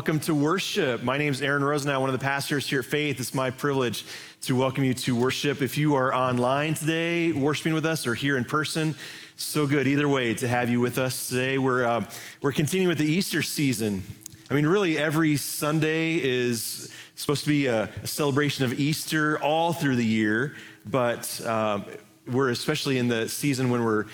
welcome 0.00 0.18
to 0.18 0.34
worship. 0.34 1.02
My 1.02 1.18
name 1.18 1.30
is 1.30 1.42
Aaron 1.42 1.62
Rosenau, 1.62 2.00
one 2.00 2.08
of 2.08 2.18
the 2.18 2.24
pastors 2.24 2.66
here 2.66 2.78
at 2.78 2.86
Faith. 2.86 3.20
It's 3.20 3.34
my 3.34 3.50
privilege 3.50 4.06
to 4.40 4.56
welcome 4.56 4.82
you 4.82 4.94
to 4.94 5.14
worship. 5.14 5.60
If 5.60 5.76
you 5.76 5.94
are 5.94 6.14
online 6.14 6.72
today 6.72 7.32
worshiping 7.32 7.74
with 7.74 7.84
us 7.84 8.06
or 8.06 8.14
here 8.14 8.38
in 8.38 8.46
person, 8.46 8.94
so 9.36 9.66
good 9.66 9.86
either 9.86 10.08
way 10.08 10.32
to 10.32 10.48
have 10.48 10.70
you 10.70 10.80
with 10.80 10.96
us 10.96 11.28
today. 11.28 11.58
We're, 11.58 11.84
uh, 11.84 12.06
we're 12.40 12.52
continuing 12.52 12.88
with 12.88 12.96
the 12.96 13.04
Easter 13.04 13.42
season. 13.42 14.02
I 14.50 14.54
mean, 14.54 14.66
really, 14.66 14.96
every 14.96 15.36
Sunday 15.36 16.14
is 16.14 16.90
supposed 17.14 17.42
to 17.44 17.50
be 17.50 17.66
a, 17.66 17.90
a 18.02 18.06
celebration 18.06 18.64
of 18.64 18.80
Easter 18.80 19.38
all 19.42 19.74
through 19.74 19.96
the 19.96 20.06
year, 20.06 20.54
but 20.86 21.42
uh, 21.44 21.80
we're 22.26 22.48
especially 22.48 22.96
in 22.96 23.08
the 23.08 23.28
season 23.28 23.68
when 23.68 23.84
we're 23.84 24.06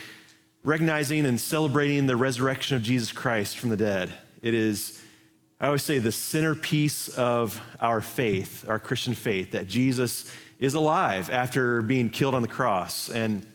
recognizing 0.64 1.26
and 1.26 1.40
celebrating 1.40 2.06
the 2.06 2.16
resurrection 2.16 2.76
of 2.76 2.82
Jesus 2.82 3.12
Christ 3.12 3.56
from 3.56 3.70
the 3.70 3.76
dead. 3.76 4.12
It 4.42 4.52
is 4.52 4.95
I 5.58 5.66
always 5.66 5.82
say 5.82 5.98
the 5.98 6.12
centerpiece 6.12 7.08
of 7.08 7.58
our 7.80 8.02
faith, 8.02 8.68
our 8.68 8.78
Christian 8.78 9.14
faith, 9.14 9.52
that 9.52 9.66
Jesus 9.66 10.30
is 10.58 10.74
alive 10.74 11.30
after 11.30 11.80
being 11.80 12.10
killed 12.10 12.34
on 12.34 12.42
the 12.42 12.48
cross. 12.48 13.08
And 13.08 13.46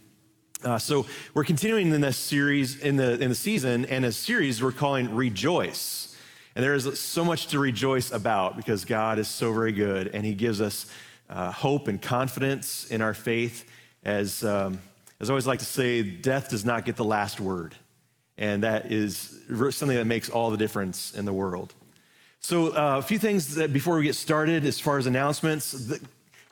uh, 0.64 0.80
so 0.80 1.06
we're 1.36 1.44
continuing 1.44 1.94
in 1.94 2.02
this 2.02 2.18
series 2.18 2.80
in 2.80 2.96
the 2.96 3.20
in 3.20 3.30
the 3.30 3.36
season, 3.36 3.86
and 3.86 4.04
a 4.04 4.12
series 4.12 4.64
we're 4.64 4.72
calling 4.72 5.14
Rejoice. 5.14 6.18
And 6.56 6.66
there 6.66 6.74
is 6.74 7.00
so 7.00 7.24
much 7.24 7.48
to 7.48 7.60
rejoice 7.60 8.12
about 8.12 8.58
because 8.58 8.84
God 8.84 9.20
is 9.20 9.28
so 9.28 9.54
very 9.54 9.72
good, 9.72 10.08
and 10.08 10.26
He 10.26 10.34
gives 10.34 10.60
us 10.60 10.88
uh, 11.30 11.52
hope 11.52 11.88
and 11.88 12.02
confidence 12.02 12.88
in 12.90 13.04
our 13.04 13.14
faith. 13.14 13.70
As 14.04 14.44
um, 14.44 14.80
as 15.20 15.30
I 15.30 15.34
always 15.34 15.46
like 15.46 15.60
to 15.60 15.66
say, 15.66 16.02
death 16.02 16.50
does 16.50 16.66
not 16.66 16.84
get 16.84 16.96
the 16.96 17.06
last 17.06 17.40
word, 17.40 17.76
and 18.40 18.64
that 18.64 18.92
is 18.92 19.40
something 19.70 19.98
that 19.98 20.06
makes 20.06 20.32
all 20.32 20.50
the 20.50 20.58
difference 20.58 21.14
in 21.14 21.26
the 21.26 21.34
world. 21.34 21.76
So, 22.44 22.70
uh, 22.70 22.98
a 22.98 23.04
few 23.04 23.20
things 23.20 23.54
that 23.54 23.72
before 23.72 23.98
we 23.98 24.04
get 24.04 24.16
started, 24.16 24.66
as 24.66 24.80
far 24.80 24.98
as 24.98 25.06
announcements. 25.06 25.74
The, 25.74 26.02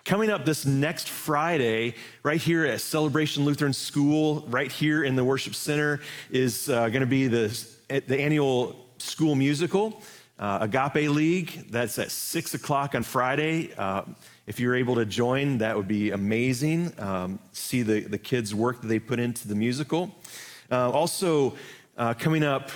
coming 0.05 0.29
up 0.29 0.45
this 0.45 0.63
next 0.63 1.09
Friday, 1.09 1.95
right 2.21 2.39
here 2.39 2.63
at 2.63 2.79
Celebration 2.79 3.43
Lutheran 3.43 3.73
School, 3.73 4.45
right 4.49 4.71
here 4.71 5.03
in 5.03 5.15
the 5.15 5.23
Worship 5.23 5.55
Center, 5.55 5.99
is 6.29 6.69
uh, 6.69 6.89
going 6.89 7.01
to 7.01 7.07
be 7.07 7.25
the, 7.25 7.67
the 7.87 8.19
annual 8.19 8.85
school 8.99 9.33
musical, 9.33 10.03
uh, 10.37 10.59
Agape 10.61 11.09
League. 11.09 11.71
That's 11.71 11.97
at 11.97 12.11
6 12.11 12.53
o'clock 12.53 12.93
on 12.93 13.01
Friday. 13.01 13.73
Uh, 13.75 14.03
if 14.45 14.59
you're 14.59 14.75
able 14.75 14.93
to 14.93 15.05
join, 15.05 15.57
that 15.57 15.75
would 15.75 15.87
be 15.87 16.11
amazing. 16.11 16.93
Um, 16.99 17.39
see 17.51 17.81
the, 17.81 18.01
the 18.01 18.19
kids' 18.19 18.53
work 18.53 18.81
that 18.81 18.87
they 18.89 18.99
put 18.99 19.19
into 19.19 19.47
the 19.47 19.55
musical. 19.55 20.15
Uh, 20.69 20.91
also, 20.91 21.55
uh, 21.97 22.13
coming 22.13 22.43
up 22.43 22.69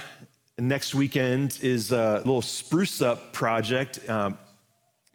next 0.67 0.95
weekend 0.95 1.59
is 1.61 1.91
a 1.91 2.17
little 2.17 2.41
spruce 2.41 3.01
up 3.01 3.33
project. 3.33 4.07
Um, 4.09 4.37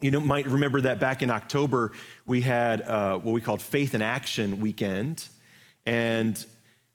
you 0.01 0.11
know, 0.11 0.21
might 0.21 0.47
remember 0.47 0.81
that 0.83 1.01
back 1.01 1.23
in 1.23 1.31
October, 1.31 1.93
we 2.27 2.41
had 2.41 2.83
uh, 2.83 3.19
what 3.19 3.33
we 3.33 3.41
called 3.41 3.61
Faith 3.63 3.95
in 3.95 4.03
Action 4.03 4.61
Weekend. 4.61 5.27
And 5.87 6.45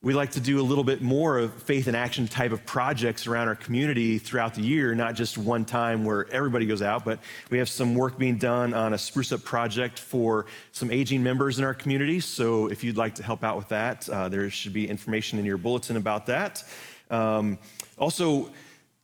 we 0.03 0.13
like 0.13 0.31
to 0.31 0.41
do 0.41 0.59
a 0.59 0.61
little 0.61 0.83
bit 0.83 1.01
more 1.01 1.39
of 1.39 1.53
faith 1.63 1.87
in 1.87 1.95
action 1.95 2.27
type 2.27 2.51
of 2.51 2.65
projects 2.65 3.25
around 3.25 3.47
our 3.47 3.55
community 3.55 4.17
throughout 4.19 4.53
the 4.53 4.61
year, 4.61 4.93
not 4.93 5.15
just 5.15 5.37
one 5.37 5.63
time 5.63 6.03
where 6.03 6.29
everybody 6.29 6.65
goes 6.65 6.81
out, 6.81 7.05
but 7.05 7.19
we 7.49 7.57
have 7.57 7.69
some 7.69 7.95
work 7.95 8.17
being 8.17 8.37
done 8.37 8.73
on 8.73 8.93
a 8.93 8.97
spruce 8.97 9.31
up 9.31 9.43
project 9.43 9.97
for 9.97 10.45
some 10.73 10.91
aging 10.91 11.23
members 11.23 11.57
in 11.57 11.63
our 11.63 11.73
community. 11.73 12.19
So 12.19 12.67
if 12.67 12.83
you'd 12.83 12.97
like 12.97 13.15
to 13.15 13.23
help 13.23 13.45
out 13.45 13.55
with 13.55 13.69
that, 13.69 14.07
uh, 14.09 14.27
there 14.27 14.49
should 14.49 14.73
be 14.73 14.89
information 14.89 15.39
in 15.39 15.45
your 15.45 15.57
bulletin 15.57 15.95
about 15.95 16.25
that. 16.25 16.63
Um, 17.09 17.57
also, 18.03 18.49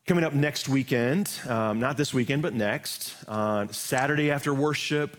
coming 0.05 0.25
up 0.25 0.33
next 0.33 0.67
weekend, 0.67 1.31
um, 1.47 1.79
not 1.79 1.95
this 1.95 2.13
weekend, 2.13 2.41
but 2.41 2.53
next, 2.53 3.15
on 3.29 3.71
Saturday 3.71 4.29
after 4.29 4.53
worship, 4.53 5.15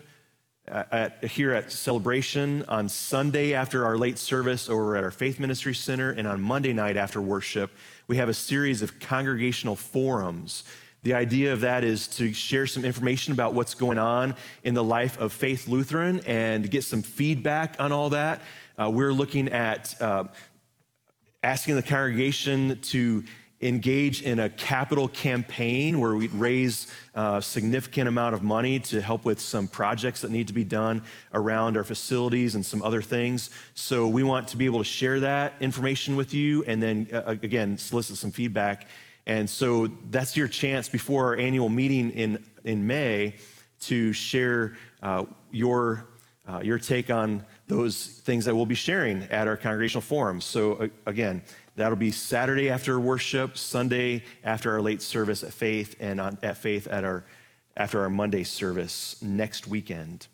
at, 0.67 1.23
here 1.23 1.51
at 1.51 1.71
Celebration, 1.71 2.63
on 2.67 2.87
Sunday 2.87 3.55
after 3.55 3.83
our 3.83 3.97
late 3.97 4.19
service 4.19 4.69
over 4.69 4.95
at 4.97 5.03
our 5.03 5.09
Faith 5.09 5.39
Ministry 5.39 5.73
Center, 5.73 6.11
and 6.11 6.27
on 6.27 6.39
Monday 6.39 6.73
night 6.73 6.95
after 6.95 7.19
worship, 7.19 7.71
we 8.05 8.17
have 8.17 8.29
a 8.29 8.35
series 8.35 8.83
of 8.83 8.99
congregational 8.99 9.75
forums. 9.75 10.63
The 11.01 11.15
idea 11.15 11.51
of 11.51 11.61
that 11.61 11.83
is 11.83 12.05
to 12.17 12.33
share 12.33 12.67
some 12.67 12.85
information 12.85 13.33
about 13.33 13.55
what's 13.55 13.73
going 13.73 13.97
on 13.97 14.35
in 14.63 14.75
the 14.75 14.83
life 14.83 15.19
of 15.19 15.33
Faith 15.33 15.67
Lutheran 15.67 16.19
and 16.27 16.69
get 16.69 16.83
some 16.83 17.01
feedback 17.01 17.77
on 17.79 17.91
all 17.91 18.11
that. 18.11 18.41
Uh, 18.79 18.91
we're 18.91 19.11
looking 19.11 19.49
at 19.49 19.99
uh, 19.99 20.25
asking 21.41 21.75
the 21.75 21.81
congregation 21.81 22.79
to 22.81 23.23
engage 23.61 24.23
in 24.23 24.39
a 24.39 24.49
capital 24.49 25.07
campaign 25.07 25.99
where 25.99 26.15
we'd 26.15 26.33
raise 26.33 26.87
a 27.13 27.41
significant 27.41 28.07
amount 28.07 28.33
of 28.33 28.41
money 28.41 28.79
to 28.79 29.01
help 29.01 29.23
with 29.25 29.39
some 29.39 29.67
projects 29.67 30.21
that 30.21 30.31
need 30.31 30.47
to 30.47 30.53
be 30.53 30.63
done 30.63 31.03
around 31.33 31.77
our 31.77 31.83
facilities 31.83 32.55
and 32.55 32.65
some 32.65 32.81
other 32.81 33.01
things. 33.01 33.49
So 33.75 34.07
we 34.07 34.23
want 34.23 34.47
to 34.49 34.57
be 34.57 34.65
able 34.65 34.79
to 34.79 34.85
share 34.85 35.19
that 35.19 35.53
information 35.59 36.15
with 36.15 36.33
you 36.33 36.63
and 36.65 36.81
then, 36.81 37.07
uh, 37.13 37.23
again, 37.27 37.77
solicit 37.77 38.17
some 38.17 38.31
feedback. 38.31 38.87
And 39.27 39.49
so 39.49 39.87
that's 40.09 40.35
your 40.35 40.47
chance 40.47 40.89
before 40.89 41.25
our 41.27 41.35
annual 41.35 41.69
meeting 41.69 42.11
in, 42.11 42.43
in 42.63 42.87
May 42.87 43.35
to 43.81 44.13
share 44.13 44.75
uh, 45.03 45.25
your, 45.51 46.07
uh, 46.47 46.61
your 46.63 46.79
take 46.79 47.09
on 47.09 47.45
those 47.67 48.05
things 48.05 48.45
that 48.45 48.55
we'll 48.55 48.65
be 48.65 48.75
sharing 48.75 49.23
at 49.23 49.47
our 49.47 49.57
congregational 49.57 50.01
forums. 50.01 50.45
So, 50.45 50.73
uh, 50.73 50.87
again, 51.05 51.43
That'll 51.75 51.95
be 51.95 52.11
Saturday 52.11 52.69
after 52.69 52.99
worship, 52.99 53.57
Sunday 53.57 54.23
after 54.43 54.71
our 54.71 54.81
late 54.81 55.01
service 55.01 55.43
at 55.43 55.53
Faith, 55.53 55.95
and 55.99 56.19
on, 56.19 56.37
at 56.43 56.57
Faith 56.57 56.87
at 56.87 57.03
our, 57.03 57.23
after 57.77 58.01
our 58.01 58.09
Monday 58.09 58.43
service 58.43 59.15
next 59.21 59.67
weekend. 59.67 60.27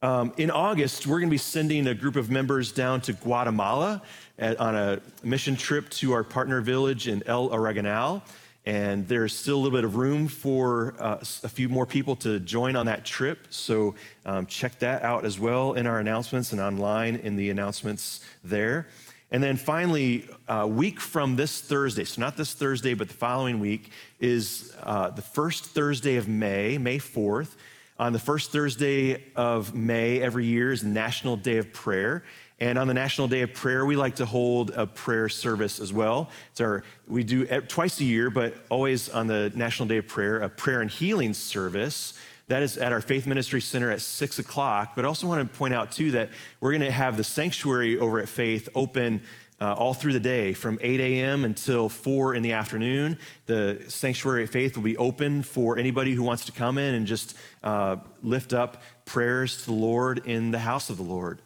Um, 0.00 0.32
in 0.36 0.50
August, 0.50 1.06
we're 1.06 1.18
going 1.18 1.28
to 1.28 1.34
be 1.34 1.38
sending 1.38 1.88
a 1.88 1.94
group 1.94 2.14
of 2.14 2.30
members 2.30 2.70
down 2.70 3.00
to 3.02 3.12
Guatemala 3.12 4.02
at, 4.38 4.60
on 4.60 4.76
a 4.76 5.00
mission 5.24 5.56
trip 5.56 5.88
to 5.90 6.12
our 6.12 6.22
partner 6.22 6.60
village 6.60 7.08
in 7.08 7.22
El 7.26 7.52
Oregonal. 7.52 8.22
And 8.64 9.08
there's 9.08 9.34
still 9.34 9.56
a 9.56 9.60
little 9.60 9.76
bit 9.76 9.84
of 9.84 9.96
room 9.96 10.28
for 10.28 10.94
uh, 11.00 11.16
a 11.42 11.48
few 11.48 11.68
more 11.68 11.86
people 11.86 12.14
to 12.16 12.38
join 12.38 12.76
on 12.76 12.86
that 12.86 13.04
trip. 13.04 13.46
So 13.50 13.94
um, 14.26 14.44
check 14.46 14.78
that 14.80 15.02
out 15.02 15.24
as 15.24 15.40
well 15.40 15.72
in 15.72 15.86
our 15.86 15.98
announcements 15.98 16.52
and 16.52 16.60
online 16.60 17.16
in 17.16 17.34
the 17.34 17.48
announcements 17.50 18.20
there. 18.44 18.86
And 19.30 19.42
then 19.42 19.56
finally, 19.56 20.26
a 20.48 20.66
week 20.66 21.00
from 21.00 21.36
this 21.36 21.60
Thursday, 21.60 22.04
so 22.04 22.20
not 22.20 22.36
this 22.36 22.54
Thursday, 22.54 22.94
but 22.94 23.08
the 23.08 23.14
following 23.14 23.60
week, 23.60 23.90
is 24.20 24.74
uh, 24.82 25.10
the 25.10 25.22
first 25.22 25.66
Thursday 25.66 26.16
of 26.16 26.28
May, 26.28 26.78
May 26.78 26.98
4th. 26.98 27.56
On 27.98 28.12
the 28.12 28.18
first 28.18 28.52
Thursday 28.52 29.24
of 29.34 29.74
May 29.74 30.22
every 30.22 30.46
year 30.46 30.72
is 30.72 30.82
National 30.82 31.36
Day 31.36 31.58
of 31.58 31.72
Prayer. 31.72 32.24
And 32.60 32.78
on 32.78 32.88
the 32.88 32.94
National 32.94 33.28
Day 33.28 33.42
of 33.42 33.52
Prayer, 33.52 33.84
we 33.84 33.96
like 33.96 34.16
to 34.16 34.26
hold 34.26 34.70
a 34.70 34.86
prayer 34.86 35.28
service 35.28 35.78
as 35.78 35.92
well. 35.92 36.30
It's 36.52 36.60
our, 36.60 36.82
we 37.06 37.22
do 37.22 37.44
twice 37.62 38.00
a 38.00 38.04
year, 38.04 38.30
but 38.30 38.54
always 38.68 39.08
on 39.08 39.26
the 39.26 39.52
National 39.54 39.88
Day 39.88 39.98
of 39.98 40.08
Prayer, 40.08 40.38
a 40.40 40.48
prayer 40.48 40.80
and 40.80 40.90
healing 40.90 41.34
service 41.34 42.14
that 42.48 42.62
is 42.62 42.76
at 42.78 42.92
our 42.92 43.00
Faith 43.00 43.26
Ministry 43.26 43.60
Center 43.60 43.90
at 43.90 44.00
six 44.00 44.38
o'clock. 44.38 44.92
But 44.96 45.04
I 45.04 45.08
also 45.08 45.26
want 45.26 45.50
to 45.50 45.58
point 45.58 45.74
out, 45.74 45.92
too, 45.92 46.12
that 46.12 46.30
we're 46.60 46.72
going 46.72 46.82
to 46.82 46.90
have 46.90 47.16
the 47.16 47.24
sanctuary 47.24 47.98
over 47.98 48.20
at 48.20 48.28
Faith 48.28 48.68
open 48.74 49.22
uh, 49.60 49.72
all 49.72 49.92
through 49.92 50.12
the 50.12 50.20
day 50.20 50.52
from 50.52 50.78
8 50.80 51.00
a.m. 51.00 51.44
until 51.44 51.88
4 51.88 52.34
in 52.34 52.42
the 52.42 52.52
afternoon. 52.52 53.18
The 53.46 53.84
sanctuary 53.88 54.44
at 54.44 54.50
Faith 54.50 54.76
will 54.76 54.84
be 54.84 54.96
open 54.96 55.42
for 55.42 55.78
anybody 55.78 56.14
who 56.14 56.22
wants 56.22 56.46
to 56.46 56.52
come 56.52 56.78
in 56.78 56.94
and 56.94 57.06
just 57.06 57.36
uh, 57.62 57.96
lift 58.22 58.52
up 58.52 58.82
prayers 59.04 59.58
to 59.58 59.66
the 59.66 59.72
Lord 59.72 60.26
in 60.26 60.50
the 60.50 60.58
house 60.58 60.90
of 60.90 60.96
the 60.96 61.02
Lord. 61.02 61.42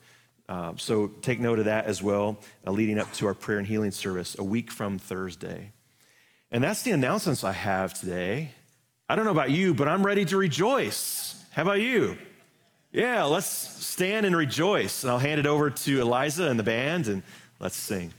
Uh, 0.48 0.72
so 0.76 1.08
take 1.22 1.40
note 1.40 1.58
of 1.58 1.64
that 1.64 1.86
as 1.86 2.02
well, 2.02 2.38
uh, 2.66 2.70
leading 2.70 2.98
up 2.98 3.10
to 3.14 3.26
our 3.26 3.34
prayer 3.34 3.58
and 3.58 3.66
healing 3.66 3.92
service 3.92 4.36
a 4.38 4.44
week 4.44 4.70
from 4.70 4.98
Thursday. 4.98 5.72
And 6.50 6.62
that's 6.62 6.82
the 6.82 6.90
announcements 6.90 7.44
I 7.44 7.52
have 7.52 7.94
today. 7.94 8.50
I 9.08 9.16
don't 9.16 9.24
know 9.24 9.30
about 9.30 9.50
you, 9.50 9.74
but 9.74 9.88
I'm 9.88 10.04
ready 10.04 10.24
to 10.26 10.36
rejoice. 10.36 11.44
How 11.52 11.62
about 11.62 11.80
you? 11.80 12.16
Yeah, 12.92 13.24
let's 13.24 13.46
stand 13.46 14.26
and 14.26 14.36
rejoice. 14.36 15.02
And 15.02 15.10
I'll 15.10 15.18
hand 15.18 15.40
it 15.40 15.46
over 15.46 15.70
to 15.70 16.00
Eliza 16.00 16.48
and 16.48 16.58
the 16.58 16.64
band, 16.64 17.08
and 17.08 17.22
let's 17.58 17.76
sing. 17.76 18.12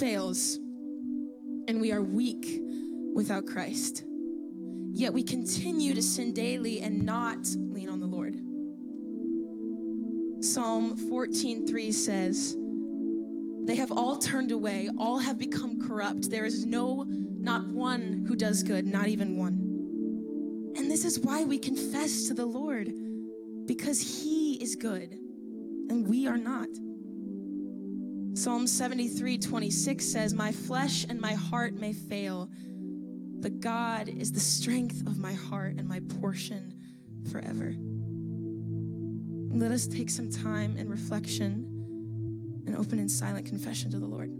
Fails, 0.00 0.56
and 1.68 1.78
we 1.78 1.92
are 1.92 2.00
weak 2.00 2.58
without 3.14 3.44
Christ. 3.44 4.02
Yet 4.92 5.12
we 5.12 5.22
continue 5.22 5.92
to 5.94 6.02
sin 6.02 6.32
daily 6.32 6.80
and 6.80 7.04
not 7.04 7.46
lean 7.54 7.90
on 7.90 8.00
the 8.00 8.06
Lord. 8.06 8.34
Psalm 10.42 10.96
14:3 10.96 11.92
says, 11.92 12.56
They 13.66 13.76
have 13.76 13.92
all 13.92 14.16
turned 14.16 14.52
away, 14.52 14.88
all 14.98 15.18
have 15.18 15.38
become 15.38 15.86
corrupt. 15.86 16.30
There 16.30 16.46
is 16.46 16.64
no, 16.64 17.04
not 17.06 17.68
one 17.68 18.24
who 18.26 18.34
does 18.34 18.62
good, 18.62 18.86
not 18.86 19.08
even 19.08 19.36
one. 19.36 20.72
And 20.78 20.90
this 20.90 21.04
is 21.04 21.20
why 21.20 21.44
we 21.44 21.58
confess 21.58 22.26
to 22.28 22.34
the 22.34 22.46
Lord, 22.46 22.90
because 23.66 24.00
He 24.00 24.54
is 24.62 24.76
good 24.76 25.12
and 25.90 26.08
we 26.08 26.26
are 26.26 26.38
not. 26.38 26.68
Psalm 28.34 28.66
73 28.66 29.38
26 29.38 30.04
says, 30.04 30.34
My 30.34 30.52
flesh 30.52 31.04
and 31.08 31.20
my 31.20 31.34
heart 31.34 31.74
may 31.74 31.92
fail, 31.92 32.48
but 33.40 33.60
God 33.60 34.08
is 34.08 34.32
the 34.32 34.40
strength 34.40 35.06
of 35.06 35.18
my 35.18 35.32
heart 35.32 35.74
and 35.76 35.88
my 35.88 36.00
portion 36.20 36.74
forever. 37.30 37.74
Let 39.52 39.72
us 39.72 39.86
take 39.86 40.10
some 40.10 40.30
time 40.30 40.76
in 40.76 40.88
reflection 40.88 42.62
and 42.66 42.76
open 42.76 42.98
in 42.98 43.08
silent 43.08 43.46
confession 43.46 43.90
to 43.90 43.98
the 43.98 44.06
Lord. 44.06 44.39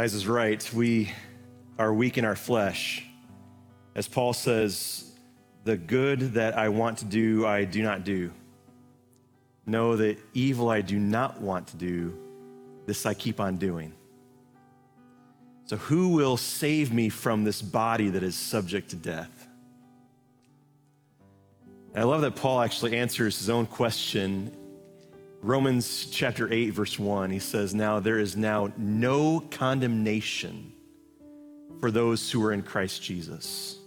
Eliza's 0.00 0.26
right. 0.26 0.72
We 0.72 1.12
are 1.78 1.92
weak 1.92 2.16
in 2.16 2.24
our 2.24 2.34
flesh. 2.34 3.04
As 3.94 4.08
Paul 4.08 4.32
says, 4.32 5.12
the 5.64 5.76
good 5.76 6.32
that 6.32 6.56
I 6.56 6.70
want 6.70 6.96
to 7.00 7.04
do, 7.04 7.44
I 7.44 7.66
do 7.66 7.82
not 7.82 8.02
do. 8.02 8.32
No, 9.66 9.96
the 9.96 10.16
evil 10.32 10.70
I 10.70 10.80
do 10.80 10.98
not 10.98 11.42
want 11.42 11.66
to 11.66 11.76
do, 11.76 12.18
this 12.86 13.04
I 13.04 13.12
keep 13.12 13.40
on 13.40 13.58
doing. 13.58 13.92
So, 15.66 15.76
who 15.76 16.08
will 16.08 16.38
save 16.38 16.94
me 16.94 17.10
from 17.10 17.44
this 17.44 17.60
body 17.60 18.08
that 18.08 18.22
is 18.22 18.34
subject 18.34 18.88
to 18.90 18.96
death? 18.96 19.48
I 21.94 22.04
love 22.04 22.22
that 22.22 22.36
Paul 22.36 22.62
actually 22.62 22.96
answers 22.96 23.38
his 23.38 23.50
own 23.50 23.66
question 23.66 24.50
Romans 25.42 26.06
chapter 26.10 26.52
8, 26.52 26.70
verse 26.70 26.98
1, 26.98 27.30
he 27.30 27.38
says, 27.38 27.74
Now 27.74 27.98
there 27.98 28.18
is 28.18 28.36
now 28.36 28.72
no 28.76 29.40
condemnation 29.40 30.72
for 31.80 31.90
those 31.90 32.30
who 32.30 32.44
are 32.44 32.52
in 32.52 32.62
Christ 32.62 33.02
Jesus. 33.02 33.78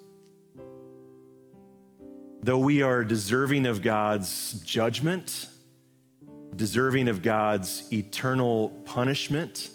Though 2.42 2.58
we 2.58 2.82
are 2.82 3.04
deserving 3.04 3.68
of 3.68 3.84
God's 3.84 4.60
judgment, 4.62 5.48
deserving 6.56 7.08
of 7.08 7.22
God's 7.22 7.88
eternal 7.94 8.70
punishment, 8.86 9.70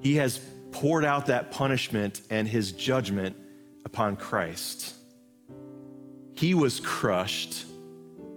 He 0.00 0.14
has 0.14 0.40
poured 0.70 1.04
out 1.04 1.26
that 1.26 1.50
punishment 1.50 2.20
and 2.30 2.46
His 2.46 2.70
judgment 2.70 3.36
upon 3.84 4.14
Christ. 4.14 4.94
He 6.34 6.54
was 6.54 6.78
crushed 6.78 7.64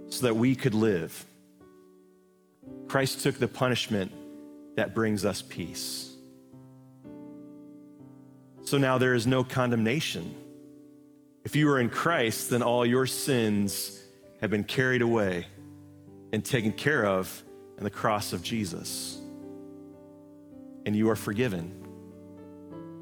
so 0.09 0.25
that 0.25 0.35
we 0.35 0.55
could 0.55 0.73
live. 0.73 1.25
Christ 2.87 3.21
took 3.21 3.37
the 3.37 3.47
punishment 3.47 4.11
that 4.75 4.95
brings 4.95 5.25
us 5.25 5.41
peace. 5.41 6.11
So 8.63 8.77
now 8.77 8.97
there 8.97 9.13
is 9.13 9.25
no 9.25 9.43
condemnation. 9.43 10.35
If 11.43 11.55
you 11.55 11.69
are 11.69 11.79
in 11.79 11.89
Christ, 11.89 12.49
then 12.49 12.61
all 12.61 12.85
your 12.85 13.05
sins 13.05 13.99
have 14.41 14.49
been 14.49 14.63
carried 14.63 15.01
away 15.01 15.47
and 16.31 16.43
taken 16.43 16.71
care 16.71 17.05
of 17.05 17.43
in 17.77 17.83
the 17.83 17.89
cross 17.89 18.33
of 18.33 18.43
Jesus. 18.43 19.19
And 20.85 20.95
you 20.95 21.09
are 21.09 21.15
forgiven, 21.15 21.73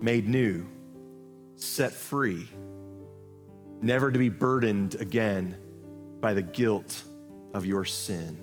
made 0.02 0.28
new, 0.28 0.66
set 1.56 1.92
free, 1.92 2.48
never 3.82 4.12
to 4.12 4.20
be 4.20 4.30
burdened 4.30 4.96
again 4.96 5.58
by 6.20 6.34
the 6.34 6.42
guilt 6.42 7.04
of 7.54 7.66
your 7.66 7.86
sin. 7.86 8.38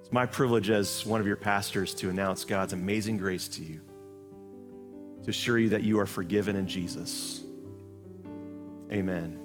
It's 0.00 0.12
my 0.12 0.26
privilege 0.26 0.70
as 0.70 1.06
one 1.06 1.20
of 1.20 1.26
your 1.26 1.36
pastors 1.36 1.94
to 1.96 2.10
announce 2.10 2.44
God's 2.44 2.72
amazing 2.72 3.16
grace 3.16 3.48
to 3.48 3.62
you, 3.62 3.80
to 5.24 5.30
assure 5.30 5.58
you 5.58 5.70
that 5.70 5.82
you 5.82 6.00
are 6.00 6.06
forgiven 6.06 6.56
in 6.56 6.66
Jesus. 6.66 7.42
Amen. 8.92 9.38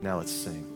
Now 0.00 0.18
let's 0.18 0.32
sing. 0.32 0.71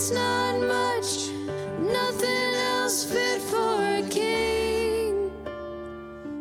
It's 0.00 0.12
not 0.12 0.60
much, 0.60 1.28
nothing 1.80 2.54
else 2.54 3.02
fit 3.02 3.40
for 3.42 3.82
a 3.82 4.02
king, 4.08 5.32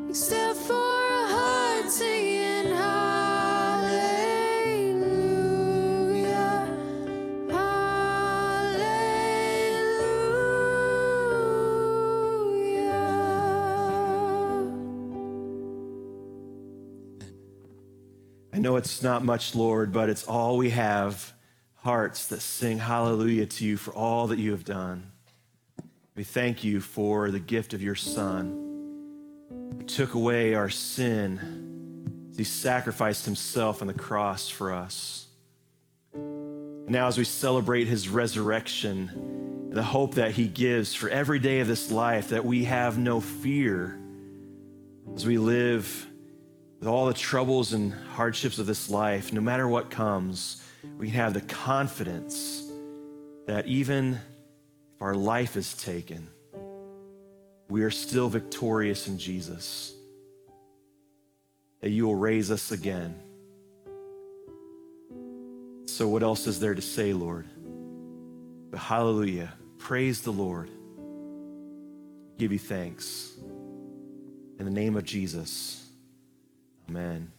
except 0.07 0.59
for 0.59 0.75
a 0.75 1.25
heart 1.25 1.89
singing 1.89 2.67
hallelujah, 2.75 3.97
hallelujah. 7.49 7.97
I 18.53 18.59
know 18.59 18.75
it's 18.75 19.01
not 19.01 19.25
much, 19.25 19.55
Lord, 19.55 19.91
but 19.91 20.09
it's 20.09 20.25
all 20.27 20.57
we 20.57 20.69
have 20.69 21.33
hearts 21.87 22.25
that 22.25 22.41
sing 22.41 22.77
hallelujah 22.77 23.45
to 23.45 23.63
you 23.63 23.77
for 23.77 23.93
all 23.93 24.27
that 24.27 24.37
you 24.37 24.51
have 24.51 24.65
done. 24.65 25.09
We 26.17 26.25
thank 26.25 26.61
you 26.61 26.81
for 26.81 27.31
the 27.31 27.39
gift 27.39 27.73
of 27.73 27.81
your 27.81 27.95
Son 27.95 28.49
who 29.49 29.85
took 29.85 30.13
away 30.13 30.53
our 30.53 30.69
sin. 30.69 32.33
He 32.35 32.43
sacrificed 32.43 33.23
himself 33.23 33.79
on 33.79 33.87
the 33.87 33.93
cross 33.93 34.49
for 34.49 34.73
us. 34.73 35.27
And 36.13 36.89
now, 36.89 37.07
as 37.07 37.17
we 37.17 37.23
celebrate 37.23 37.87
his 37.87 38.09
resurrection, 38.09 39.69
the 39.71 39.81
hope 39.81 40.15
that 40.15 40.31
he 40.31 40.49
gives 40.49 40.93
for 40.93 41.07
every 41.07 41.39
day 41.39 41.61
of 41.61 41.69
this 41.69 41.89
life, 41.89 42.27
that 42.31 42.43
we 42.43 42.65
have 42.65 42.97
no 42.97 43.21
fear 43.21 43.97
as 45.15 45.25
we 45.25 45.37
live 45.37 46.05
with 46.79 46.89
all 46.89 47.05
the 47.05 47.13
troubles 47.13 47.71
and 47.71 47.93
hardships 47.93 48.59
of 48.59 48.65
this 48.65 48.89
life, 48.89 49.31
no 49.31 49.39
matter 49.39 49.69
what 49.69 49.89
comes, 49.89 50.61
we 50.97 51.07
can 51.07 51.15
have 51.15 51.33
the 51.33 51.41
confidence 51.41 52.63
that 53.45 53.65
even 53.67 54.13
if 54.13 55.01
our 55.01 55.15
life 55.15 55.55
is 55.55 55.73
taken, 55.73 56.27
we 57.69 57.83
are 57.83 57.91
still 57.91 58.29
victorious 58.29 59.07
in 59.07 59.17
Jesus. 59.17 59.93
That 61.81 61.89
you 61.89 62.07
will 62.07 62.15
raise 62.15 62.49
us 62.49 62.71
again. 62.71 63.15
So, 65.85 66.07
what 66.07 66.23
else 66.23 66.47
is 66.47 66.59
there 66.59 66.75
to 66.75 66.81
say, 66.81 67.13
Lord? 67.13 67.45
But 68.71 68.79
hallelujah. 68.79 69.53
Praise 69.77 70.21
the 70.21 70.31
Lord. 70.31 70.69
Give 72.37 72.51
you 72.51 72.59
thanks. 72.59 73.31
In 74.59 74.65
the 74.65 74.71
name 74.71 74.95
of 74.95 75.03
Jesus. 75.03 75.87
Amen. 76.89 77.31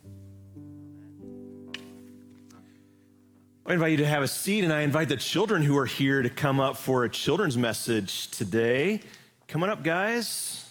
I 3.68 3.74
invite 3.74 3.90
you 3.90 3.96
to 3.98 4.06
have 4.06 4.22
a 4.22 4.28
seat, 4.28 4.64
and 4.64 4.72
I 4.72 4.80
invite 4.80 5.10
the 5.10 5.16
children 5.18 5.60
who 5.60 5.76
are 5.76 5.84
here 5.84 6.22
to 6.22 6.30
come 6.30 6.58
up 6.58 6.78
for 6.78 7.04
a 7.04 7.10
children's 7.10 7.58
message 7.58 8.30
today. 8.30 9.02
Come 9.46 9.62
on 9.62 9.68
up, 9.68 9.82
guys. 9.82 10.70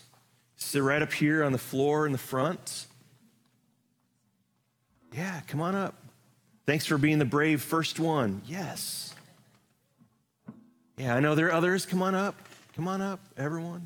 Sit 0.56 0.82
right 0.82 1.04
up 1.04 1.14
here 1.14 1.44
on 1.44 1.52
the 1.52 1.60
floor 1.60 2.08
in 2.08 2.12
the 2.12 2.18
front. 2.18 2.88
Yeah, 5.14 5.42
come 5.46 5.62
on 5.62 5.76
up. 5.76 5.94
Thanks 6.66 6.88
for 6.88 6.98
being 6.98 7.20
the 7.20 7.26
brave 7.26 7.62
first 7.62 8.00
one. 8.00 8.42
Yes. 8.48 9.14
Yeah, 10.98 11.16
I 11.16 11.20
know 11.20 11.36
there 11.36 11.50
are 11.50 11.54
others. 11.54 11.86
Come 11.86 12.02
on 12.02 12.16
up. 12.16 12.36
Come 12.76 12.88
on 12.88 13.04
up, 13.04 13.20
everyone. 13.38 13.86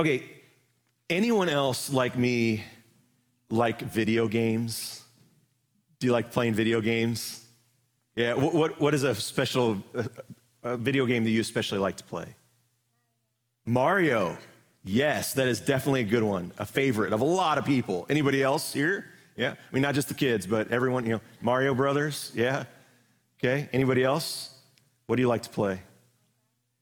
Okay, 0.00 0.22
anyone 1.10 1.50
else 1.50 1.92
like 1.92 2.16
me 2.16 2.64
like 3.50 3.82
video 3.82 4.28
games? 4.28 5.02
Do 5.98 6.06
you 6.06 6.12
like 6.14 6.32
playing 6.32 6.54
video 6.54 6.80
games? 6.80 7.44
Yeah, 8.16 8.32
what, 8.32 8.54
what, 8.54 8.80
what 8.80 8.94
is 8.94 9.02
a 9.02 9.14
special 9.14 9.76
uh, 9.94 10.04
a 10.62 10.78
video 10.78 11.04
game 11.04 11.22
that 11.24 11.30
you 11.30 11.42
especially 11.42 11.80
like 11.80 11.98
to 11.98 12.04
play? 12.04 12.34
Mario. 13.66 14.38
Yes, 14.84 15.34
that 15.34 15.48
is 15.48 15.60
definitely 15.60 16.00
a 16.00 16.04
good 16.04 16.22
one, 16.22 16.52
a 16.56 16.64
favorite 16.64 17.12
of 17.12 17.20
a 17.20 17.26
lot 17.26 17.58
of 17.58 17.66
people. 17.66 18.06
Anybody 18.08 18.42
else 18.42 18.72
here? 18.72 19.04
Yeah, 19.36 19.50
I 19.50 19.74
mean, 19.74 19.82
not 19.82 19.94
just 19.94 20.08
the 20.08 20.14
kids, 20.14 20.46
but 20.46 20.70
everyone, 20.70 21.04
you 21.04 21.12
know, 21.12 21.20
Mario 21.42 21.74
Brothers, 21.74 22.32
yeah. 22.34 22.64
Okay, 23.38 23.68
anybody 23.70 24.02
else? 24.02 24.56
What 25.08 25.16
do 25.16 25.22
you 25.22 25.28
like 25.28 25.42
to 25.42 25.50
play? 25.50 25.82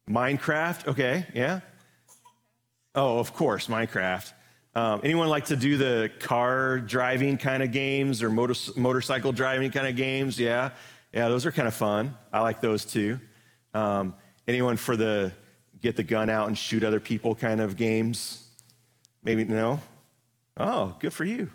Minecraft, 0.08 0.86
okay, 0.86 1.26
yeah. 1.34 1.62
Oh, 2.94 3.18
of 3.18 3.34
course, 3.34 3.66
Minecraft. 3.66 4.32
Um, 4.74 5.00
anyone 5.02 5.28
like 5.28 5.46
to 5.46 5.56
do 5.56 5.76
the 5.76 6.10
car 6.20 6.78
driving 6.78 7.36
kind 7.36 7.62
of 7.62 7.72
games 7.72 8.22
or 8.22 8.30
motor, 8.30 8.54
motorcycle 8.76 9.32
driving 9.32 9.70
kind 9.70 9.86
of 9.86 9.96
games? 9.96 10.38
Yeah, 10.38 10.70
yeah, 11.12 11.28
those 11.28 11.46
are 11.46 11.52
kind 11.52 11.66
of 11.66 11.74
fun. 11.74 12.16
I 12.32 12.40
like 12.40 12.60
those 12.60 12.84
too. 12.84 13.18
Um, 13.74 14.14
anyone 14.46 14.76
for 14.76 14.96
the 14.96 15.32
get 15.80 15.96
the 15.96 16.02
gun 16.02 16.30
out 16.30 16.48
and 16.48 16.56
shoot 16.56 16.84
other 16.84 17.00
people 17.00 17.34
kind 17.34 17.60
of 17.60 17.76
games? 17.76 18.46
Maybe 19.22 19.44
no. 19.44 19.80
Oh, 20.56 20.96
good 21.00 21.12
for 21.12 21.24
you. 21.24 21.50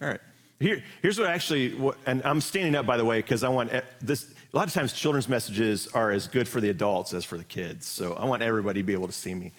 All 0.00 0.08
right. 0.08 0.20
Here, 0.60 0.82
here's 1.02 1.18
what 1.18 1.28
actually, 1.28 1.74
what, 1.74 1.96
and 2.06 2.22
I'm 2.24 2.40
standing 2.40 2.74
up 2.74 2.86
by 2.86 2.96
the 2.96 3.04
way 3.04 3.18
because 3.20 3.44
I 3.44 3.48
want 3.48 3.70
this. 4.00 4.32
A 4.52 4.56
lot 4.56 4.68
of 4.68 4.72
times, 4.72 4.92
children's 4.92 5.28
messages 5.28 5.88
are 5.88 6.12
as 6.12 6.28
good 6.28 6.46
for 6.46 6.60
the 6.60 6.70
adults 6.70 7.12
as 7.12 7.24
for 7.24 7.36
the 7.36 7.44
kids. 7.44 7.86
So 7.86 8.14
I 8.14 8.24
want 8.24 8.42
everybody 8.42 8.80
to 8.80 8.84
be 8.84 8.92
able 8.92 9.08
to 9.08 9.12
see 9.12 9.34
me. 9.34 9.52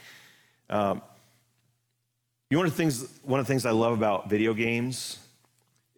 Um, 0.70 1.02
you 2.56 2.58
know, 2.58 2.62
one 2.62 2.68
of 2.68 2.74
the 2.74 2.78
things, 2.78 3.20
one 3.24 3.42
of 3.42 3.46
the 3.46 3.52
things 3.52 3.66
I 3.66 3.72
love 3.72 3.92
about 3.92 4.30
video 4.30 4.54
games 4.54 5.20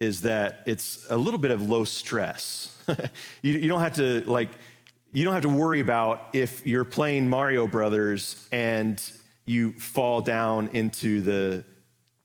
is 0.00 0.22
that 0.22 0.64
it's 0.66 1.06
a 1.08 1.16
little 1.16 1.38
bit 1.38 1.52
of 1.52 1.70
low 1.70 1.84
stress. 1.84 2.76
you, 3.42 3.52
you 3.52 3.68
don't 3.68 3.78
have 3.78 3.94
to 3.94 4.22
like, 4.22 4.48
you 5.12 5.24
don't 5.24 5.34
have 5.34 5.44
to 5.44 5.48
worry 5.48 5.78
about 5.78 6.30
if 6.32 6.66
you're 6.66 6.84
playing 6.84 7.28
Mario 7.30 7.68
Brothers 7.68 8.48
and 8.50 9.00
you 9.46 9.70
fall 9.74 10.20
down 10.20 10.68
into 10.72 11.20
the 11.20 11.64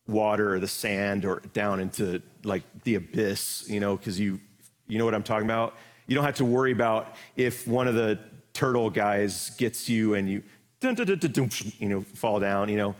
water 0.08 0.54
or 0.54 0.58
the 0.58 0.66
sand 0.66 1.24
or 1.24 1.40
down 1.52 1.78
into 1.78 2.20
like 2.42 2.64
the 2.82 2.96
abyss, 2.96 3.66
you 3.68 3.78
know, 3.78 3.96
because 3.96 4.18
you, 4.18 4.40
you 4.88 4.98
know 4.98 5.04
what 5.04 5.14
I'm 5.14 5.22
talking 5.22 5.46
about. 5.46 5.76
You 6.08 6.16
don't 6.16 6.24
have 6.24 6.34
to 6.36 6.44
worry 6.44 6.72
about 6.72 7.14
if 7.36 7.68
one 7.68 7.86
of 7.86 7.94
the 7.94 8.18
turtle 8.52 8.90
guys 8.90 9.50
gets 9.58 9.88
you 9.88 10.14
and 10.14 10.28
you, 10.28 10.42
you 10.82 11.88
know, 11.88 12.02
fall 12.14 12.40
down. 12.40 12.68
You 12.68 12.76
know, 12.76 12.94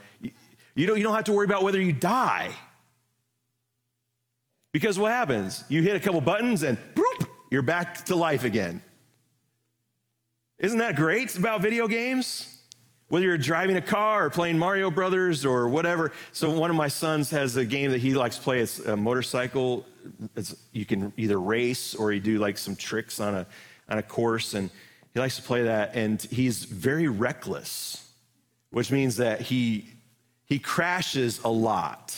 you 0.75 0.87
don't, 0.87 0.97
you 0.97 1.03
don't 1.03 1.15
have 1.15 1.25
to 1.25 1.33
worry 1.33 1.45
about 1.45 1.63
whether 1.63 1.81
you 1.81 1.93
die. 1.93 2.51
Because 4.73 4.99
what 4.99 5.13
happens? 5.13 5.65
You 5.69 5.83
hit 5.83 5.95
a 5.97 6.01
couple 6.01 6.21
buttons 6.21 6.63
and 6.63 6.77
boop, 6.95 7.29
you're 7.51 7.63
back 7.63 8.05
to 8.07 8.17
life 8.17 8.45
again. 8.45 8.83
Isn't 10.59 10.79
that 10.79 10.97
great 10.97 11.37
about 11.39 11.61
video 11.61 11.87
games? 11.87 12.51
Whether 13.09 13.27
you're 13.27 13.39
driving 13.39 13.77
a 13.77 13.83
car 13.83 14.27
or 14.27 14.31
playing 14.31 14.59
Mario 14.59 14.91
Brothers 14.91 15.45
or 15.45 15.69
whatever. 15.69 16.11
So 16.33 16.51
one 16.51 16.71
of 16.71 16.77
my 16.77 16.89
sons 16.89 17.31
has 17.31 17.57
a 17.57 17.65
game 17.65 17.91
that 17.93 18.01
he 18.01 18.15
likes 18.15 18.37
to 18.37 18.43
play. 18.43 18.61
It's 18.61 18.81
a 18.81 18.97
motorcycle. 18.97 19.87
It's, 20.35 20.57
you 20.73 20.85
can 20.85 21.13
either 21.17 21.39
race 21.39 21.95
or 21.95 22.13
you 22.13 22.21
do 22.21 22.39
like 22.39 22.59
some 22.59 22.75
tricks 22.75 23.21
on 23.21 23.35
a 23.35 23.47
on 23.89 23.99
a 23.99 24.03
course, 24.03 24.55
and 24.55 24.71
he 25.13 25.21
likes 25.21 25.37
to 25.37 25.43
play 25.43 25.65
that. 25.65 25.95
And 25.95 26.21
he's 26.23 26.65
very 26.65 27.09
reckless, 27.09 28.09
which 28.71 28.91
means 28.91 29.17
that 29.17 29.43
he 29.43 29.94
he 30.55 30.61
crashes 30.61 31.41
a 31.43 31.49
lot. 31.49 32.15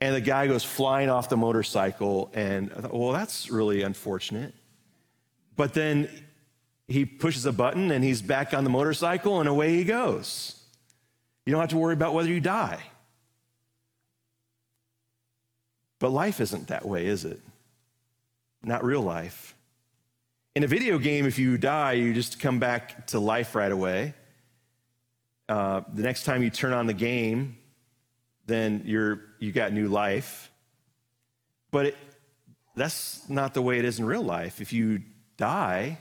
And 0.00 0.14
the 0.14 0.20
guy 0.22 0.46
goes 0.46 0.64
flying 0.64 1.10
off 1.10 1.28
the 1.28 1.36
motorcycle, 1.36 2.30
and 2.32 2.72
I 2.74 2.80
thought, 2.80 2.94
well, 2.94 3.12
that's 3.12 3.50
really 3.50 3.82
unfortunate. 3.82 4.54
But 5.54 5.74
then 5.74 6.08
he 6.88 7.04
pushes 7.04 7.44
a 7.44 7.52
button 7.52 7.90
and 7.90 8.02
he's 8.02 8.22
back 8.22 8.54
on 8.54 8.64
the 8.64 8.70
motorcycle, 8.70 9.40
and 9.40 9.48
away 9.48 9.76
he 9.76 9.84
goes. 9.84 10.58
You 11.44 11.52
don't 11.52 11.60
have 11.60 11.68
to 11.68 11.76
worry 11.76 11.92
about 11.92 12.14
whether 12.14 12.30
you 12.30 12.40
die. 12.40 12.80
But 15.98 16.12
life 16.12 16.40
isn't 16.40 16.68
that 16.68 16.86
way, 16.86 17.04
is 17.04 17.26
it? 17.26 17.40
Not 18.62 18.82
real 18.82 19.02
life. 19.02 19.54
In 20.54 20.64
a 20.64 20.66
video 20.66 20.98
game, 20.98 21.26
if 21.26 21.38
you 21.38 21.58
die, 21.58 21.92
you 21.92 22.14
just 22.14 22.40
come 22.40 22.58
back 22.58 23.06
to 23.08 23.18
life 23.18 23.54
right 23.54 23.70
away. 23.70 24.14
Uh, 25.48 25.82
the 25.92 26.02
next 26.02 26.24
time 26.24 26.42
you 26.42 26.50
turn 26.50 26.72
on 26.72 26.86
the 26.86 26.94
game, 26.94 27.56
then 28.46 28.82
you're 28.84 29.20
you 29.38 29.52
got 29.52 29.72
new 29.72 29.88
life. 29.88 30.50
But 31.70 31.86
it, 31.86 31.96
that's 32.76 33.28
not 33.28 33.54
the 33.54 33.62
way 33.62 33.78
it 33.78 33.84
is 33.84 33.98
in 33.98 34.04
real 34.04 34.22
life. 34.22 34.60
If 34.60 34.72
you 34.72 35.02
die 35.36 35.98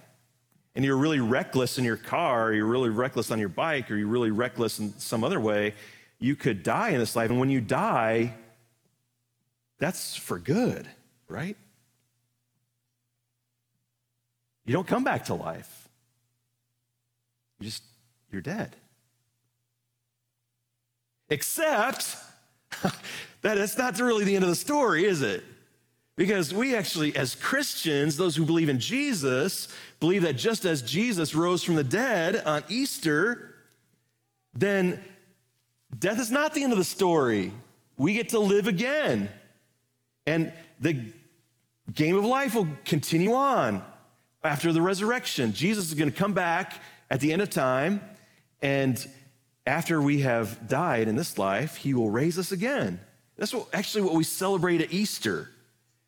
and 0.76 0.84
you're 0.84 0.98
really 0.98 1.20
reckless 1.20 1.78
in 1.78 1.84
your 1.84 1.98
car, 1.98 2.48
or 2.48 2.54
you're 2.54 2.66
really 2.66 2.90
reckless 2.90 3.32
on 3.32 3.40
your 3.40 3.50
bike, 3.50 3.92
or 3.92 3.96
you're 3.96 4.08
really 4.08 4.32
reckless 4.32 4.80
in 4.80 4.98
some 4.98 5.24
other 5.24 5.40
way, 5.40 5.76
you 6.20 6.36
could 6.36 6.64
die 6.64 6.90
in 6.90 7.00
this 7.00 7.16
life. 7.16 7.30
And 7.30 7.40
when 7.40 7.50
you 7.50 7.62
die, 7.62 8.34
that's 9.78 10.16
for 10.16 10.40
good, 10.40 10.88
right? 11.28 11.58
You 14.66 14.74
don't 14.74 14.88
come 14.88 15.04
back 15.04 15.26
to 15.26 15.34
life. 15.34 15.90
You 17.60 17.66
just, 17.66 17.84
you're 18.32 18.42
dead. 18.42 18.76
Except 21.34 22.16
that 23.42 23.58
it's 23.58 23.76
not 23.76 23.98
really 23.98 24.24
the 24.24 24.36
end 24.36 24.44
of 24.44 24.52
the 24.52 24.56
story, 24.56 25.06
is 25.06 25.24
it? 25.24 25.44
Because 26.16 26.54
we 26.54 26.76
actually, 26.76 27.16
as 27.16 27.34
Christians, 27.34 28.18
those 28.18 28.36
who 28.36 28.46
believe 28.46 28.70
in 28.70 28.78
Jesus, 28.78 29.68
believe 30.00 30.22
that 30.22 30.34
just 30.34 30.64
as 30.64 30.84
Jesus 30.84 31.34
rose 31.34 31.64
from 31.64 31.74
the 31.74 31.84
dead 31.84 32.44
on 32.46 32.64
Easter, 32.70 33.56
then 34.54 35.04
death 35.98 36.20
is 36.20 36.30
not 36.30 36.54
the 36.54 36.64
end 36.64 36.72
of 36.72 36.78
the 36.78 36.84
story. 36.84 37.52
We 37.98 38.14
get 38.14 38.30
to 38.30 38.40
live 38.40 38.68
again. 38.68 39.28
And 40.28 40.54
the 40.80 41.04
game 41.92 42.16
of 42.16 42.26
life 42.26 42.54
will 42.54 42.68
continue 42.86 43.34
on 43.34 43.84
after 44.44 44.72
the 44.72 44.84
resurrection. 44.84 45.52
Jesus 45.54 45.88
is 45.88 45.96
going 45.96 46.12
to 46.12 46.16
come 46.16 46.34
back 46.34 46.80
at 47.10 47.22
the 47.22 47.34
end 47.34 47.42
of 47.42 47.50
time, 47.50 48.02
and 48.62 49.04
after 49.66 50.02
we 50.02 50.22
have 50.22 50.68
died 50.68 51.08
in 51.08 51.16
this 51.16 51.38
life, 51.38 51.78
he 51.78 51.94
will 51.94 52.10
raise 52.10 52.38
us 52.38 52.52
again. 52.52 53.00
That's 53.38 53.54
what, 53.54 53.68
actually 53.74 54.04
what 54.04 54.14
we 54.14 54.24
celebrate 54.24 54.82
at 54.82 54.92
Easter. 54.94 55.50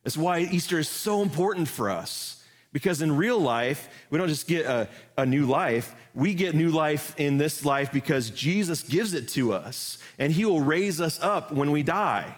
That's 0.04 0.18
why 0.18 0.40
Easter 0.40 0.78
is 0.78 0.90
so 0.90 1.22
important 1.22 1.68
for 1.68 1.90
us. 1.90 2.44
Because 2.72 3.02
in 3.02 3.16
real 3.16 3.40
life, 3.40 3.88
we 4.10 4.18
don't 4.18 4.28
just 4.28 4.48
get 4.48 4.66
a, 4.66 4.90
a 5.18 5.26
new 5.26 5.46
life, 5.46 5.96
we 6.14 6.34
get 6.34 6.56
new 6.56 6.70
life 6.70 7.18
in 7.18 7.38
this 7.38 7.64
life 7.64 7.92
because 7.92 8.30
Jesus 8.30 8.84
gives 8.84 9.14
it 9.14 9.30
to 9.30 9.54
us, 9.54 9.98
and 10.20 10.32
he 10.32 10.44
will 10.44 10.60
raise 10.60 11.00
us 11.00 11.18
up 11.22 11.54
when 11.54 11.72
we 11.72 11.84
die. 11.84 12.36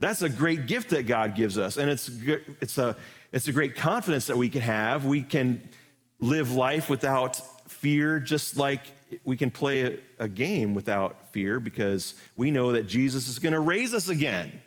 That's 0.00 0.20
a 0.20 0.28
great 0.28 0.66
gift 0.66 0.90
that 0.90 1.06
God 1.06 1.34
gives 1.34 1.56
us, 1.56 1.78
and 1.78 1.90
it's, 1.90 2.10
it's, 2.60 2.76
a, 2.76 2.94
it's 3.32 3.48
a 3.48 3.52
great 3.52 3.74
confidence 3.74 4.26
that 4.26 4.36
we 4.36 4.50
can 4.50 4.60
have. 4.60 5.06
We 5.06 5.22
can 5.22 5.66
live 6.20 6.52
life 6.52 6.90
without 6.90 7.40
fear, 7.70 8.20
just 8.20 8.58
like 8.58 8.82
we 9.24 9.36
can 9.36 9.50
play 9.50 9.82
a, 9.82 9.98
a 10.18 10.28
game 10.28 10.74
without 10.74 11.32
fear 11.32 11.60
because 11.60 12.14
we 12.36 12.50
know 12.50 12.72
that 12.72 12.86
Jesus 12.86 13.28
is 13.28 13.38
going 13.38 13.52
to 13.52 13.60
raise 13.60 13.94
us 13.94 14.08
again. 14.08 14.60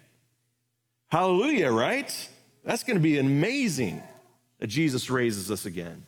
Hallelujah, 1.07 1.71
right? 1.71 2.29
That's 2.63 2.83
going 2.83 2.97
to 2.97 3.03
be 3.03 3.19
amazing 3.19 4.01
that 4.59 4.67
Jesus 4.67 5.09
raises 5.09 5.51
us 5.51 5.65
again. 5.65 6.05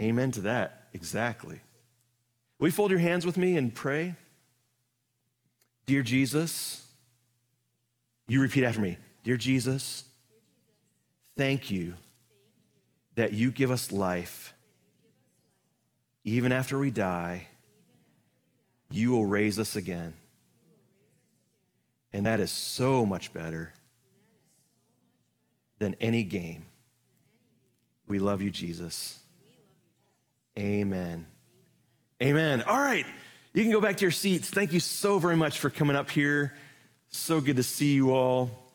Amen 0.00 0.30
to 0.32 0.42
that, 0.42 0.88
exactly. 0.92 1.60
Will 2.58 2.68
you 2.68 2.72
fold 2.72 2.90
your 2.90 3.00
hands 3.00 3.24
with 3.24 3.36
me 3.36 3.56
and 3.56 3.74
pray? 3.74 4.14
Dear 5.86 6.02
Jesus, 6.02 6.86
you 8.28 8.40
repeat 8.40 8.64
after 8.64 8.80
me. 8.80 8.98
Dear 9.22 9.36
Jesus, 9.36 10.04
thank 11.36 11.70
you 11.70 11.94
that 13.14 13.32
you 13.32 13.50
give 13.50 13.70
us 13.70 13.92
life. 13.92 14.52
Even 16.26 16.50
after 16.50 16.76
we 16.76 16.90
die, 16.90 17.46
you 18.90 19.12
will 19.12 19.24
raise 19.24 19.60
us 19.60 19.76
again. 19.76 20.12
And 22.12 22.26
that 22.26 22.40
is 22.40 22.50
so 22.50 23.06
much 23.06 23.32
better 23.32 23.72
than 25.78 25.94
any 26.00 26.24
game. 26.24 26.66
We 28.08 28.18
love 28.18 28.42
you, 28.42 28.50
Jesus. 28.50 29.20
Amen. 30.58 31.26
Amen. 32.20 32.62
All 32.62 32.80
right. 32.80 33.06
You 33.54 33.62
can 33.62 33.70
go 33.70 33.80
back 33.80 33.98
to 33.98 34.02
your 34.02 34.10
seats. 34.10 34.50
Thank 34.50 34.72
you 34.72 34.80
so 34.80 35.20
very 35.20 35.36
much 35.36 35.60
for 35.60 35.70
coming 35.70 35.94
up 35.94 36.10
here. 36.10 36.54
So 37.08 37.40
good 37.40 37.56
to 37.56 37.62
see 37.62 37.94
you 37.94 38.12
all. 38.12 38.65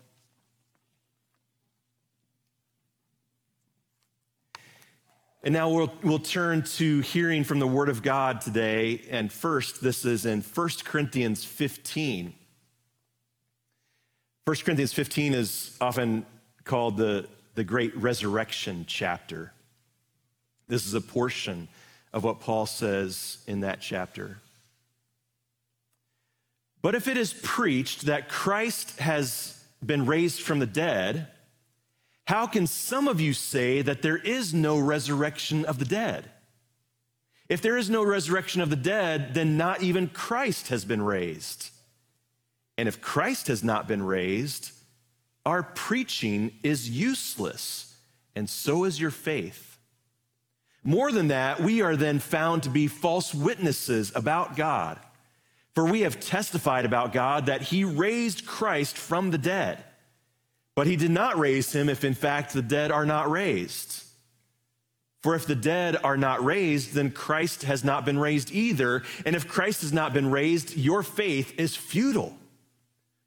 And 5.44 5.54
now 5.54 5.70
we'll, 5.70 5.92
we'll 6.04 6.20
turn 6.20 6.62
to 6.76 7.00
hearing 7.00 7.44
from 7.44 7.58
the 7.58 7.68
Word 7.68 7.90
of 7.90 8.04
God 8.04 8.42
today. 8.42 9.02
And 9.10 9.32
first, 9.32 9.82
this 9.82 10.06
is 10.06 10.28
in 10.28 10.42
1 10.42 10.70
Corinthians 10.86 11.44
15. 11.44 12.34
1 14.46 14.56
Corinthians 14.58 14.94
15 14.94 15.34
is 15.34 15.76
often 15.82 16.28
called 16.64 16.98
the, 16.98 17.28
the 17.56 17.64
Great 17.64 17.96
Resurrection 17.98 18.86
chapter. 18.88 19.52
This 20.68 20.86
is 20.86 20.94
a 20.94 21.02
portion 21.02 21.68
of 22.14 22.24
what 22.24 22.40
Paul 22.40 22.68
says 22.68 23.40
in 23.48 23.62
that 23.62 23.82
chapter. 23.82 24.38
But 26.84 26.94
if 26.94 27.08
it 27.08 27.18
is 27.18 27.34
preached 27.34 28.06
that 28.06 28.30
Christ 28.30 29.00
has 29.00 29.60
been 29.84 30.06
raised 30.06 30.42
from 30.42 30.60
the 30.60 30.68
dead, 30.68 31.28
how 32.26 32.48
can 32.48 32.68
some 32.68 33.08
of 33.08 33.20
you 33.20 33.34
say 33.34 33.82
that 33.82 34.02
there 34.02 34.18
is 34.18 34.54
no 34.54 34.78
resurrection 34.80 35.66
of 35.66 35.80
the 35.80 35.86
dead? 35.86 36.30
If 37.50 37.62
there 37.62 37.78
is 37.78 37.90
no 37.90 38.04
resurrection 38.04 38.62
of 38.62 38.70
the 38.70 38.76
dead, 38.76 39.34
then 39.34 39.58
not 39.58 39.82
even 39.84 40.08
Christ 40.08 40.70
has 40.70 40.86
been 40.86 41.02
raised. 41.02 41.70
And 42.78 42.88
if 42.88 43.02
Christ 43.02 43.48
has 43.48 43.64
not 43.64 43.88
been 43.88 44.04
raised, 44.04 44.72
our 45.46 45.64
preaching 45.64 46.54
is 46.64 46.90
useless, 46.90 47.96
and 48.36 48.50
so 48.50 48.86
is 48.86 49.02
your 49.02 49.12
faith. 49.12 49.80
More 50.84 51.12
than 51.12 51.28
that, 51.28 51.60
we 51.60 51.82
are 51.82 51.96
then 51.96 52.20
found 52.20 52.64
to 52.64 52.70
be 52.70 52.88
false 52.88 53.34
witnesses 53.34 54.12
about 54.16 54.56
God. 54.56 55.00
For 55.76 55.86
we 55.86 56.02
have 56.02 56.20
testified 56.20 56.86
about 56.86 57.14
God 57.14 57.46
that 57.46 57.62
he 57.62 57.84
raised 57.84 58.46
Christ 58.46 58.98
from 58.98 59.32
the 59.32 59.38
dead. 59.38 59.84
But 60.82 60.88
he 60.88 60.96
did 60.96 61.12
not 61.12 61.38
raise 61.38 61.72
him 61.72 61.89
if 61.89 62.04
in 62.04 62.15
fact 62.15 62.54
the 62.54 62.62
dead 62.63 62.89
are 62.89 63.06
not 63.06 63.30
raised. 63.30 64.04
For 65.22 65.36
if 65.36 65.46
the 65.46 65.54
dead 65.54 65.96
are 66.04 66.17
not 66.17 66.44
raised, 66.44 66.96
then 66.96 67.12
Christ 67.12 67.62
has 67.65 67.84
not 67.84 68.04
been 68.04 68.17
raised 68.17 68.52
either. 68.52 69.04
And 69.24 69.36
if 69.36 69.48
Christ 69.48 69.82
has 69.82 69.94
not 69.94 70.12
been 70.12 70.32
raised, 70.32 70.76
your 70.76 71.04
faith 71.04 71.54
is 71.60 71.76
futile. 71.76 72.36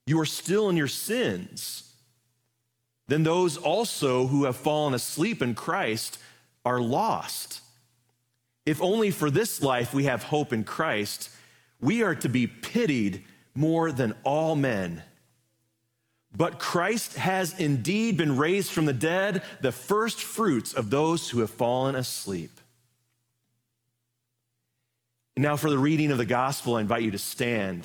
You 0.04 0.18
are 0.18 0.26
still 0.26 0.68
in 0.68 0.76
your 0.76 0.88
sins. 0.88 1.94
Then 3.06 3.22
those 3.22 3.56
also 3.56 4.26
who 4.26 4.46
have 4.46 4.56
fallen 4.56 4.92
asleep 4.92 5.40
in 5.40 5.54
Christ 5.54 6.18
are 6.64 6.80
lost. 6.80 7.60
If 8.66 8.82
only 8.82 9.12
for 9.12 9.30
this 9.30 9.62
life 9.62 9.94
we 9.94 10.06
have 10.06 10.24
hope 10.24 10.52
in 10.52 10.64
Christ, 10.64 11.30
we 11.80 12.02
are 12.02 12.16
to 12.16 12.28
be 12.28 12.48
pitied 12.48 13.22
more 13.54 13.92
than 13.92 14.12
all 14.24 14.56
men. 14.56 15.04
But 16.36 16.58
Christ 16.58 17.16
has 17.16 17.58
indeed 17.60 18.16
been 18.16 18.36
raised 18.36 18.72
from 18.72 18.86
the 18.86 18.92
dead, 18.92 19.42
the 19.60 19.70
first 19.70 20.20
fruits 20.20 20.72
of 20.72 20.90
those 20.90 21.30
who 21.30 21.40
have 21.40 21.50
fallen 21.50 21.94
asleep. 21.94 22.50
Now, 25.36 25.56
for 25.56 25.70
the 25.70 25.78
reading 25.78 26.10
of 26.10 26.18
the 26.18 26.24
gospel, 26.24 26.76
I 26.76 26.80
invite 26.80 27.02
you 27.02 27.12
to 27.12 27.18
stand. 27.18 27.84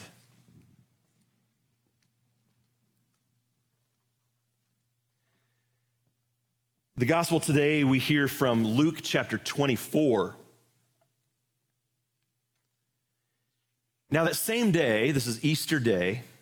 The 6.97 7.05
gospel 7.05 7.39
today 7.39 7.83
we 7.83 7.97
hear 7.97 8.27
from 8.27 8.65
Luke 8.65 9.00
chapter 9.02 9.37
24. 9.37 10.35
Now, 14.12 14.25
that 14.25 14.35
same 14.35 14.71
day, 14.71 15.12
this 15.12 15.27
is 15.27 15.43
Easter 15.45 15.79
Day, 15.79 16.23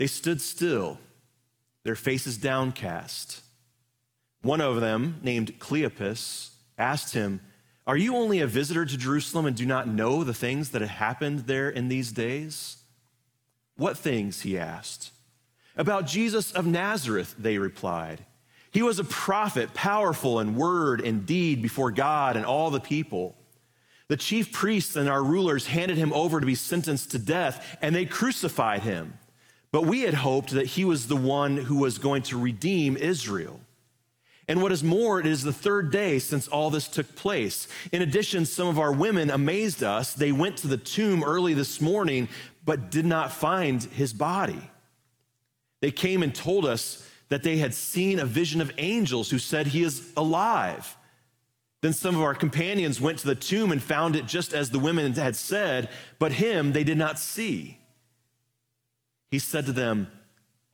They 0.00 0.06
stood 0.06 0.40
still, 0.40 0.98
their 1.84 1.94
faces 1.94 2.38
downcast. 2.38 3.42
One 4.40 4.62
of 4.62 4.80
them, 4.80 5.20
named 5.22 5.58
Cleopas, 5.60 6.52
asked 6.78 7.12
him, 7.12 7.42
Are 7.86 7.98
you 7.98 8.16
only 8.16 8.40
a 8.40 8.46
visitor 8.46 8.86
to 8.86 8.96
Jerusalem 8.96 9.44
and 9.44 9.54
do 9.54 9.66
not 9.66 9.88
know 9.88 10.24
the 10.24 10.32
things 10.32 10.70
that 10.70 10.80
have 10.80 10.88
happened 10.88 11.40
there 11.40 11.68
in 11.68 11.88
these 11.88 12.12
days? 12.12 12.78
What 13.76 13.98
things? 13.98 14.40
he 14.40 14.56
asked. 14.56 15.10
About 15.76 16.06
Jesus 16.06 16.50
of 16.52 16.66
Nazareth, 16.66 17.34
they 17.38 17.58
replied. 17.58 18.24
He 18.70 18.80
was 18.80 18.98
a 18.98 19.04
prophet, 19.04 19.74
powerful 19.74 20.40
in 20.40 20.56
word 20.56 21.02
and 21.02 21.26
deed 21.26 21.60
before 21.60 21.90
God 21.90 22.36
and 22.36 22.46
all 22.46 22.70
the 22.70 22.80
people. 22.80 23.36
The 24.08 24.16
chief 24.16 24.50
priests 24.50 24.96
and 24.96 25.10
our 25.10 25.22
rulers 25.22 25.66
handed 25.66 25.98
him 25.98 26.14
over 26.14 26.40
to 26.40 26.46
be 26.46 26.54
sentenced 26.54 27.10
to 27.10 27.18
death, 27.18 27.76
and 27.82 27.94
they 27.94 28.06
crucified 28.06 28.80
him. 28.80 29.18
But 29.72 29.86
we 29.86 30.00
had 30.02 30.14
hoped 30.14 30.50
that 30.50 30.66
he 30.66 30.84
was 30.84 31.06
the 31.06 31.16
one 31.16 31.56
who 31.56 31.78
was 31.78 31.98
going 31.98 32.22
to 32.24 32.38
redeem 32.38 32.96
Israel. 32.96 33.60
And 34.48 34.60
what 34.60 34.72
is 34.72 34.82
more, 34.82 35.20
it 35.20 35.26
is 35.26 35.44
the 35.44 35.52
third 35.52 35.92
day 35.92 36.18
since 36.18 36.48
all 36.48 36.70
this 36.70 36.88
took 36.88 37.14
place. 37.14 37.68
In 37.92 38.02
addition, 38.02 38.44
some 38.44 38.66
of 38.66 38.80
our 38.80 38.92
women 38.92 39.30
amazed 39.30 39.84
us. 39.84 40.12
They 40.12 40.32
went 40.32 40.56
to 40.58 40.66
the 40.66 40.76
tomb 40.76 41.22
early 41.22 41.54
this 41.54 41.80
morning, 41.80 42.28
but 42.64 42.90
did 42.90 43.06
not 43.06 43.32
find 43.32 43.80
his 43.80 44.12
body. 44.12 44.60
They 45.80 45.92
came 45.92 46.24
and 46.24 46.34
told 46.34 46.66
us 46.66 47.08
that 47.28 47.44
they 47.44 47.58
had 47.58 47.74
seen 47.74 48.18
a 48.18 48.26
vision 48.26 48.60
of 48.60 48.72
angels 48.76 49.30
who 49.30 49.38
said 49.38 49.68
he 49.68 49.84
is 49.84 50.12
alive. 50.16 50.96
Then 51.80 51.92
some 51.92 52.16
of 52.16 52.22
our 52.22 52.34
companions 52.34 53.00
went 53.00 53.20
to 53.20 53.28
the 53.28 53.34
tomb 53.34 53.70
and 53.72 53.82
found 53.82 54.16
it 54.16 54.26
just 54.26 54.52
as 54.52 54.70
the 54.70 54.78
women 54.78 55.12
had 55.12 55.36
said, 55.36 55.88
but 56.18 56.32
him 56.32 56.72
they 56.72 56.84
did 56.84 56.98
not 56.98 57.18
see. 57.18 57.79
He 59.30 59.38
said 59.38 59.66
to 59.66 59.72
them, 59.72 60.10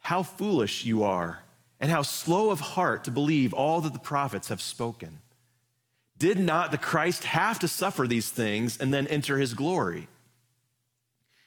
How 0.00 0.22
foolish 0.22 0.84
you 0.84 1.02
are, 1.02 1.42
and 1.78 1.90
how 1.90 2.02
slow 2.02 2.50
of 2.50 2.60
heart 2.60 3.04
to 3.04 3.10
believe 3.10 3.52
all 3.52 3.80
that 3.82 3.92
the 3.92 3.98
prophets 3.98 4.48
have 4.48 4.62
spoken. 4.62 5.20
Did 6.18 6.38
not 6.38 6.70
the 6.70 6.78
Christ 6.78 7.24
have 7.24 7.58
to 7.58 7.68
suffer 7.68 8.06
these 8.06 8.30
things 8.30 8.78
and 8.78 8.92
then 8.92 9.06
enter 9.08 9.38
his 9.38 9.52
glory? 9.52 10.08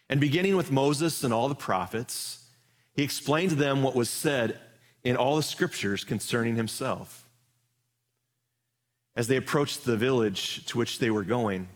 And 0.07 0.19
beginning 0.19 0.55
with 0.55 0.71
Moses 0.71 1.23
and 1.23 1.33
all 1.33 1.49
the 1.49 1.55
prophets, 1.55 2.45
he 2.95 3.03
explained 3.03 3.51
to 3.51 3.55
them 3.55 3.81
what 3.81 3.95
was 3.95 4.09
said 4.09 4.59
in 5.03 5.15
all 5.15 5.35
the 5.35 5.43
scriptures 5.43 6.03
concerning 6.03 6.55
himself. 6.55 7.25
As 9.15 9.27
they 9.27 9.37
approached 9.37 9.83
the 9.83 9.97
village 9.97 10.65
to 10.67 10.77
which 10.77 10.99
they 10.99 11.09
were 11.09 11.23
going, 11.23 11.67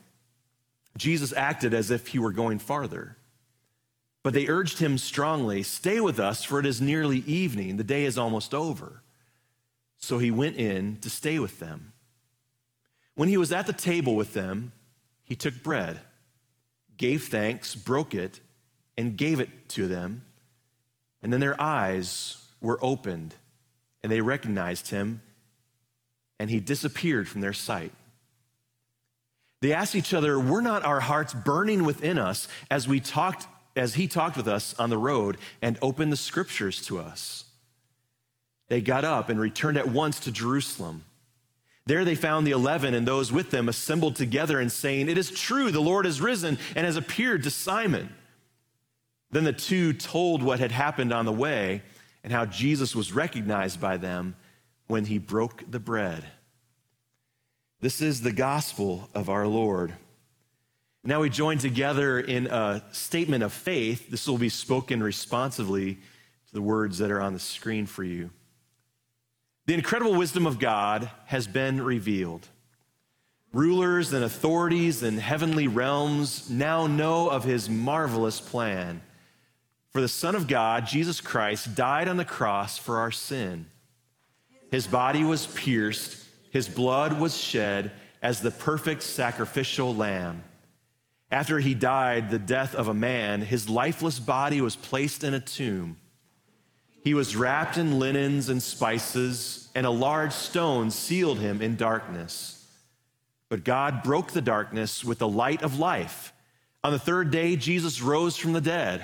Jesus 0.98 1.34
acted 1.34 1.74
as 1.74 1.90
if 1.90 2.08
he 2.08 2.20
were 2.20 2.32
going 2.32 2.60
farther. 2.60 3.18
But 4.24 4.34
they 4.34 4.48
urged 4.48 4.80
him 4.80 4.98
strongly, 4.98 5.64
Stay 5.64 6.00
with 6.00 6.20
us, 6.20 6.44
for 6.44 6.60
it 6.60 6.66
is 6.66 6.82
nearly 6.82 7.20
evening. 7.20 7.76
The 7.76 7.84
day 7.84 8.06
is 8.06 8.18
almost 8.18 8.54
over. 8.54 9.04
So 9.98 10.18
he 10.18 10.32
went 10.32 10.56
in 10.56 10.98
to 11.02 11.10
stay 11.10 11.40
with 11.40 11.60
them. 11.60 11.94
When 13.16 13.30
he 13.30 13.38
was 13.38 13.52
at 13.52 13.68
the 13.68 13.74
table 13.74 14.16
with 14.16 14.34
them, 14.34 14.72
he 15.24 15.36
took 15.36 15.62
bread, 15.62 16.00
gave 16.98 17.26
thanks, 17.26 17.76
broke 17.76 18.16
it, 18.16 18.40
and 18.98 19.18
gave 19.18 19.40
it 19.40 19.70
to 19.70 19.88
them. 19.88 20.24
And 21.22 21.32
then 21.32 21.40
their 21.40 21.60
eyes 21.62 22.38
were 22.62 22.80
opened, 22.82 23.36
and 24.02 24.12
they 24.12 24.22
recognized 24.22 24.90
him, 24.90 25.22
and 26.40 26.50
he 26.50 26.60
disappeared 26.60 27.28
from 27.28 27.42
their 27.42 27.54
sight. 27.54 27.94
They 29.62 29.74
asked 29.74 29.96
each 29.96 30.14
other, 30.14 30.38
Were 30.40 30.62
not 30.62 30.84
our 30.84 31.00
hearts 31.00 31.34
burning 31.34 31.86
within 31.86 32.18
us 32.18 32.48
as 32.70 32.88
we 32.88 33.00
talked, 33.00 33.48
as 33.76 33.96
he 33.96 34.08
talked 34.08 34.38
with 34.38 34.48
us 34.48 34.76
on 34.80 34.90
the 34.90 34.98
road 34.98 35.38
and 35.62 35.78
opened 35.82 36.12
the 36.12 36.18
scriptures 36.18 36.86
to 36.88 37.00
us? 37.00 37.46
They 38.70 38.82
got 38.82 39.06
up 39.06 39.30
and 39.30 39.40
returned 39.40 39.78
at 39.78 39.90
once 39.90 40.20
to 40.22 40.32
Jerusalem. 40.32 41.04
There 41.86 42.06
they 42.06 42.16
found 42.16 42.48
the 42.48 42.52
eleven 42.52 42.94
and 42.94 43.08
those 43.08 43.32
with 43.32 43.52
them 43.52 43.68
assembled 43.68 44.16
together 44.16 44.60
and 44.60 44.72
saying, 44.72 45.10
It 45.10 45.18
is 45.18 45.32
true, 45.32 45.70
the 45.70 45.82
Lord 45.82 46.06
has 46.06 46.22
risen 46.22 46.58
and 46.76 46.86
has 46.86 46.96
appeared 46.96 47.44
to 47.44 47.52
Simon. 47.52 48.10
Then 49.32 49.44
the 49.44 49.54
two 49.54 49.94
told 49.94 50.44
what 50.44 50.60
had 50.60 50.72
happened 50.72 51.12
on 51.12 51.26
the 51.26 51.32
way 51.32 51.82
and 52.24 52.32
how 52.32 52.46
Jesus 52.46 52.96
was 52.96 53.12
recognized 53.12 53.82
by 53.82 53.98
them 53.98 54.36
when 54.88 55.06
he 55.06 55.18
broke 55.18 55.64
the 55.70 55.80
bread. 55.80 56.24
This 57.82 58.02
is 58.02 58.22
the 58.22 58.32
gospel 58.32 59.10
of 59.14 59.30
our 59.30 59.46
Lord. 59.46 59.94
Now 61.06 61.20
we 61.20 61.30
join 61.30 61.58
together 61.58 62.20
in 62.20 62.48
a 62.48 62.82
statement 62.94 63.44
of 63.44 63.52
faith. 63.52 64.10
This 64.10 64.26
will 64.26 64.38
be 64.38 64.50
spoken 64.50 65.04
responsively 65.04 65.96
to 65.96 66.54
the 66.54 66.62
words 66.62 67.00
that 67.00 67.12
are 67.12 67.22
on 67.22 67.34
the 67.34 67.40
screen 67.40 67.86
for 67.86 68.06
you. 68.06 68.30
The 69.66 69.74
incredible 69.74 70.16
wisdom 70.16 70.48
of 70.48 70.60
God 70.60 71.10
has 71.26 71.46
been 71.46 71.82
revealed. 71.82 72.48
Rulers 73.52 74.14
and 74.14 74.24
authorities 74.24 75.04
in 75.04 75.18
heavenly 75.18 75.68
realms 75.68 76.50
now 76.50 76.88
know 76.88 77.30
of 77.30 77.44
his 77.44 77.70
marvelous 77.70 78.40
plan. 78.40 79.02
For 79.92 80.02
the 80.02 80.08
Son 80.08 80.36
of 80.36 80.48
God, 80.48 80.88
Jesus 80.88 81.22
Christ, 81.22 81.76
died 81.76 82.08
on 82.08 82.18
the 82.18 82.26
cross 82.26 82.78
for 82.78 83.00
our 83.00 83.12
sin. 83.12 83.68
His 84.72 84.88
body 84.88 85.24
was 85.24 85.48
pierced, 85.48 86.26
his 86.50 86.68
blood 86.68 87.20
was 87.20 87.38
shed 87.38 87.92
as 88.22 88.42
the 88.42 88.52
perfect 88.52 89.04
sacrificial 89.04 89.94
lamb. 89.94 90.44
After 91.34 91.58
he 91.58 91.74
died 91.74 92.30
the 92.30 92.38
death 92.38 92.76
of 92.76 92.90
a 92.90 92.94
man, 92.94 93.42
his 93.42 93.68
lifeless 93.68 94.20
body 94.20 94.62
was 94.62 94.76
placed 94.76 95.24
in 95.24 95.34
a 95.34 95.40
tomb. 95.40 95.98
He 97.04 97.16
was 97.16 97.36
wrapped 97.36 97.76
in 97.76 97.98
linens 97.98 98.50
and 98.50 98.62
spices, 98.62 99.68
and 99.74 99.88
a 99.88 99.90
large 99.90 100.32
stone 100.32 100.92
sealed 100.92 101.40
him 101.40 101.60
in 101.60 101.76
darkness. 101.76 102.64
But 103.50 103.64
God 103.64 104.04
broke 104.04 104.32
the 104.32 104.44
darkness 104.44 105.04
with 105.04 105.18
the 105.18 105.28
light 105.28 105.64
of 105.64 105.80
life. 105.80 106.34
On 106.84 106.92
the 106.92 107.00
third 107.00 107.32
day, 107.32 107.56
Jesus 107.56 108.00
rose 108.00 108.38
from 108.38 108.54
the 108.54 108.62
dead. 108.62 109.04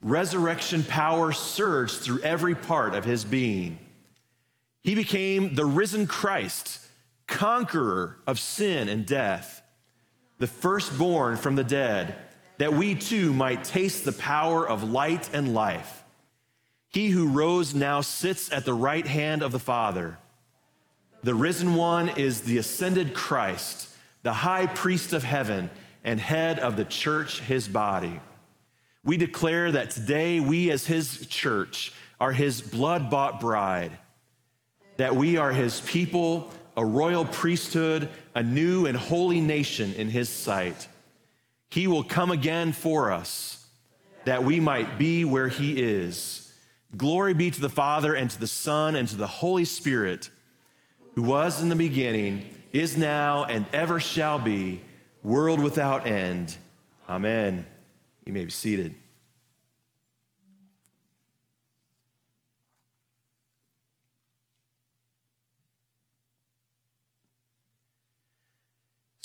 Resurrection 0.00 0.84
power 0.84 1.32
surged 1.32 1.96
through 1.96 2.22
every 2.22 2.54
part 2.54 2.94
of 2.94 3.04
his 3.04 3.26
being. 3.26 3.78
He 4.80 4.94
became 4.94 5.54
the 5.54 5.66
risen 5.66 6.06
Christ, 6.06 6.80
conqueror 7.26 8.16
of 8.26 8.40
sin 8.40 8.88
and 8.88 9.04
death, 9.04 9.60
the 10.38 10.46
firstborn 10.46 11.36
from 11.36 11.56
the 11.56 11.64
dead, 11.64 12.14
that 12.58 12.72
we 12.72 12.94
too 12.94 13.32
might 13.32 13.64
taste 13.64 14.04
the 14.04 14.12
power 14.12 14.66
of 14.66 14.90
light 14.90 15.30
and 15.32 15.54
life. 15.54 16.04
He 16.88 17.08
who 17.08 17.28
rose 17.28 17.74
now 17.74 18.00
sits 18.00 18.50
at 18.52 18.64
the 18.64 18.74
right 18.74 19.06
hand 19.06 19.42
of 19.42 19.52
the 19.52 19.58
Father. 19.58 20.18
The 21.22 21.34
risen 21.34 21.74
one 21.74 22.08
is 22.10 22.42
the 22.42 22.58
ascended 22.58 23.12
Christ, 23.12 23.88
the 24.22 24.32
high 24.32 24.66
priest 24.66 25.12
of 25.12 25.24
heaven 25.24 25.70
and 26.04 26.20
head 26.20 26.58
of 26.58 26.76
the 26.76 26.84
church, 26.84 27.40
his 27.40 27.68
body. 27.68 28.20
We 29.04 29.16
declare 29.16 29.72
that 29.72 29.90
today 29.90 30.40
we, 30.40 30.70
as 30.70 30.86
his 30.86 31.26
church, 31.26 31.92
are 32.20 32.32
his 32.32 32.60
blood 32.62 33.10
bought 33.10 33.40
bride, 33.40 33.92
that 34.96 35.14
we 35.14 35.36
are 35.36 35.52
his 35.52 35.80
people, 35.80 36.50
a 36.76 36.84
royal 36.84 37.24
priesthood, 37.24 38.08
a 38.36 38.42
new 38.44 38.86
and 38.86 38.96
holy 38.96 39.40
nation 39.40 39.92
in 39.94 40.08
his 40.08 40.28
sight. 40.28 40.86
He 41.70 41.88
will 41.88 42.04
come 42.04 42.30
again 42.30 42.72
for 42.72 43.10
us, 43.10 43.66
that 44.26 44.44
we 44.44 44.60
might 44.60 44.96
be 44.96 45.24
where 45.24 45.48
he 45.48 45.82
is 45.82 46.46
Glory 46.96 47.34
be 47.34 47.50
to 47.50 47.60
the 47.60 47.68
Father, 47.68 48.14
and 48.14 48.30
to 48.30 48.40
the 48.40 48.46
Son, 48.46 48.96
and 48.96 49.08
to 49.08 49.16
the 49.16 49.26
Holy 49.26 49.64
Spirit, 49.64 50.30
who 51.14 51.22
was 51.22 51.60
in 51.60 51.68
the 51.68 51.76
beginning, 51.76 52.48
is 52.72 52.96
now, 52.96 53.44
and 53.44 53.66
ever 53.72 54.00
shall 54.00 54.38
be, 54.38 54.80
world 55.22 55.60
without 55.60 56.06
end. 56.06 56.56
Amen. 57.08 57.66
You 58.24 58.32
may 58.32 58.44
be 58.44 58.50
seated. 58.50 58.94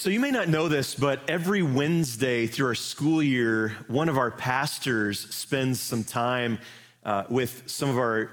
So, 0.02 0.10
you 0.10 0.20
may 0.20 0.32
not 0.32 0.48
know 0.48 0.68
this, 0.68 0.96
but 0.96 1.20
every 1.30 1.62
Wednesday 1.62 2.48
through 2.48 2.70
our 2.70 2.74
school 2.74 3.22
year, 3.22 3.78
one 3.88 4.10
of 4.10 4.18
our 4.18 4.32
pastors 4.32 5.30
spends 5.30 5.80
some 5.80 6.04
time 6.04 6.58
uh, 7.04 7.26
with 7.30 7.70
some 7.70 7.88
of 7.88 8.00
our 8.00 8.32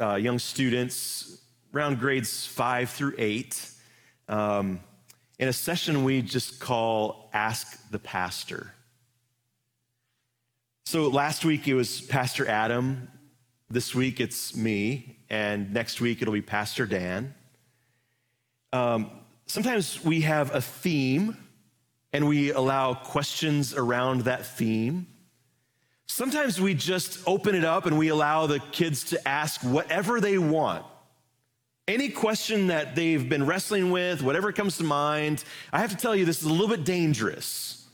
uh, 0.00 0.14
young 0.14 0.38
students 0.38 1.40
around 1.74 1.98
grades 1.98 2.46
five 2.46 2.90
through 2.90 3.14
eight 3.18 3.68
um, 4.28 4.78
in 5.40 5.48
a 5.48 5.52
session 5.52 6.04
we 6.04 6.22
just 6.22 6.60
call 6.60 7.30
Ask 7.32 7.90
the 7.90 7.98
Pastor. 7.98 8.72
So 10.86 11.08
last 11.08 11.44
week 11.44 11.66
it 11.66 11.74
was 11.74 12.00
Pastor 12.00 12.46
Adam. 12.46 13.08
This 13.68 13.92
week 13.92 14.20
it's 14.20 14.54
me. 14.54 15.18
And 15.28 15.74
next 15.74 16.00
week 16.00 16.22
it'll 16.22 16.32
be 16.32 16.42
Pastor 16.42 16.86
Dan. 16.86 17.34
Um, 18.72 19.10
sometimes 19.48 20.04
we 20.04 20.20
have 20.20 20.54
a 20.54 20.60
theme 20.60 21.36
and 22.12 22.28
we 22.28 22.52
allow 22.52 22.94
questions 22.94 23.74
around 23.74 24.22
that 24.22 24.46
theme. 24.46 25.06
Sometimes 26.06 26.60
we 26.60 26.74
just 26.74 27.20
open 27.26 27.54
it 27.54 27.64
up 27.64 27.86
and 27.86 27.98
we 27.98 28.08
allow 28.08 28.46
the 28.46 28.60
kids 28.72 29.04
to 29.04 29.28
ask 29.28 29.60
whatever 29.62 30.20
they 30.20 30.38
want. 30.38 30.84
Any 31.86 32.10
question 32.10 32.68
that 32.68 32.94
they've 32.94 33.28
been 33.28 33.46
wrestling 33.46 33.90
with, 33.90 34.22
whatever 34.22 34.52
comes 34.52 34.76
to 34.78 34.84
mind, 34.84 35.44
I 35.72 35.80
have 35.80 35.90
to 35.90 35.96
tell 35.96 36.14
you, 36.14 36.24
this 36.24 36.40
is 36.40 36.46
a 36.46 36.52
little 36.52 36.68
bit 36.68 36.84
dangerous. 36.84 37.86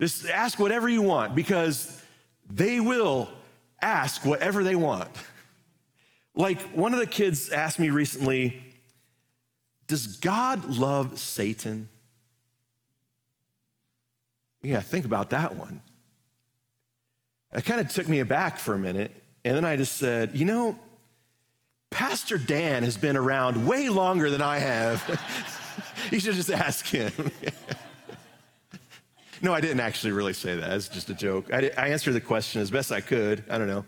Just 0.00 0.26
ask 0.28 0.58
whatever 0.58 0.88
you 0.88 1.02
want 1.02 1.34
because 1.34 2.02
they 2.50 2.80
will 2.80 3.30
ask 3.80 4.24
whatever 4.24 4.64
they 4.64 4.74
want. 4.74 5.10
Like 6.34 6.60
one 6.70 6.92
of 6.92 7.00
the 7.00 7.06
kids 7.06 7.50
asked 7.50 7.78
me 7.78 7.90
recently, 7.90 8.73
Does 9.86 10.16
God 10.16 10.64
love 10.64 11.18
Satan? 11.18 11.88
Yeah, 14.62 14.80
think 14.80 15.04
about 15.04 15.30
that 15.30 15.56
one. 15.56 15.82
It 17.52 17.64
kind 17.64 17.80
of 17.80 17.88
took 17.88 18.08
me 18.08 18.20
aback 18.20 18.58
for 18.58 18.74
a 18.74 18.78
minute. 18.78 19.12
And 19.44 19.56
then 19.56 19.64
I 19.64 19.76
just 19.76 19.96
said, 19.96 20.34
you 20.34 20.44
know, 20.44 20.78
Pastor 21.90 22.38
Dan 22.38 22.82
has 22.82 22.96
been 22.96 23.16
around 23.16 23.66
way 23.66 23.88
longer 23.88 24.30
than 24.30 24.42
I 24.42 24.58
have. 24.58 25.54
you 26.10 26.18
should 26.18 26.34
just 26.34 26.50
ask 26.50 26.86
him. 26.86 27.12
no, 29.42 29.54
I 29.54 29.60
didn't 29.60 29.80
actually 29.80 30.12
really 30.12 30.32
say 30.32 30.56
that. 30.56 30.72
It's 30.72 30.88
just 30.88 31.10
a 31.10 31.14
joke. 31.14 31.52
I, 31.52 31.70
I, 31.76 31.88
answered 31.88 32.14
the 32.14 32.20
question 32.20 32.60
as 32.60 32.70
best 32.70 32.90
I 32.90 33.00
could. 33.00 33.44
I 33.48 33.58
don't 33.58 33.68
know. 33.68 33.84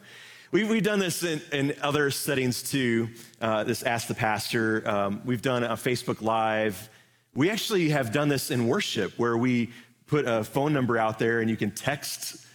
We, 0.53 0.63
we've 0.63 0.83
done 0.83 1.01
this 1.01 1.25
in, 1.25 1.41
in 1.53 1.75
other 1.83 2.11
settings 2.13 2.63
too. 2.63 3.09
Uh, 3.41 3.65
this 3.65 3.83
Ask 3.83 4.07
the 4.07 4.15
Pastor. 4.15 4.89
Um, 4.89 5.21
we've 5.25 5.43
done 5.43 5.65
a 5.65 5.73
Facebook 5.73 6.23
Live. 6.23 6.89
We 7.35 7.51
actually 7.51 7.89
have 7.89 8.13
done 8.13 8.29
this 8.29 8.53
in 8.53 8.69
worship 8.69 9.13
where 9.17 9.37
we 9.37 9.71
put 10.07 10.25
a 10.25 10.45
phone 10.45 10.73
number 10.73 10.99
out 10.99 11.19
there 11.19 11.41
and 11.41 11.51
you 11.51 11.57
can 11.57 11.73
text 11.73 12.47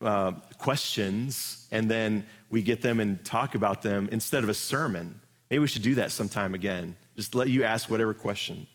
uh, 0.00 0.32
questions 0.58 1.66
and 1.72 1.90
then 1.90 2.24
we 2.48 2.62
get 2.62 2.80
them 2.80 3.00
and 3.00 3.24
talk 3.24 3.56
about 3.56 3.82
them 3.82 4.08
instead 4.12 4.44
of 4.44 4.48
a 4.48 4.54
sermon. 4.54 5.20
Maybe 5.50 5.58
we 5.58 5.66
should 5.66 5.82
do 5.82 5.96
that 5.96 6.12
sometime 6.12 6.54
again. 6.54 6.94
Just 7.16 7.34
let 7.34 7.48
you 7.48 7.64
ask 7.64 7.90
whatever 7.90 8.14
question. 8.14 8.68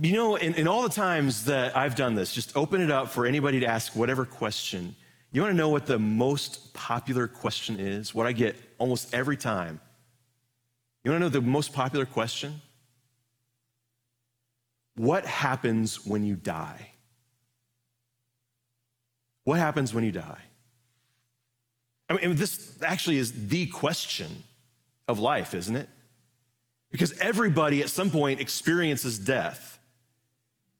You 0.00 0.14
know, 0.14 0.34
in, 0.34 0.54
in 0.54 0.66
all 0.66 0.82
the 0.82 0.88
times 0.88 1.44
that 1.44 1.76
I've 1.76 1.94
done 1.94 2.16
this, 2.16 2.34
just 2.34 2.56
open 2.56 2.80
it 2.80 2.90
up 2.90 3.10
for 3.10 3.24
anybody 3.24 3.60
to 3.60 3.66
ask 3.66 3.94
whatever 3.94 4.24
question. 4.24 4.96
You 5.34 5.40
want 5.40 5.52
to 5.52 5.56
know 5.56 5.68
what 5.68 5.86
the 5.86 5.98
most 5.98 6.72
popular 6.74 7.26
question 7.26 7.80
is? 7.80 8.14
What 8.14 8.24
I 8.24 8.30
get 8.30 8.54
almost 8.78 9.12
every 9.12 9.36
time. 9.36 9.80
You 11.02 11.10
want 11.10 11.22
to 11.22 11.24
know 11.24 11.28
the 11.28 11.40
most 11.40 11.72
popular 11.72 12.06
question? 12.06 12.62
What 14.94 15.26
happens 15.26 16.06
when 16.06 16.22
you 16.22 16.36
die? 16.36 16.92
What 19.42 19.58
happens 19.58 19.92
when 19.92 20.04
you 20.04 20.12
die? 20.12 20.40
I 22.08 22.14
mean, 22.14 22.36
this 22.36 22.78
actually 22.80 23.18
is 23.18 23.48
the 23.48 23.66
question 23.66 24.44
of 25.08 25.18
life, 25.18 25.52
isn't 25.52 25.74
it? 25.74 25.88
Because 26.92 27.18
everybody 27.18 27.82
at 27.82 27.88
some 27.88 28.08
point 28.08 28.40
experiences 28.40 29.18
death. 29.18 29.73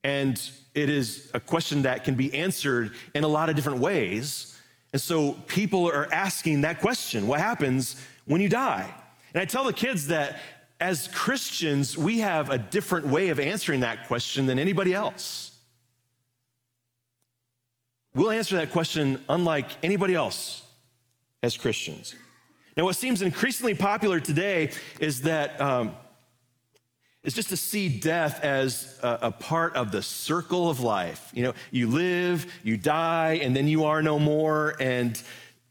And 0.05 0.41
it 0.75 0.91
is 0.91 1.31
a 1.35 1.41
question 1.41 1.83
that 1.83 2.05
can 2.05 2.15
be 2.15 2.33
answered 2.35 2.93
in 3.15 3.25
a 3.25 3.29
lot 3.29 3.49
of 3.49 3.57
different 3.57 3.79
ways. 3.79 4.57
And 4.93 5.01
so 5.01 5.33
people 5.49 5.89
are 5.91 6.13
asking 6.13 6.61
that 6.61 6.81
question 6.81 7.27
what 7.27 7.41
happens 7.41 8.01
when 8.27 8.41
you 8.41 8.49
die? 8.49 8.89
And 9.33 9.41
I 9.41 9.47
tell 9.47 9.65
the 9.65 9.73
kids 9.73 10.09
that 10.09 10.39
as 10.81 11.09
Christians, 11.09 11.97
we 11.97 12.19
have 12.19 12.51
a 12.51 12.59
different 12.59 13.07
way 13.07 13.31
of 13.31 13.41
answering 13.41 13.81
that 13.81 14.07
question 14.07 14.47
than 14.47 14.59
anybody 14.59 14.93
else. 14.93 15.53
We'll 18.15 18.31
answer 18.31 18.57
that 18.57 18.71
question 18.71 19.21
unlike 19.29 19.67
anybody 19.83 20.15
else 20.15 20.63
as 21.43 21.57
Christians. 21.57 22.15
Now, 22.77 22.85
what 22.85 22.97
seems 22.97 23.23
increasingly 23.23 23.75
popular 23.75 24.21
today 24.21 24.71
is 25.01 25.23
that 25.23 25.61
um, 25.61 25.95
is 27.25 27.35
just 27.35 27.49
to 27.49 27.57
see 27.57 27.89
death 27.89 28.45
as 28.45 28.99
a, 29.03 29.19
a, 29.23 29.33
part 29.33 29.75
of 29.75 29.91
the 29.91 30.03
circle 30.03 30.69
of 30.69 30.81
life. 30.81 31.31
You 31.35 31.45
know, 31.45 31.55
you 31.71 31.89
live, 31.89 32.47
you 32.63 32.77
die, 32.77 33.41
and 33.43 33.57
then 33.57 33.67
you 33.67 33.85
are 33.85 34.03
no 34.03 34.19
more. 34.19 34.77
And 34.79 35.21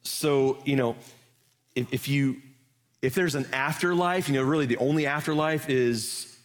so, 0.02 0.58
you 0.66 0.76
know, 0.76 0.96
if, 1.76 1.94
if 1.94 2.08
you 2.08 2.38
if 3.04 3.14
there's 3.16 3.36
an 3.36 3.46
afterlife, 3.52 4.30
you 4.30 4.36
know, 4.36 4.44
really 4.44 4.66
the 4.66 4.78
only 4.78 5.06
afterlife 5.06 5.70
is 5.70 6.38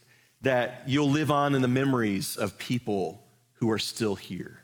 that 0.42 0.82
you'll 0.86 1.08
live 1.08 1.30
on 1.30 1.54
in 1.54 1.62
the 1.62 1.68
memories 1.68 2.36
of 2.36 2.58
people 2.58 3.22
who 3.54 3.70
are 3.70 3.78
still 3.78 4.16
here. 4.16 4.60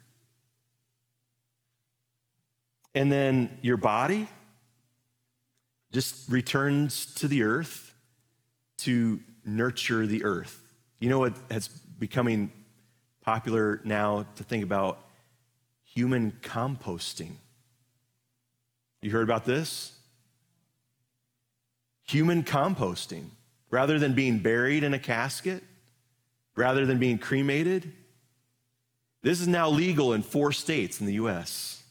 And 2.96 3.10
then 3.10 3.58
your 3.62 3.76
body 3.76 4.28
just 5.92 6.28
returns 6.28 7.06
to 7.14 7.28
the 7.28 7.44
earth 7.44 7.94
to 8.78 9.20
nurture 9.44 10.06
the 10.06 10.24
earth. 10.24 10.60
You 11.00 11.08
know 11.08 11.18
what 11.18 11.34
has 11.50 11.68
becoming 11.68 12.50
popular 13.22 13.80
now 13.84 14.26
to 14.36 14.44
think 14.44 14.62
about 14.62 14.98
human 15.84 16.32
composting. 16.42 17.32
You 19.00 19.10
heard 19.10 19.22
about 19.22 19.44
this? 19.44 19.92
Human 22.08 22.42
composting. 22.42 23.26
Rather 23.70 23.98
than 23.98 24.14
being 24.14 24.38
buried 24.38 24.84
in 24.84 24.94
a 24.94 24.98
casket, 24.98 25.62
rather 26.54 26.86
than 26.86 26.98
being 26.98 27.18
cremated, 27.18 27.92
this 29.22 29.40
is 29.40 29.48
now 29.48 29.68
legal 29.68 30.12
in 30.12 30.22
four 30.22 30.52
states 30.52 31.00
in 31.00 31.06
the 31.06 31.14
US. 31.14 31.82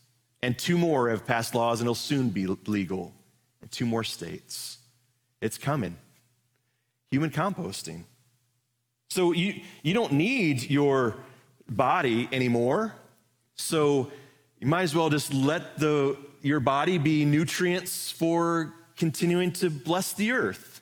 And 0.42 0.58
two 0.58 0.78
more 0.78 1.10
have 1.10 1.26
passed 1.26 1.56
laws 1.56 1.80
and 1.80 1.88
it'll 1.88 1.96
soon 1.96 2.30
be 2.30 2.46
legal 2.46 3.14
in 3.62 3.70
two 3.70 3.86
more 3.86 4.04
states. 4.04 4.78
It's 5.42 5.58
coming. 5.58 5.98
Human 7.14 7.30
composting. 7.30 8.06
So 9.12 9.34
you, 9.34 9.62
you 9.84 9.94
don't 9.94 10.14
need 10.14 10.68
your 10.72 11.16
body 11.70 12.28
anymore. 12.32 12.96
So 13.54 14.12
you 14.60 14.66
might 14.66 14.82
as 14.82 14.96
well 14.96 15.12
just 15.12 15.32
let 15.32 15.78
the, 15.78 16.18
your 16.42 16.60
body 16.60 16.98
be 16.98 17.24
nutrients 17.24 18.10
for 18.10 18.74
continuing 18.98 19.52
to 19.52 19.70
bless 19.70 20.14
the 20.14 20.32
earth. 20.32 20.82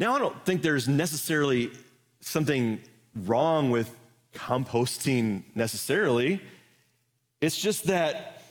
Now, 0.00 0.16
I 0.16 0.18
don't 0.18 0.44
think 0.44 0.62
there's 0.62 0.88
necessarily 0.88 1.70
something 2.18 2.80
wrong 3.14 3.70
with 3.70 3.96
composting 4.34 5.44
necessarily. 5.54 6.40
It's 7.40 7.56
just 7.56 7.84
that 7.84 8.42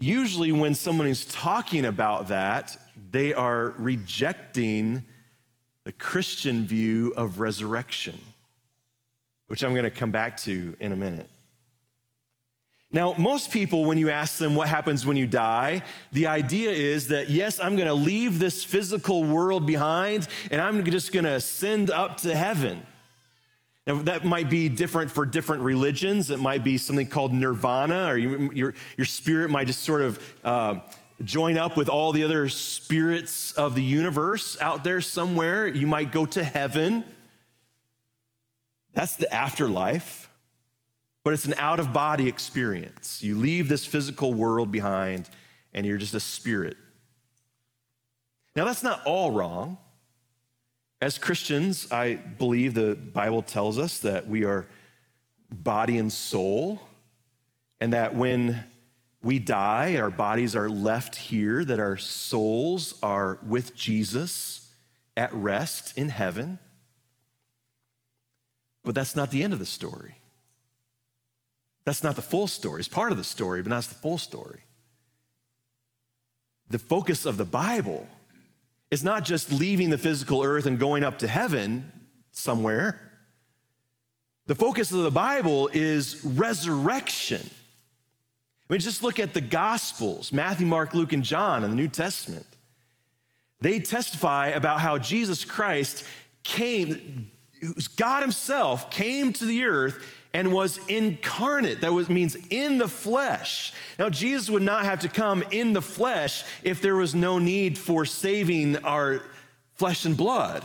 usually 0.00 0.50
when 0.50 0.74
someone 0.74 1.06
is 1.06 1.24
talking 1.26 1.84
about 1.84 2.26
that, 2.26 2.76
they 3.12 3.32
are 3.32 3.74
rejecting 3.78 5.04
the 5.84 5.92
Christian 5.92 6.64
view 6.64 7.12
of 7.16 7.40
resurrection, 7.40 8.18
which 9.48 9.64
I'm 9.64 9.72
going 9.72 9.84
to 9.84 9.90
come 9.90 10.10
back 10.10 10.36
to 10.38 10.76
in 10.80 10.92
a 10.92 10.96
minute. 10.96 11.28
Now, 12.94 13.14
most 13.16 13.50
people, 13.50 13.86
when 13.86 13.96
you 13.96 14.10
ask 14.10 14.36
them 14.36 14.54
what 14.54 14.68
happens 14.68 15.06
when 15.06 15.16
you 15.16 15.26
die, 15.26 15.82
the 16.12 16.26
idea 16.26 16.70
is 16.70 17.08
that, 17.08 17.30
yes, 17.30 17.58
I'm 17.58 17.74
going 17.74 17.88
to 17.88 17.94
leave 17.94 18.38
this 18.38 18.62
physical 18.62 19.24
world 19.24 19.66
behind 19.66 20.28
and 20.50 20.60
I'm 20.60 20.84
just 20.84 21.10
going 21.10 21.24
to 21.24 21.32
ascend 21.32 21.90
up 21.90 22.18
to 22.18 22.34
heaven. 22.34 22.86
Now, 23.86 24.02
that 24.02 24.24
might 24.24 24.50
be 24.50 24.68
different 24.68 25.10
for 25.10 25.24
different 25.24 25.62
religions. 25.62 26.30
It 26.30 26.38
might 26.38 26.62
be 26.62 26.78
something 26.78 27.06
called 27.06 27.32
nirvana, 27.32 28.06
or 28.08 28.16
you, 28.16 28.50
your, 28.52 28.74
your 28.96 29.06
spirit 29.06 29.50
might 29.50 29.66
just 29.66 29.82
sort 29.82 30.02
of 30.02 30.34
uh, 30.44 30.74
join 31.24 31.58
up 31.58 31.76
with 31.76 31.88
all 31.88 32.12
the 32.12 32.24
other 32.24 32.48
spirits 32.48 33.52
of 33.52 33.74
the 33.74 33.82
universe 33.82 34.56
out 34.60 34.84
there 34.84 35.00
somewhere. 35.00 35.66
You 35.66 35.86
might 35.86 36.12
go 36.12 36.26
to 36.26 36.42
heaven. 36.42 37.04
That's 38.94 39.16
the 39.16 39.32
afterlife, 39.32 40.28
but 41.24 41.32
it's 41.32 41.44
an 41.44 41.54
out 41.56 41.80
of 41.80 41.92
body 41.92 42.28
experience. 42.28 43.22
You 43.22 43.36
leave 43.36 43.68
this 43.68 43.86
physical 43.86 44.34
world 44.34 44.70
behind 44.70 45.28
and 45.72 45.86
you're 45.86 45.98
just 45.98 46.14
a 46.14 46.20
spirit. 46.20 46.76
Now, 48.54 48.66
that's 48.66 48.82
not 48.82 49.00
all 49.06 49.30
wrong. 49.30 49.78
As 51.00 51.18
Christians, 51.18 51.90
I 51.90 52.14
believe 52.14 52.74
the 52.74 52.94
Bible 52.94 53.42
tells 53.42 53.78
us 53.78 53.98
that 54.00 54.28
we 54.28 54.44
are 54.44 54.66
body 55.50 55.98
and 55.98 56.12
soul, 56.12 56.80
and 57.80 57.92
that 57.92 58.14
when 58.14 58.62
we 59.22 59.38
die, 59.38 59.96
our 59.96 60.10
bodies 60.10 60.56
are 60.56 60.68
left 60.68 61.14
here, 61.14 61.64
that 61.64 61.78
our 61.78 61.96
souls 61.96 62.98
are 63.02 63.38
with 63.46 63.76
Jesus 63.76 64.68
at 65.16 65.32
rest 65.32 65.96
in 65.96 66.08
heaven. 66.08 66.58
But 68.84 68.94
that's 68.94 69.14
not 69.14 69.30
the 69.30 69.44
end 69.44 69.52
of 69.52 69.58
the 69.58 69.66
story. 69.66 70.16
That's 71.84 72.02
not 72.02 72.16
the 72.16 72.22
full 72.22 72.48
story. 72.48 72.80
It's 72.80 72.88
part 72.88 73.12
of 73.12 73.18
the 73.18 73.24
story, 73.24 73.62
but 73.62 73.70
not 73.70 73.84
the 73.84 73.94
full 73.94 74.18
story. 74.18 74.60
The 76.68 76.78
focus 76.78 77.26
of 77.26 77.36
the 77.36 77.44
Bible 77.44 78.06
is 78.90 79.04
not 79.04 79.24
just 79.24 79.52
leaving 79.52 79.90
the 79.90 79.98
physical 79.98 80.42
earth 80.42 80.66
and 80.66 80.78
going 80.78 81.04
up 81.04 81.18
to 81.18 81.28
heaven 81.28 81.90
somewhere. 82.30 83.00
The 84.46 84.54
focus 84.54 84.90
of 84.90 85.02
the 85.02 85.10
Bible 85.10 85.70
is 85.72 86.24
resurrection. 86.24 87.48
Mean, 88.72 88.80
just 88.80 89.02
look 89.02 89.20
at 89.20 89.34
the 89.34 89.42
Gospels 89.42 90.32
Matthew, 90.32 90.66
Mark, 90.66 90.94
Luke, 90.94 91.12
and 91.12 91.22
John 91.22 91.62
in 91.62 91.68
the 91.68 91.76
New 91.76 91.88
Testament. 91.88 92.46
They 93.60 93.80
testify 93.80 94.46
about 94.48 94.80
how 94.80 94.96
Jesus 94.96 95.44
Christ 95.44 96.06
came, 96.42 97.30
God 97.96 98.22
Himself 98.22 98.90
came 98.90 99.34
to 99.34 99.44
the 99.44 99.64
earth 99.64 100.02
and 100.32 100.54
was 100.54 100.80
incarnate. 100.88 101.82
That 101.82 101.92
was, 101.92 102.08
means 102.08 102.34
in 102.48 102.78
the 102.78 102.88
flesh. 102.88 103.74
Now, 103.98 104.08
Jesus 104.08 104.48
would 104.48 104.62
not 104.62 104.86
have 104.86 105.00
to 105.00 105.08
come 105.10 105.44
in 105.50 105.74
the 105.74 105.82
flesh 105.82 106.42
if 106.62 106.80
there 106.80 106.96
was 106.96 107.14
no 107.14 107.38
need 107.38 107.76
for 107.76 108.06
saving 108.06 108.78
our 108.78 109.20
flesh 109.74 110.06
and 110.06 110.16
blood. 110.16 110.64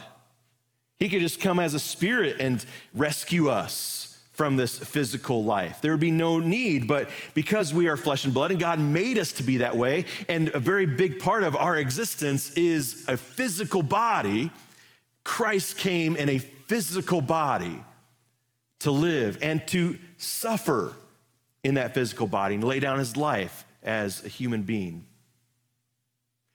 He 0.97 1.09
could 1.09 1.19
just 1.19 1.41
come 1.41 1.59
as 1.59 1.73
a 1.73 1.79
spirit 1.79 2.37
and 2.39 2.65
rescue 2.93 3.49
us 3.49 3.96
from 4.37 4.55
this 4.55 4.77
physical 4.77 5.43
life. 5.43 5.81
There 5.81 5.91
would 5.91 5.99
be 5.99 6.11
no 6.11 6.37
need, 6.37 6.87
but 6.87 7.09
because 7.33 7.73
we 7.73 7.87
are 7.87 7.97
flesh 7.97 8.23
and 8.23 8.31
blood 8.31 8.51
and 8.51 8.59
God 8.59 8.79
made 8.79 9.17
us 9.17 9.31
to 9.33 9.43
be 9.43 9.57
that 9.57 9.75
way, 9.75 10.05
and 10.29 10.49
a 10.49 10.59
very 10.59 10.85
big 10.85 11.19
part 11.19 11.43
of 11.43 11.55
our 11.55 11.75
existence 11.75 12.51
is 12.51 13.03
a 13.07 13.17
physical 13.17 13.81
body, 13.81 14.51
Christ 15.23 15.79
came 15.79 16.15
in 16.15 16.29
a 16.29 16.37
physical 16.37 17.19
body 17.19 17.83
to 18.79 18.91
live 18.91 19.39
and 19.41 19.67
to 19.69 19.97
suffer 20.17 20.93
in 21.63 21.73
that 21.73 21.95
physical 21.95 22.27
body 22.27 22.55
and 22.55 22.63
lay 22.63 22.79
down 22.79 22.99
his 22.99 23.17
life 23.17 23.65
as 23.81 24.23
a 24.23 24.27
human 24.27 24.61
being. 24.61 25.03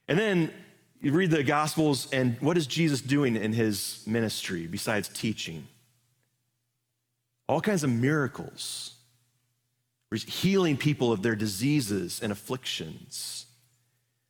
And 0.06 0.16
then 0.16 0.52
you 1.00 1.12
read 1.12 1.32
the 1.32 1.42
Gospels, 1.42 2.06
and 2.12 2.40
what 2.40 2.56
is 2.56 2.68
Jesus 2.68 3.00
doing 3.00 3.34
in 3.34 3.52
his 3.52 4.04
ministry 4.06 4.68
besides 4.68 5.08
teaching? 5.08 5.66
All 7.52 7.60
kinds 7.60 7.84
of 7.84 7.90
miracles. 7.90 8.94
Healing 10.10 10.78
people 10.78 11.12
of 11.12 11.22
their 11.22 11.34
diseases 11.34 12.18
and 12.22 12.32
afflictions. 12.32 13.44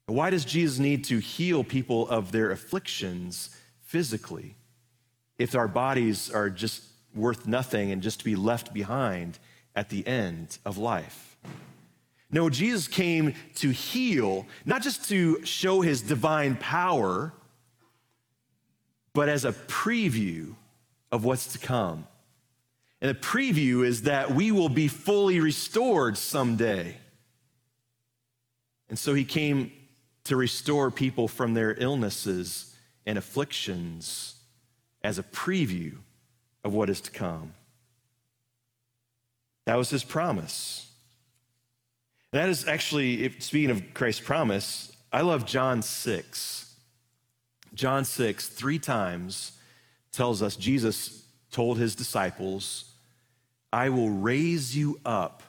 Why 0.06 0.28
does 0.30 0.44
Jesus 0.44 0.80
need 0.80 1.04
to 1.04 1.18
heal 1.18 1.62
people 1.62 2.08
of 2.08 2.32
their 2.32 2.50
afflictions 2.50 3.56
physically 3.84 4.56
if 5.38 5.54
our 5.54 5.68
bodies 5.68 6.32
are 6.32 6.50
just 6.50 6.82
worth 7.14 7.46
nothing 7.46 7.92
and 7.92 8.02
just 8.02 8.18
to 8.18 8.24
be 8.24 8.34
left 8.34 8.74
behind 8.74 9.38
at 9.76 9.88
the 9.88 10.04
end 10.04 10.58
of 10.64 10.76
life? 10.76 11.36
No, 12.28 12.50
Jesus 12.50 12.88
came 12.88 13.34
to 13.54 13.70
heal, 13.70 14.48
not 14.64 14.82
just 14.82 15.08
to 15.10 15.44
show 15.44 15.80
his 15.80 16.02
divine 16.02 16.56
power, 16.56 17.32
but 19.12 19.28
as 19.28 19.44
a 19.44 19.52
preview 19.52 20.56
of 21.12 21.24
what's 21.24 21.52
to 21.52 21.60
come. 21.60 22.08
And 23.02 23.10
the 23.10 23.18
preview 23.18 23.84
is 23.84 24.02
that 24.02 24.30
we 24.30 24.52
will 24.52 24.68
be 24.68 24.86
fully 24.86 25.40
restored 25.40 26.16
someday. 26.16 26.96
And 28.88 28.96
so 28.96 29.12
he 29.12 29.24
came 29.24 29.72
to 30.24 30.36
restore 30.36 30.88
people 30.92 31.26
from 31.26 31.54
their 31.54 31.74
illnesses 31.76 32.76
and 33.04 33.18
afflictions 33.18 34.36
as 35.02 35.18
a 35.18 35.24
preview 35.24 35.96
of 36.62 36.74
what 36.74 36.88
is 36.88 37.00
to 37.00 37.10
come. 37.10 37.54
That 39.64 39.74
was 39.74 39.90
his 39.90 40.04
promise. 40.04 40.88
That 42.30 42.48
is 42.48 42.68
actually, 42.68 43.24
if, 43.24 43.42
speaking 43.42 43.70
of 43.70 43.82
Christ's 43.94 44.24
promise, 44.24 44.92
I 45.12 45.22
love 45.22 45.44
John 45.44 45.82
6. 45.82 46.76
John 47.74 48.04
6, 48.04 48.48
three 48.48 48.78
times 48.78 49.58
tells 50.12 50.40
us 50.40 50.54
Jesus 50.54 51.24
told 51.50 51.78
his 51.78 51.96
disciples, 51.96 52.91
I 53.72 53.88
will 53.88 54.10
raise 54.10 54.76
you 54.76 55.00
up 55.04 55.42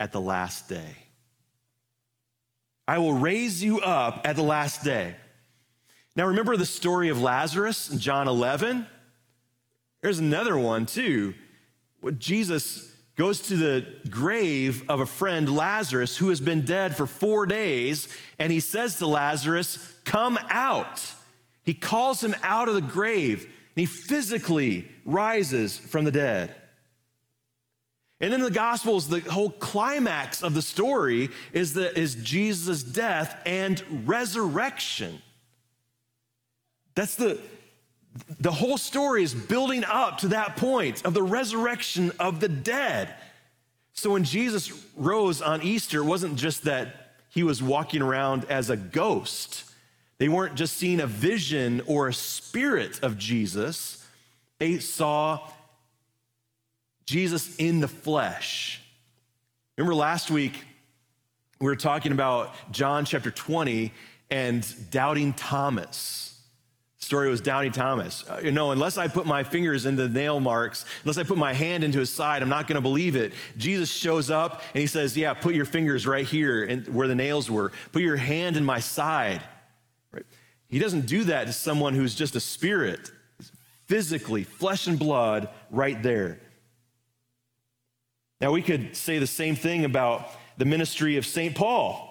at 0.00 0.12
the 0.12 0.20
last 0.20 0.68
day. 0.68 0.96
I 2.86 2.98
will 2.98 3.12
raise 3.12 3.62
you 3.62 3.80
up 3.80 4.22
at 4.24 4.36
the 4.36 4.42
last 4.42 4.82
day. 4.82 5.14
Now, 6.16 6.26
remember 6.26 6.56
the 6.56 6.66
story 6.66 7.10
of 7.10 7.20
Lazarus 7.20 7.90
in 7.90 7.98
John 7.98 8.26
11? 8.26 8.86
There's 10.00 10.18
another 10.18 10.56
one 10.56 10.86
too. 10.86 11.34
Jesus 12.16 12.90
goes 13.16 13.40
to 13.48 13.56
the 13.56 13.86
grave 14.08 14.88
of 14.88 15.00
a 15.00 15.06
friend, 15.06 15.54
Lazarus, 15.54 16.16
who 16.16 16.28
has 16.30 16.40
been 16.40 16.64
dead 16.64 16.96
for 16.96 17.06
four 17.06 17.44
days, 17.46 18.08
and 18.38 18.50
he 18.50 18.60
says 18.60 18.96
to 18.98 19.06
Lazarus, 19.06 19.94
Come 20.04 20.38
out. 20.48 21.02
He 21.64 21.74
calls 21.74 22.24
him 22.24 22.34
out 22.42 22.68
of 22.68 22.74
the 22.74 22.80
grave, 22.80 23.42
and 23.42 23.52
he 23.76 23.86
physically 23.86 24.88
rises 25.04 25.76
from 25.76 26.04
the 26.04 26.12
dead. 26.12 26.54
And 28.20 28.32
then 28.32 28.40
the 28.40 28.50
Gospels, 28.50 29.08
the 29.08 29.20
whole 29.20 29.50
climax 29.50 30.42
of 30.42 30.54
the 30.54 30.62
story 30.62 31.30
is, 31.52 31.74
the, 31.74 31.96
is 31.98 32.16
Jesus' 32.16 32.82
death 32.82 33.40
and 33.46 33.82
resurrection. 34.06 35.22
That's 36.96 37.14
the, 37.14 37.38
the 38.40 38.50
whole 38.50 38.76
story 38.76 39.22
is 39.22 39.34
building 39.34 39.84
up 39.84 40.18
to 40.18 40.28
that 40.28 40.56
point 40.56 41.04
of 41.04 41.14
the 41.14 41.22
resurrection 41.22 42.10
of 42.18 42.40
the 42.40 42.48
dead. 42.48 43.14
So 43.92 44.10
when 44.10 44.24
Jesus 44.24 44.72
rose 44.96 45.40
on 45.40 45.62
Easter, 45.62 46.00
it 46.00 46.04
wasn't 46.04 46.36
just 46.36 46.64
that 46.64 47.12
he 47.30 47.44
was 47.44 47.62
walking 47.62 48.02
around 48.02 48.46
as 48.46 48.68
a 48.68 48.76
ghost. 48.76 49.64
They 50.18 50.28
weren't 50.28 50.56
just 50.56 50.76
seeing 50.76 51.00
a 51.00 51.06
vision 51.06 51.82
or 51.86 52.08
a 52.08 52.14
spirit 52.14 53.00
of 53.04 53.16
Jesus. 53.16 54.04
They 54.58 54.78
saw 54.78 55.48
Jesus 57.08 57.56
in 57.56 57.80
the 57.80 57.88
flesh. 57.88 58.82
Remember 59.78 59.94
last 59.94 60.30
week, 60.30 60.62
we 61.58 61.64
were 61.64 61.74
talking 61.74 62.12
about 62.12 62.54
John 62.70 63.06
chapter 63.06 63.30
20 63.30 63.94
and 64.30 64.90
doubting 64.90 65.32
Thomas. 65.32 66.38
The 66.98 67.06
story 67.06 67.30
was 67.30 67.40
doubting 67.40 67.72
Thomas. 67.72 68.28
Uh, 68.28 68.42
you 68.44 68.52
know, 68.52 68.72
unless 68.72 68.98
I 68.98 69.08
put 69.08 69.24
my 69.24 69.42
fingers 69.42 69.86
into 69.86 70.06
the 70.06 70.20
nail 70.20 70.38
marks, 70.38 70.84
unless 71.02 71.16
I 71.16 71.22
put 71.22 71.38
my 71.38 71.54
hand 71.54 71.82
into 71.82 71.98
his 71.98 72.10
side, 72.10 72.42
I'm 72.42 72.50
not 72.50 72.66
going 72.66 72.76
to 72.76 72.82
believe 72.82 73.16
it. 73.16 73.32
Jesus 73.56 73.90
shows 73.90 74.30
up 74.30 74.60
and 74.74 74.82
he 74.82 74.86
says, 74.86 75.16
Yeah, 75.16 75.32
put 75.32 75.54
your 75.54 75.64
fingers 75.64 76.06
right 76.06 76.26
here 76.26 76.62
in, 76.62 76.84
where 76.92 77.08
the 77.08 77.14
nails 77.14 77.50
were. 77.50 77.72
Put 77.90 78.02
your 78.02 78.16
hand 78.16 78.58
in 78.58 78.66
my 78.66 78.80
side. 78.80 79.42
Right? 80.12 80.26
He 80.68 80.78
doesn't 80.78 81.06
do 81.06 81.24
that 81.24 81.46
to 81.46 81.54
someone 81.54 81.94
who's 81.94 82.14
just 82.14 82.36
a 82.36 82.40
spirit, 82.40 83.10
physically, 83.86 84.44
flesh 84.44 84.86
and 84.86 84.98
blood, 84.98 85.48
right 85.70 86.02
there. 86.02 86.40
Now, 88.40 88.52
we 88.52 88.62
could 88.62 88.96
say 88.96 89.18
the 89.18 89.26
same 89.26 89.56
thing 89.56 89.84
about 89.84 90.30
the 90.58 90.64
ministry 90.64 91.16
of 91.16 91.26
St. 91.26 91.54
Paul 91.54 92.04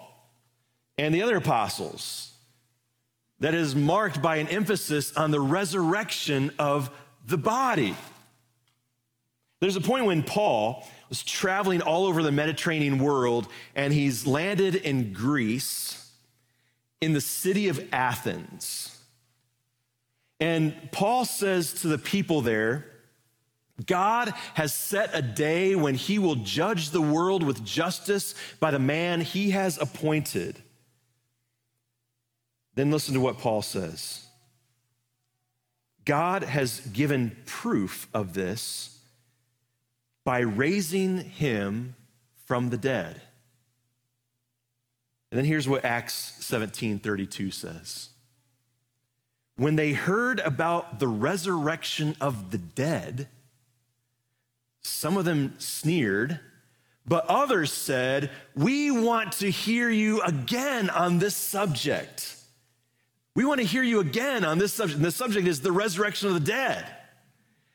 and 0.98 1.14
the 1.14 1.22
other 1.22 1.36
apostles 1.36 2.32
that 3.40 3.54
is 3.54 3.74
marked 3.74 4.20
by 4.20 4.36
an 4.36 4.48
emphasis 4.48 5.16
on 5.16 5.30
the 5.30 5.40
resurrection 5.40 6.50
of 6.58 6.90
the 7.26 7.38
body. 7.38 7.94
There's 9.60 9.76
a 9.76 9.80
point 9.80 10.06
when 10.06 10.22
Paul 10.22 10.86
was 11.08 11.22
traveling 11.22 11.82
all 11.82 12.06
over 12.06 12.22
the 12.22 12.32
Mediterranean 12.32 12.98
world 12.98 13.48
and 13.74 13.92
he's 13.92 14.26
landed 14.26 14.74
in 14.74 15.12
Greece 15.12 16.10
in 17.00 17.12
the 17.12 17.20
city 17.20 17.68
of 17.68 17.80
Athens. 17.92 18.96
And 20.40 20.74
Paul 20.92 21.24
says 21.24 21.72
to 21.82 21.88
the 21.88 21.98
people 21.98 22.40
there, 22.40 22.86
God 23.86 24.34
has 24.54 24.74
set 24.74 25.10
a 25.12 25.22
day 25.22 25.76
when 25.76 25.94
he 25.94 26.18
will 26.18 26.34
judge 26.34 26.90
the 26.90 27.00
world 27.00 27.42
with 27.42 27.64
justice 27.64 28.34
by 28.58 28.70
the 28.70 28.78
man 28.78 29.20
he 29.20 29.50
has 29.50 29.78
appointed. 29.78 30.60
Then 32.74 32.90
listen 32.90 33.14
to 33.14 33.20
what 33.20 33.38
Paul 33.38 33.62
says. 33.62 34.24
God 36.04 36.42
has 36.42 36.80
given 36.80 37.36
proof 37.44 38.08
of 38.14 38.34
this 38.34 38.98
by 40.24 40.40
raising 40.40 41.18
him 41.18 41.94
from 42.46 42.70
the 42.70 42.78
dead. 42.78 43.20
And 45.30 45.38
then 45.38 45.44
here's 45.44 45.68
what 45.68 45.84
Acts 45.84 46.14
17 46.40 46.98
32 46.98 47.50
says. 47.50 48.08
When 49.56 49.76
they 49.76 49.92
heard 49.92 50.40
about 50.40 50.98
the 50.98 51.08
resurrection 51.08 52.16
of 52.20 52.50
the 52.50 52.58
dead, 52.58 53.28
some 54.88 55.16
of 55.16 55.24
them 55.24 55.54
sneered, 55.58 56.40
but 57.06 57.26
others 57.26 57.72
said, 57.72 58.30
We 58.54 58.90
want 58.90 59.32
to 59.34 59.50
hear 59.50 59.88
you 59.90 60.20
again 60.22 60.90
on 60.90 61.18
this 61.18 61.34
subject. 61.34 62.36
We 63.34 63.44
want 63.44 63.60
to 63.60 63.66
hear 63.66 63.82
you 63.82 64.00
again 64.00 64.44
on 64.44 64.58
this 64.58 64.72
subject. 64.72 64.96
And 64.96 65.04
the 65.04 65.12
subject 65.12 65.46
is 65.46 65.60
the 65.60 65.72
resurrection 65.72 66.28
of 66.28 66.34
the 66.34 66.40
dead. 66.40 66.84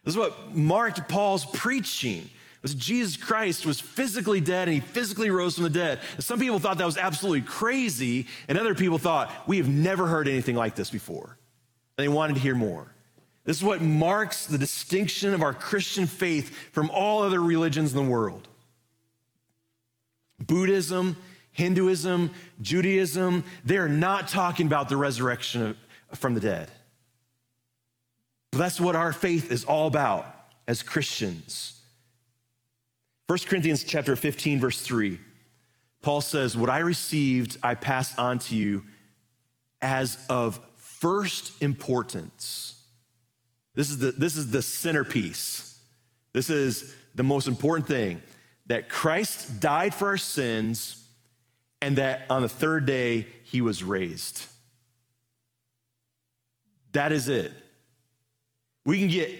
This 0.03 0.14
is 0.14 0.18
what 0.18 0.53
marked 0.55 1.07
Paul's 1.07 1.45
preaching. 1.45 2.30
Was 2.61 2.76
Jesus 2.76 3.18
Christ 3.18 3.66
was 3.66 3.80
physically 3.80 4.39
dead 4.39 4.70
and 4.70 4.76
he 4.76 4.80
physically 4.80 5.30
rose 5.30 5.55
from 5.55 5.66
the 5.66 5.70
dead. 5.70 5.99
Some 6.20 6.39
people 6.39 6.59
thought 6.59 6.78
that 6.78 6.86
was 6.86 6.97
absolutely 6.97 7.41
crazy, 7.41 8.28
and 8.47 8.57
other 8.57 8.74
people 8.74 8.97
thought, 8.97 9.32
we 9.47 9.57
have 9.57 9.68
never 9.68 10.07
heard 10.07 10.30
anything 10.30 10.55
like 10.55 10.76
this 10.76 10.89
before. 10.89 11.38
And 11.97 12.05
they 12.05 12.07
wanted 12.07 12.36
to 12.36 12.39
hear 12.39 12.55
more. 12.55 12.93
This 13.46 13.58
is 13.58 13.64
what 13.64 13.82
marks 13.82 14.46
the 14.46 14.58
distinction 14.58 15.34
of 15.34 15.41
our 15.41 15.54
Christian 15.54 16.08
faith 16.08 16.56
from 16.72 16.89
all 16.91 17.24
other 17.24 17.41
religions 17.41 17.94
in 17.94 18.06
the 18.06 18.10
world. 18.10 18.48
Buddhism, 20.39 21.18
Hinduism, 21.52 22.32
Judaism, 22.62 23.44
they're 23.66 23.89
not 23.89 24.28
talking 24.28 24.66
about 24.66 24.89
the 24.89 24.98
resurrection 24.98 25.76
from 26.14 26.34
the 26.34 26.39
dead. 26.39 26.72
But 28.52 28.60
that's 28.60 28.80
what 28.80 28.96
our 28.96 29.12
faith 29.12 29.52
is 29.52 29.66
all 29.66 29.88
about 29.88 30.26
as 30.68 30.84
Christians. 30.84 31.82
1 33.28 33.39
Corinthians 33.48 33.84
chapter 33.84 34.16
15 34.16 34.60
verse 34.60 34.82
3. 34.82 35.20
Paul 36.02 36.22
says, 36.22 36.56
"What 36.56 36.70
I 36.70 36.80
received 36.80 37.58
I 37.64 37.76
pass 37.76 38.18
on 38.18 38.39
to 38.39 38.56
you 38.56 38.86
as 39.82 40.18
of 40.30 40.60
first 40.76 41.62
importance." 41.62 42.73
This 43.76 43.90
is 43.90 43.98
the, 43.98 44.12
this 44.12 44.36
is 44.36 44.52
the 44.52 44.62
centerpiece. 44.62 45.80
This 46.34 46.50
is 46.50 46.94
the 47.16 47.24
most 47.24 47.48
important 47.48 47.88
thing 47.88 48.22
that 48.68 48.90
Christ 48.90 49.60
died 49.60 49.94
for 49.94 50.10
our 50.10 50.18
sins 50.18 51.06
and 51.82 51.98
that 51.98 52.26
on 52.30 52.42
the 52.42 52.50
third 52.50 52.86
day 52.86 53.28
he 53.44 53.62
was 53.62 53.84
raised. 53.84 54.46
That 56.94 57.12
is 57.12 57.28
it. 57.28 57.52
We 58.86 59.00
can 59.00 59.08
get 59.08 59.32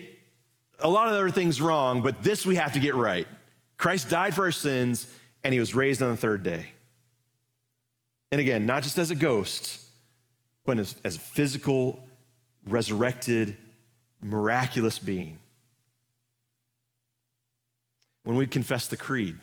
a 0.80 0.90
lot 0.90 1.08
of 1.08 1.14
other 1.14 1.30
things 1.30 1.62
wrong, 1.62 2.02
but 2.02 2.24
this 2.24 2.46
we 2.46 2.56
have 2.56 2.74
to 2.74 2.80
get 2.80 2.96
right. 2.96 3.28
Christ 3.78 4.10
died 4.10 4.34
for 4.34 4.46
our 4.46 4.52
sins 4.52 5.08
and 5.44 5.54
he 5.54 5.60
was 5.60 5.76
raised 5.76 6.02
on 6.02 6.10
the 6.10 6.18
third 6.18 6.44
day. 6.44 6.68
And 8.32 8.42
again, 8.42 8.66
not 8.66 8.84
just 8.84 8.98
as 8.98 9.12
a 9.12 9.16
ghost, 9.16 9.80
but 10.66 10.80
as, 10.80 10.96
as 11.04 11.18
a 11.18 11.20
physical, 11.20 12.08
resurrected 12.66 13.58
miraculous 14.24 14.99
being. 14.99 15.39
When 18.24 18.38
we 18.38 18.47
confess 18.47 18.88
the 18.88 18.97
creed, 18.97 19.36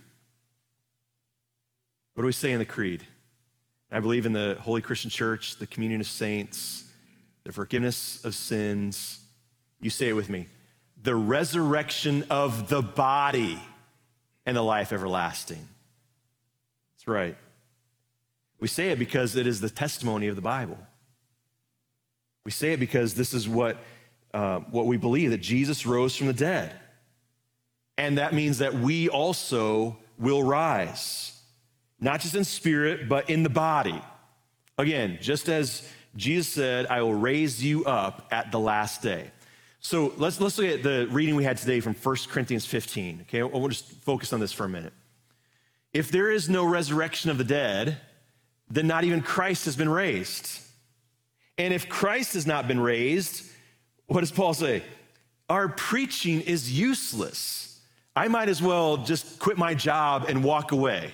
What 2.14 2.22
do 2.22 2.26
we 2.26 2.32
say 2.32 2.52
in 2.52 2.58
the 2.58 2.64
creed? 2.64 3.06
I 3.92 4.00
believe 4.00 4.26
in 4.26 4.32
the 4.32 4.56
Holy 4.60 4.82
Christian 4.82 5.10
Church, 5.10 5.56
the 5.56 5.66
communion 5.66 6.00
of 6.00 6.06
saints, 6.06 6.84
the 7.44 7.52
forgiveness 7.52 8.24
of 8.24 8.34
sins. 8.34 9.20
You 9.80 9.90
say 9.90 10.08
it 10.08 10.12
with 10.12 10.28
me 10.28 10.48
the 11.02 11.14
resurrection 11.14 12.24
of 12.28 12.68
the 12.68 12.82
body 12.82 13.58
and 14.44 14.56
the 14.56 14.62
life 14.62 14.92
everlasting. 14.92 15.66
That's 16.94 17.08
right. 17.08 17.36
We 18.58 18.68
say 18.68 18.90
it 18.90 18.98
because 18.98 19.36
it 19.36 19.46
is 19.46 19.60
the 19.60 19.70
testimony 19.70 20.28
of 20.28 20.36
the 20.36 20.42
Bible. 20.42 20.78
We 22.44 22.50
say 22.50 22.72
it 22.72 22.80
because 22.80 23.14
this 23.14 23.32
is 23.32 23.48
what, 23.48 23.78
uh, 24.32 24.60
what 24.70 24.86
we 24.86 24.96
believe 24.96 25.30
that 25.30 25.38
Jesus 25.38 25.86
rose 25.86 26.16
from 26.16 26.28
the 26.28 26.32
dead. 26.32 26.72
And 27.98 28.18
that 28.18 28.32
means 28.32 28.58
that 28.58 28.74
we 28.74 29.08
also 29.08 29.98
will 30.18 30.42
rise, 30.42 31.38
not 31.98 32.20
just 32.20 32.34
in 32.34 32.44
spirit, 32.44 33.08
but 33.08 33.28
in 33.28 33.42
the 33.42 33.50
body. 33.50 34.00
Again, 34.78 35.18
just 35.20 35.48
as 35.48 35.86
Jesus 36.16 36.48
said, 36.48 36.86
I 36.86 37.02
will 37.02 37.14
raise 37.14 37.62
you 37.62 37.84
up 37.84 38.26
at 38.30 38.52
the 38.52 38.58
last 38.58 39.02
day. 39.02 39.30
So 39.80 40.12
let's, 40.16 40.40
let's 40.40 40.58
look 40.58 40.68
at 40.68 40.82
the 40.82 41.08
reading 41.10 41.36
we 41.36 41.44
had 41.44 41.56
today 41.56 41.80
from 41.80 41.94
1 41.94 42.16
Corinthians 42.28 42.66
15. 42.66 43.22
Okay, 43.22 43.42
we'll 43.42 43.68
just 43.68 43.86
focus 43.86 44.32
on 44.32 44.40
this 44.40 44.52
for 44.52 44.64
a 44.64 44.68
minute. 44.68 44.92
If 45.92 46.10
there 46.10 46.30
is 46.30 46.48
no 46.48 46.64
resurrection 46.64 47.30
of 47.30 47.38
the 47.38 47.44
dead, 47.44 47.98
then 48.70 48.86
not 48.86 49.04
even 49.04 49.20
Christ 49.20 49.64
has 49.64 49.76
been 49.76 49.88
raised. 49.88 50.60
And 51.58 51.74
if 51.74 51.88
Christ 51.88 52.34
has 52.34 52.46
not 52.46 52.68
been 52.68 52.80
raised, 52.80 53.49
what 54.10 54.20
does 54.20 54.32
Paul 54.32 54.54
say? 54.54 54.82
Our 55.48 55.68
preaching 55.68 56.40
is 56.40 56.76
useless. 56.76 57.80
I 58.16 58.26
might 58.26 58.48
as 58.48 58.60
well 58.60 58.96
just 58.96 59.38
quit 59.38 59.56
my 59.56 59.72
job 59.72 60.26
and 60.28 60.42
walk 60.42 60.72
away. 60.72 61.12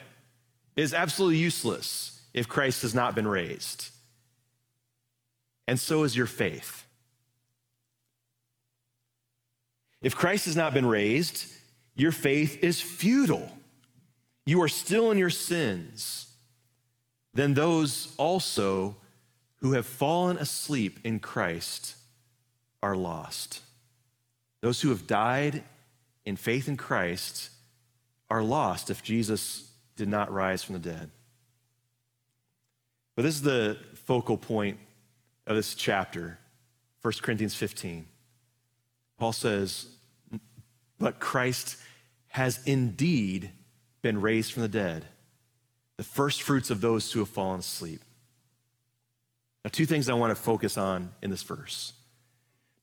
It 0.77 0.83
is 0.83 0.95
absolutely 0.95 1.37
useless 1.37 2.23
if 2.33 2.49
Christ 2.49 2.81
has 2.83 2.95
not 2.95 3.15
been 3.15 3.29
raised. 3.29 3.91
And 5.69 5.79
so 5.79 6.05
is 6.05 6.17
your 6.17 6.27
faith. 6.27 6.87
If 10.01 10.17
Christ 10.17 10.47
has 10.47 10.57
not 10.57 10.73
been 10.73 10.87
raised, 10.87 11.53
your 11.97 12.13
faith 12.13 12.65
is 12.65 12.81
futile. 12.81 13.51
You 14.47 14.63
are 14.63 14.69
still 14.69 15.11
in 15.11 15.19
your 15.19 15.29
sins. 15.29 16.33
Then 17.35 17.53
those 17.53 18.15
also 18.17 18.97
who 19.57 19.73
have 19.73 19.85
fallen 19.85 20.39
asleep 20.39 20.99
in 21.05 21.19
Christ 21.19 21.97
are 22.83 22.97
lost. 22.97 23.61
Those 24.61 24.81
who 24.81 24.89
have 24.91 25.07
died 25.07 25.63
in 26.25 26.37
faith 26.37 26.69
in 26.69 26.77
Christ 26.77 27.51
are 28.29 28.43
lost 28.43 28.91
if 28.91 29.03
Jesus 29.03 29.71
did 29.97 30.09
not 30.09 30.33
rise 30.33 30.63
from 30.63 30.75
the 30.75 30.81
dead. 30.81 31.11
But 33.15 33.23
this 33.23 33.35
is 33.35 33.43
the 33.43 33.79
focal 33.95 34.37
point 34.37 34.79
of 35.47 35.57
this 35.57 35.75
chapter, 35.75 36.39
1 37.03 37.15
Corinthians 37.23 37.55
15. 37.55 38.07
Paul 39.19 39.33
says, 39.33 39.87
but 40.99 41.19
Christ 41.19 41.77
has 42.29 42.61
indeed 42.67 43.51
been 44.03 44.21
raised 44.21 44.53
from 44.53 44.63
the 44.63 44.69
dead, 44.69 45.05
the 45.97 46.05
first 46.05 46.43
fruits 46.43 46.71
of 46.71 46.81
those 46.81 47.11
who 47.11 47.21
have 47.21 47.29
fallen 47.29 47.61
asleep. 47.61 48.03
Now, 49.65 49.71
two 49.73 49.87
things 49.87 50.09
I 50.09 50.15
want 50.15 50.31
to 50.31 50.41
focus 50.41 50.77
on 50.77 51.13
in 51.23 51.31
this 51.31 51.43
verse. 51.43 51.93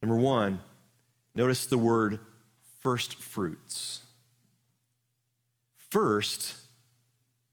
Number 0.04 0.18
one, 0.18 0.60
notice 1.34 1.66
the 1.66 1.78
word 1.78 2.20
first 2.82 3.16
fruits. 3.16 4.01
First 5.91 6.56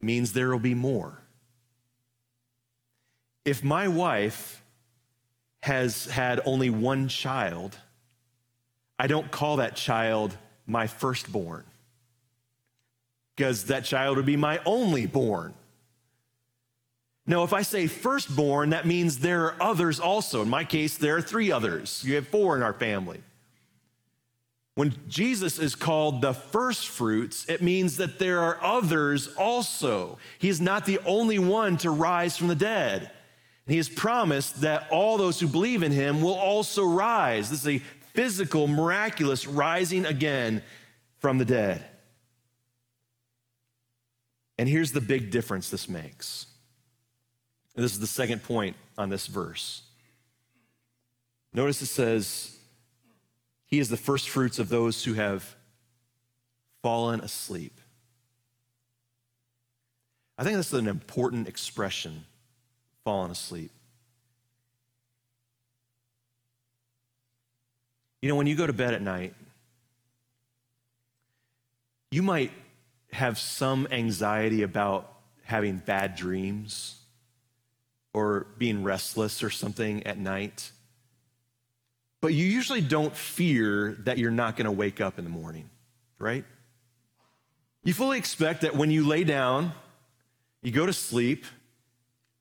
means 0.00 0.32
there 0.32 0.50
will 0.50 0.58
be 0.58 0.74
more. 0.74 1.20
If 3.44 3.62
my 3.62 3.86
wife 3.86 4.64
has 5.62 6.06
had 6.06 6.40
only 6.44 6.70
one 6.70 7.06
child, 7.06 7.78
I 8.98 9.06
don't 9.06 9.30
call 9.30 9.58
that 9.58 9.76
child 9.76 10.36
my 10.66 10.88
firstborn, 10.88 11.62
because 13.36 13.66
that 13.66 13.84
child 13.84 14.16
would 14.16 14.26
be 14.26 14.36
my 14.36 14.60
only 14.66 15.06
born. 15.06 15.54
No, 17.30 17.44
if 17.44 17.52
I 17.52 17.62
say 17.62 17.86
firstborn, 17.86 18.70
that 18.70 18.88
means 18.88 19.20
there 19.20 19.44
are 19.44 19.62
others 19.62 20.00
also. 20.00 20.42
In 20.42 20.48
my 20.48 20.64
case, 20.64 20.98
there 20.98 21.16
are 21.16 21.22
three 21.22 21.52
others. 21.52 22.02
You 22.04 22.16
have 22.16 22.26
four 22.26 22.56
in 22.56 22.62
our 22.64 22.72
family. 22.72 23.22
When 24.74 24.96
Jesus 25.06 25.60
is 25.60 25.76
called 25.76 26.22
the 26.22 26.34
first 26.34 26.88
fruits, 26.88 27.48
it 27.48 27.62
means 27.62 27.98
that 27.98 28.18
there 28.18 28.40
are 28.40 28.58
others 28.60 29.28
also. 29.36 30.18
He 30.40 30.48
is 30.48 30.60
not 30.60 30.86
the 30.86 30.98
only 31.06 31.38
one 31.38 31.76
to 31.78 31.92
rise 31.92 32.36
from 32.36 32.48
the 32.48 32.56
dead. 32.56 33.12
he 33.68 33.76
has 33.76 33.88
promised 33.88 34.62
that 34.62 34.88
all 34.90 35.16
those 35.16 35.38
who 35.38 35.46
believe 35.46 35.84
in 35.84 35.92
him 35.92 36.22
will 36.22 36.34
also 36.34 36.84
rise. 36.84 37.50
This 37.50 37.60
is 37.60 37.68
a 37.68 37.78
physical, 38.12 38.66
miraculous 38.66 39.46
rising 39.46 40.04
again 40.04 40.64
from 41.20 41.38
the 41.38 41.44
dead. 41.44 41.84
And 44.58 44.68
here's 44.68 44.90
the 44.90 45.00
big 45.00 45.30
difference 45.30 45.70
this 45.70 45.88
makes. 45.88 46.49
This 47.74 47.92
is 47.92 48.00
the 48.00 48.06
second 48.06 48.42
point 48.42 48.76
on 48.98 49.08
this 49.08 49.26
verse. 49.26 49.82
Notice 51.52 51.82
it 51.82 51.86
says, 51.86 52.56
He 53.66 53.78
is 53.78 53.88
the 53.88 53.96
first 53.96 54.28
fruits 54.28 54.58
of 54.58 54.68
those 54.68 55.04
who 55.04 55.14
have 55.14 55.56
fallen 56.82 57.20
asleep. 57.20 57.80
I 60.38 60.44
think 60.44 60.56
that's 60.56 60.72
an 60.72 60.88
important 60.88 61.48
expression, 61.48 62.24
fallen 63.04 63.30
asleep. 63.30 63.70
You 68.22 68.28
know, 68.28 68.36
when 68.36 68.46
you 68.46 68.54
go 68.54 68.66
to 68.66 68.72
bed 68.72 68.94
at 68.94 69.02
night, 69.02 69.34
you 72.10 72.22
might 72.22 72.52
have 73.12 73.38
some 73.38 73.86
anxiety 73.90 74.62
about 74.62 75.12
having 75.44 75.76
bad 75.78 76.16
dreams 76.16 76.99
or 78.12 78.46
being 78.58 78.82
restless 78.82 79.42
or 79.42 79.50
something 79.50 80.06
at 80.06 80.18
night. 80.18 80.70
But 82.20 82.34
you 82.34 82.44
usually 82.44 82.80
don't 82.80 83.14
fear 83.14 83.96
that 84.00 84.18
you're 84.18 84.30
not 84.30 84.56
going 84.56 84.66
to 84.66 84.72
wake 84.72 85.00
up 85.00 85.18
in 85.18 85.24
the 85.24 85.30
morning, 85.30 85.70
right? 86.18 86.44
You 87.84 87.94
fully 87.94 88.18
expect 88.18 88.62
that 88.62 88.76
when 88.76 88.90
you 88.90 89.06
lay 89.06 89.24
down, 89.24 89.72
you 90.62 90.70
go 90.70 90.84
to 90.84 90.92
sleep, 90.92 91.44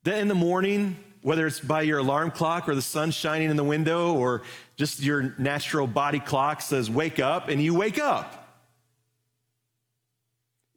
that 0.03 0.19
in 0.19 0.27
the 0.27 0.35
morning 0.35 0.97
whether 1.21 1.45
it's 1.45 1.59
by 1.59 1.81
your 1.81 1.99
alarm 1.99 2.31
clock 2.31 2.69
or 2.69 2.75
the 2.75 2.81
sun 2.81 3.11
shining 3.11 3.49
in 3.49 3.57
the 3.57 3.63
window 3.63 4.13
or 4.13 4.41
just 4.77 5.01
your 5.01 5.35
natural 5.37 5.85
body 5.85 6.19
clock 6.19 6.61
says 6.61 6.89
wake 6.89 7.19
up 7.19 7.49
and 7.49 7.61
you 7.61 7.73
wake 7.73 7.99
up. 7.99 8.35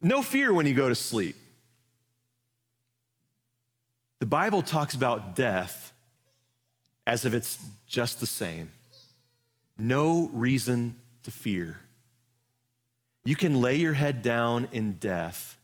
No 0.00 0.20
fear 0.20 0.52
when 0.52 0.66
you 0.66 0.74
go 0.74 0.88
to 0.88 0.96
sleep. 0.96 1.36
The 4.22 4.26
Bible 4.26 4.62
talks 4.62 4.94
about 4.94 5.34
death 5.34 5.92
as 7.08 7.24
if 7.24 7.34
it's 7.34 7.58
just 7.88 8.20
the 8.20 8.26
same. 8.28 8.70
No 9.76 10.30
reason 10.32 10.94
to 11.24 11.32
fear. 11.32 11.80
You 13.24 13.34
can 13.34 13.60
lay 13.60 13.74
your 13.74 13.94
head 13.94 14.22
down 14.22 14.68
in 14.70 14.92
death, 14.92 15.58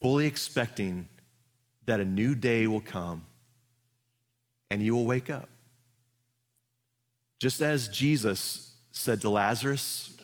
fully 0.00 0.26
expecting 0.26 1.08
that 1.86 1.98
a 1.98 2.04
new 2.04 2.36
day 2.36 2.68
will 2.68 2.80
come 2.80 3.24
and 4.70 4.80
you 4.80 4.94
will 4.94 5.04
wake 5.04 5.28
up. 5.28 5.48
Just 7.40 7.60
as 7.60 7.88
Jesus 7.88 8.72
said 8.92 9.20
to 9.22 9.30
Lazarus, 9.30 10.16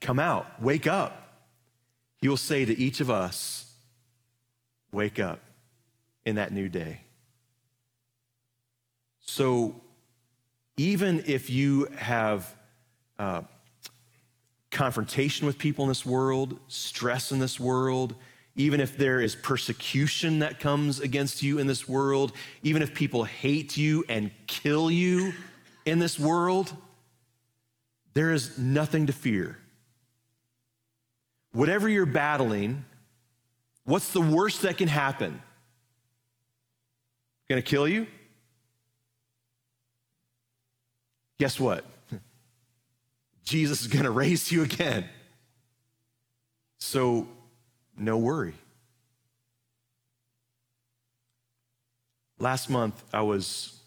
Come 0.00 0.18
out, 0.18 0.60
wake 0.60 0.88
up. 0.88 1.38
He 2.20 2.28
will 2.28 2.36
say 2.36 2.64
to 2.64 2.76
each 2.76 2.98
of 2.98 3.10
us, 3.10 3.72
Wake 4.90 5.20
up 5.20 5.38
in 6.28 6.36
that 6.36 6.52
new 6.52 6.68
day. 6.68 7.00
So, 9.20 9.80
even 10.76 11.24
if 11.26 11.48
you 11.48 11.86
have 11.96 12.54
uh, 13.18 13.42
confrontation 14.70 15.46
with 15.46 15.56
people 15.56 15.84
in 15.84 15.88
this 15.88 16.04
world, 16.04 16.58
stress 16.68 17.32
in 17.32 17.38
this 17.38 17.58
world, 17.58 18.14
even 18.56 18.78
if 18.78 18.98
there 18.98 19.20
is 19.20 19.34
persecution 19.34 20.40
that 20.40 20.60
comes 20.60 21.00
against 21.00 21.42
you 21.42 21.58
in 21.58 21.66
this 21.66 21.88
world, 21.88 22.32
even 22.62 22.82
if 22.82 22.92
people 22.94 23.24
hate 23.24 23.76
you 23.76 24.04
and 24.08 24.30
kill 24.46 24.90
you 24.90 25.32
in 25.86 25.98
this 25.98 26.18
world, 26.18 26.76
there 28.12 28.32
is 28.32 28.58
nothing 28.58 29.06
to 29.06 29.14
fear. 29.14 29.58
Whatever 31.52 31.88
you're 31.88 32.04
battling, 32.04 32.84
what's 33.84 34.12
the 34.12 34.20
worst 34.20 34.62
that 34.62 34.76
can 34.76 34.88
happen? 34.88 35.40
Gonna 37.48 37.62
kill 37.62 37.88
you? 37.88 38.06
Guess 41.38 41.58
what? 41.58 41.84
Jesus 43.44 43.80
is 43.80 43.86
gonna 43.86 44.10
raise 44.10 44.52
you 44.52 44.62
again. 44.62 45.04
So 46.78 47.26
no 47.96 48.18
worry. 48.18 48.54
Last 52.38 52.70
month, 52.70 53.02
I 53.12 53.22
was, 53.22 53.78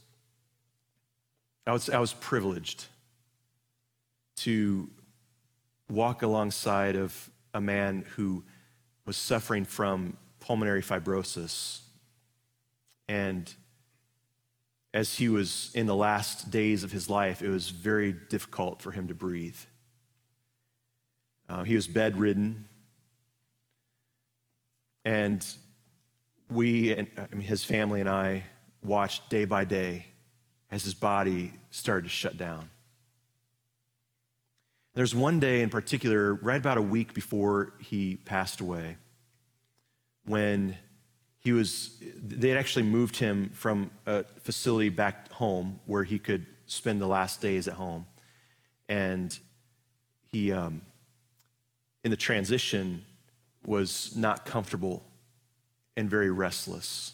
I 1.66 1.72
was, 1.72 1.90
I 1.90 2.00
was 2.00 2.14
privileged 2.14 2.86
to 4.38 4.90
walk 5.90 6.22
alongside 6.22 6.96
of 6.96 7.30
a 7.54 7.62
man 7.62 8.06
who 8.16 8.44
was 9.06 9.16
suffering 9.16 9.64
from 9.66 10.18
pulmonary 10.40 10.82
fibrosis. 10.82 11.80
And 13.12 13.54
as 14.94 15.16
he 15.16 15.28
was 15.28 15.70
in 15.76 15.86
the 15.86 15.96
last 15.96 16.50
days 16.50 16.86
of 16.86 16.94
his 16.94 17.10
life, 17.10 17.42
it 17.42 17.50
was 17.50 17.70
very 17.70 18.14
difficult 18.14 18.82
for 18.82 18.92
him 18.92 19.10
to 19.10 19.14
breathe. 19.14 19.58
Uh, 21.50 21.64
he 21.64 21.76
was 21.76 21.88
bedridden. 21.88 22.70
And 25.04 25.46
we, 26.50 26.94
and 26.94 27.10
I 27.18 27.36
mean, 27.36 27.46
his 27.46 27.66
family 27.66 28.00
and 28.00 28.08
I, 28.08 28.44
watched 28.82 29.30
day 29.30 29.44
by 29.44 29.66
day 29.66 30.06
as 30.72 30.86
his 30.86 30.94
body 30.94 31.52
started 31.70 32.04
to 32.04 32.10
shut 32.10 32.38
down. 32.38 32.70
There's 34.94 35.14
one 35.14 35.42
day 35.42 35.64
in 35.64 35.70
particular, 35.70 36.36
right 36.36 36.62
about 36.62 36.78
a 36.78 36.82
week 36.82 37.14
before 37.14 37.74
he 37.80 38.16
passed 38.16 38.62
away, 38.62 38.96
when 40.24 40.78
he 41.42 41.52
was, 41.52 41.98
they 42.24 42.50
had 42.50 42.58
actually 42.58 42.84
moved 42.84 43.18
him 43.18 43.50
from 43.54 43.90
a 44.06 44.24
facility 44.42 44.90
back 44.90 45.32
home 45.32 45.80
where 45.88 46.04
he 46.04 46.20
could 46.20 46.46
spend 46.68 47.02
the 47.02 47.08
last 47.08 47.42
days 47.42 47.68
at 47.68 47.74
home. 47.74 48.06
And 48.88 49.38
he, 50.32 50.52
um, 50.52 50.82
in 52.04 52.12
the 52.12 52.18
transition, 52.18 53.04
was 53.66 54.16
not 54.16 54.46
comfortable 54.46 55.04
and 55.98 56.08
very 56.10 56.30
restless. 56.30 57.14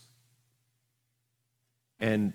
And 1.99 2.33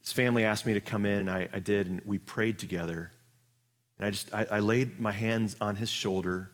his 0.00 0.12
family 0.12 0.44
asked 0.44 0.66
me 0.66 0.74
to 0.74 0.80
come 0.80 1.06
in, 1.06 1.20
and 1.20 1.30
I, 1.30 1.48
I 1.50 1.60
did, 1.60 1.86
and 1.86 2.02
we 2.04 2.18
prayed 2.18 2.58
together. 2.58 3.10
And 3.96 4.06
I 4.06 4.10
just, 4.10 4.34
I, 4.34 4.46
I 4.50 4.58
laid 4.60 5.00
my 5.00 5.12
hands 5.12 5.56
on 5.62 5.76
his 5.76 5.88
shoulder, 5.88 6.50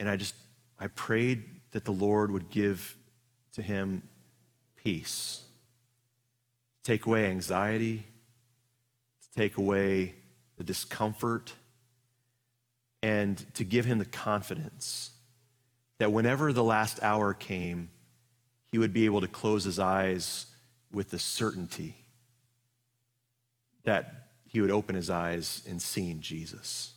and 0.00 0.08
I 0.08 0.16
just, 0.16 0.34
I 0.80 0.88
prayed 0.88 1.44
that 1.70 1.84
the 1.84 1.92
Lord 1.92 2.32
would 2.32 2.50
give 2.50 2.96
to 3.58 3.62
him 3.62 4.02
peace, 4.76 5.42
take 6.82 7.06
away 7.06 7.26
anxiety, 7.26 8.06
to 9.22 9.38
take 9.38 9.56
away 9.56 10.14
the 10.56 10.64
discomfort, 10.64 11.52
and 13.02 13.44
to 13.54 13.64
give 13.64 13.84
him 13.84 13.98
the 13.98 14.04
confidence 14.04 15.10
that 15.98 16.12
whenever 16.12 16.52
the 16.52 16.64
last 16.64 17.02
hour 17.02 17.34
came, 17.34 17.90
he 18.70 18.78
would 18.78 18.92
be 18.92 19.04
able 19.04 19.20
to 19.20 19.28
close 19.28 19.64
his 19.64 19.78
eyes 19.78 20.46
with 20.92 21.10
the 21.10 21.18
certainty 21.18 21.94
that 23.84 24.28
he 24.46 24.60
would 24.60 24.70
open 24.70 24.94
his 24.94 25.10
eyes 25.10 25.62
in 25.66 25.78
seeing 25.78 26.20
Jesus. 26.20 26.92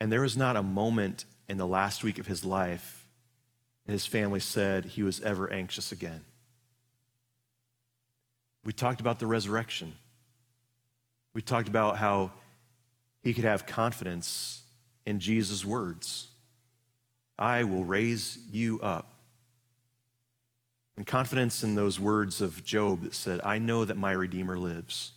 And 0.00 0.12
there 0.12 0.20
was 0.20 0.36
not 0.36 0.56
a 0.56 0.62
moment 0.62 1.24
in 1.48 1.56
the 1.56 1.66
last 1.66 2.02
week 2.02 2.18
of 2.18 2.26
his 2.26 2.44
life 2.44 3.04
his 3.86 4.06
family 4.06 4.40
said 4.40 4.84
he 4.84 5.02
was 5.02 5.20
ever 5.20 5.52
anxious 5.52 5.92
again. 5.92 6.24
We 8.64 8.72
talked 8.72 9.00
about 9.00 9.18
the 9.18 9.26
resurrection. 9.26 9.94
We 11.34 11.42
talked 11.42 11.68
about 11.68 11.98
how 11.98 12.32
he 13.22 13.34
could 13.34 13.44
have 13.44 13.66
confidence 13.66 14.62
in 15.04 15.20
Jesus' 15.20 15.64
words 15.64 16.28
I 17.36 17.64
will 17.64 17.84
raise 17.84 18.38
you 18.52 18.78
up. 18.80 19.10
And 20.96 21.04
confidence 21.04 21.64
in 21.64 21.74
those 21.74 21.98
words 21.98 22.40
of 22.40 22.64
Job 22.64 23.02
that 23.02 23.12
said, 23.12 23.40
I 23.42 23.58
know 23.58 23.84
that 23.84 23.96
my 23.96 24.12
Redeemer 24.12 24.56
lives. 24.56 25.10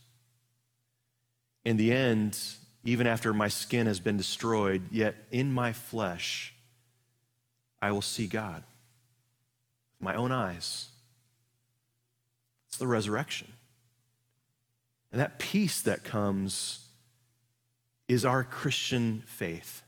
In 1.64 1.78
the 1.78 1.92
end, 1.92 2.40
even 2.88 3.06
after 3.06 3.34
my 3.34 3.50
skin 3.50 3.86
has 3.86 4.00
been 4.00 4.16
destroyed, 4.16 4.82
yet 4.90 5.14
in 5.30 5.52
my 5.52 5.74
flesh, 5.74 6.54
I 7.82 7.92
will 7.92 8.02
see 8.02 8.28
God 8.28 8.64
with 10.00 10.06
my 10.06 10.16
own 10.16 10.32
eyes. 10.32 10.88
It's 12.70 12.78
the 12.78 12.88
resurrection. 12.88 13.52
And 15.12 15.20
that 15.20 15.38
peace 15.38 15.82
that 15.82 16.06
comes 16.06 16.88
is 18.08 18.24
our 18.24 18.46
Christian 18.46 19.22
faith 19.26 19.82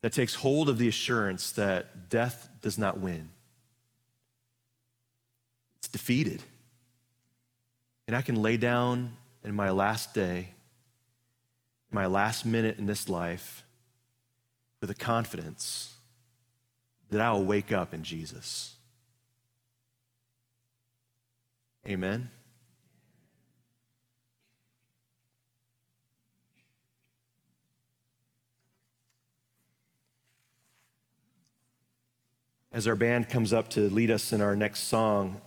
that 0.00 0.14
takes 0.14 0.36
hold 0.36 0.70
of 0.70 0.78
the 0.78 0.88
assurance 0.88 1.52
that 1.52 2.08
death 2.08 2.48
does 2.62 2.78
not 2.78 3.00
win, 3.00 3.28
it's 5.76 5.88
defeated. 5.88 6.42
And 8.06 8.16
I 8.16 8.22
can 8.22 8.40
lay 8.40 8.56
down 8.56 9.12
in 9.44 9.54
my 9.54 9.68
last 9.72 10.14
day, 10.14 10.54
my 11.92 12.06
last 12.06 12.46
minute 12.46 12.78
in 12.78 12.86
this 12.86 13.08
life, 13.08 13.64
with 14.80 14.88
the 14.88 14.94
confidence 14.94 15.94
that 17.10 17.20
I 17.20 17.30
will 17.32 17.44
wake 17.44 17.70
up 17.70 17.92
in 17.92 18.02
Jesus. 18.02 18.74
Amen. 21.86 22.30
As 32.72 32.88
our 32.88 32.96
band 32.96 33.28
comes 33.28 33.52
up 33.52 33.68
to 33.70 33.90
lead 33.90 34.10
us 34.10 34.32
in 34.32 34.40
our 34.40 34.56
next 34.56 34.84
song, 34.84 35.40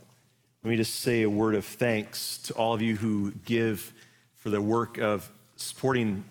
let 0.64 0.70
me 0.70 0.78
just 0.78 1.00
say 1.00 1.24
a 1.24 1.30
word 1.30 1.56
of 1.56 1.66
thanks 1.66 2.38
to 2.44 2.54
all 2.54 2.74
of 2.74 2.84
you 2.84 2.96
who 2.96 3.32
give 3.46 3.94
for 4.36 4.52
the 4.52 4.62
work 4.62 5.00
of 5.00 5.32
supporting 5.56 6.24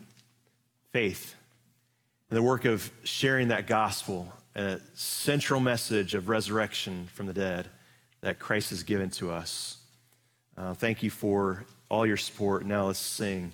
faith 0.95 1.35
and 2.31 2.37
the 2.37 2.43
work 2.43 2.65
of 2.65 2.89
sharing 3.03 3.49
that 3.49 3.67
gospel, 3.67 4.33
and 4.55 4.65
a 4.65 4.81
central 4.95 5.59
message 5.59 6.15
of 6.15 6.29
resurrection 6.29 7.09
from 7.13 7.27
the 7.27 7.33
dead 7.33 7.67
that 8.21 8.39
Christ 8.39 8.71
has 8.71 8.85
given 8.85 9.11
to 9.11 9.33
us. 9.33 9.79
Uh, 10.57 10.73
thank 10.73 11.03
you 11.03 11.11
for 11.11 11.65
all 11.89 12.07
your 12.07 12.17
support. 12.17 12.65
Now 12.65 12.87
let's 12.87 13.01
sing 13.01 13.53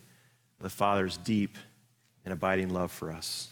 the 0.60 0.68
Father's 0.68 1.16
deep 1.16 1.56
and 2.26 2.34
abiding 2.34 2.74
love 2.74 2.92
for 2.92 3.10
us. 3.10 3.48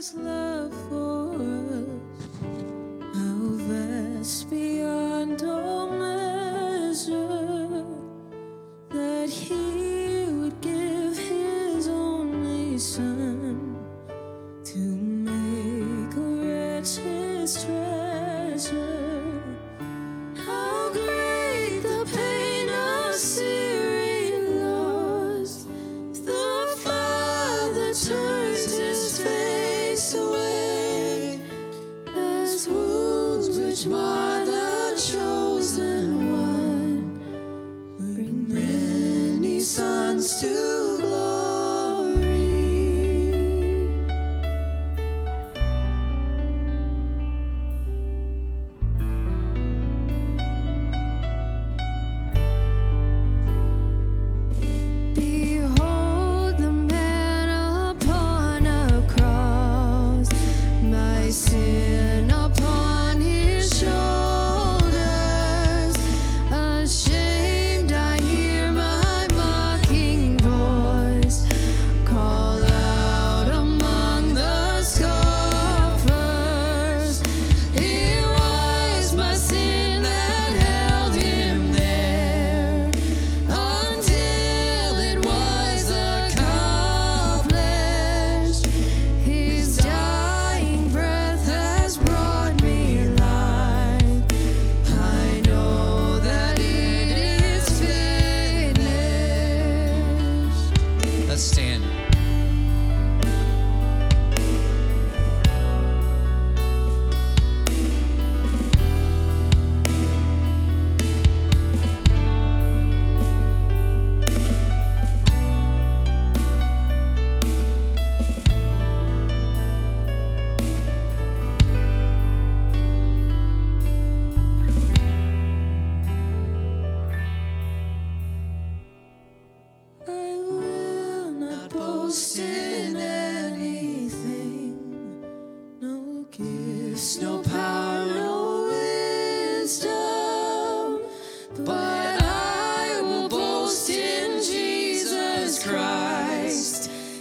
Father's 0.00 0.14
love 0.14 0.72
for 0.88 1.34
us, 1.34 2.00
how 3.14 3.36
vast 3.68 4.48
beyond 4.48 5.42
all 5.42 5.90
measure, 5.90 7.84
that 8.88 9.28
He 9.28 9.79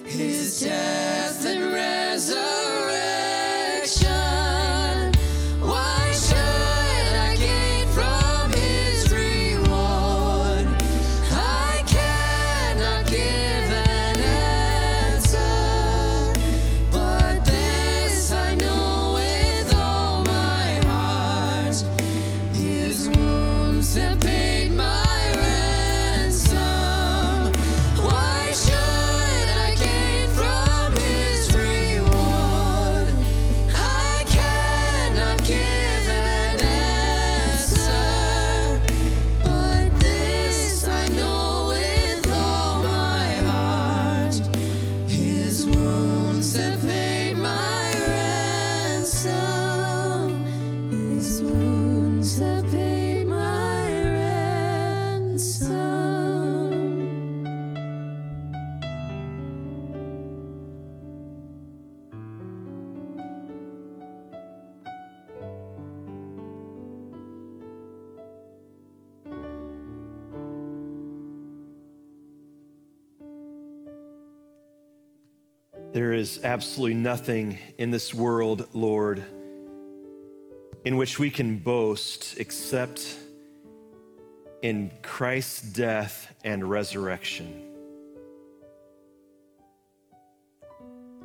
his 0.09 0.61
death. 0.61 0.88
Is 76.37 76.43
absolutely 76.43 76.95
nothing 76.95 77.57
in 77.77 77.91
this 77.91 78.13
world, 78.13 78.67
Lord, 78.73 79.23
in 80.85 80.97
which 80.97 81.17
we 81.17 81.31
can 81.31 81.57
boast 81.57 82.37
except 82.37 83.17
in 84.61 84.91
Christ's 85.01 85.61
death 85.61 86.35
and 86.43 86.69
resurrection. 86.69 87.63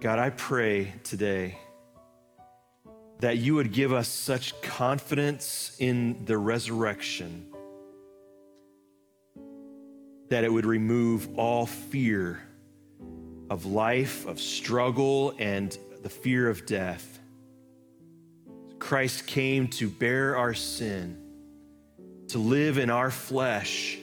God, 0.01 0.19
I 0.19 0.31
pray 0.31 0.95
today 1.03 1.59
that 3.21 3.37
you 3.37 3.55
would 3.57 3.73
give 3.73 3.93
us 3.93 4.09
such 4.09 4.59
confidence 4.63 5.77
in 5.79 6.25
the 6.25 6.39
resurrection 6.39 7.47
that 10.31 10.45
it 10.45 10.53
would 10.53 10.67
remove 10.67 11.39
all 11.39 11.67
fear 11.67 12.43
of 13.51 13.67
life, 13.67 14.27
of 14.27 14.41
struggle, 14.41 15.35
and 15.39 15.77
the 16.03 16.09
fear 16.09 16.49
of 16.49 16.67
death. 16.67 17.19
Christ 18.79 19.27
came 19.27 19.69
to 19.69 19.89
bear 19.89 20.37
our 20.37 20.55
sin, 20.55 21.21
to 22.29 22.39
live 22.39 22.79
in 22.79 22.91
our 22.91 23.11
flesh, 23.11 23.99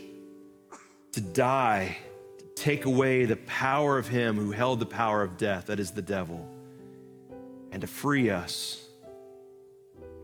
to 1.11 1.21
die, 1.21 1.97
to 2.39 2.45
take 2.55 2.85
away 2.85 3.25
the 3.25 3.35
power 3.35 3.97
of 3.97 4.07
Him 4.07 4.37
who 4.37 4.51
held 4.51 4.79
the 4.79 4.85
power 4.85 5.21
of 5.21 5.37
death, 5.37 5.67
that 5.67 5.79
is 5.79 5.91
the 5.91 6.01
devil, 6.01 6.47
and 7.71 7.81
to 7.81 7.87
free 7.87 8.29
us, 8.29 8.87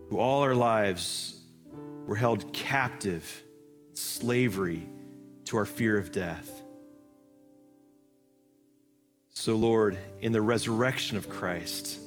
who 0.10 0.18
all 0.18 0.42
our 0.42 0.56
lives 0.56 1.42
were 2.06 2.16
held 2.16 2.52
captive, 2.54 3.44
slavery 3.94 4.88
to 5.46 5.58
our 5.58 5.66
fear 5.66 5.98
of 5.98 6.12
death. 6.12 6.57
So, 9.40 9.56
Lord, 9.56 10.00
in 10.20 10.32
the 10.32 10.42
resurrection 10.42 11.16
of 11.16 11.30
Christ, 11.30 12.00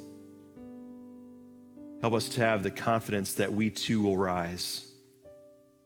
help 2.00 2.12
us 2.12 2.28
to 2.30 2.40
have 2.40 2.64
the 2.64 2.72
confidence 2.72 3.34
that 3.34 3.52
we 3.52 3.70
too 3.70 4.02
will 4.02 4.16
rise. 4.16 4.90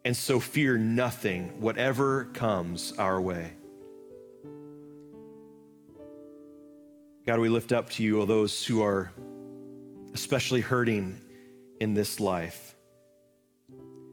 And 0.07 0.17
so 0.17 0.41
fear 0.41 0.79
nothing, 0.79 1.61
whatever 1.61 2.25
comes 2.33 2.95
our 2.97 3.21
way. 3.21 3.53
God, 7.27 7.39
we 7.41 7.51
lift 7.51 7.73
up 7.73 7.91
to 7.91 8.03
you 8.03 8.21
all 8.21 8.27
those 8.27 8.65
who 8.65 8.83
are 8.83 9.13
especially 10.15 10.63
hurting 10.63 11.21
in 11.79 11.93
this 11.93 12.21
life, 12.21 12.75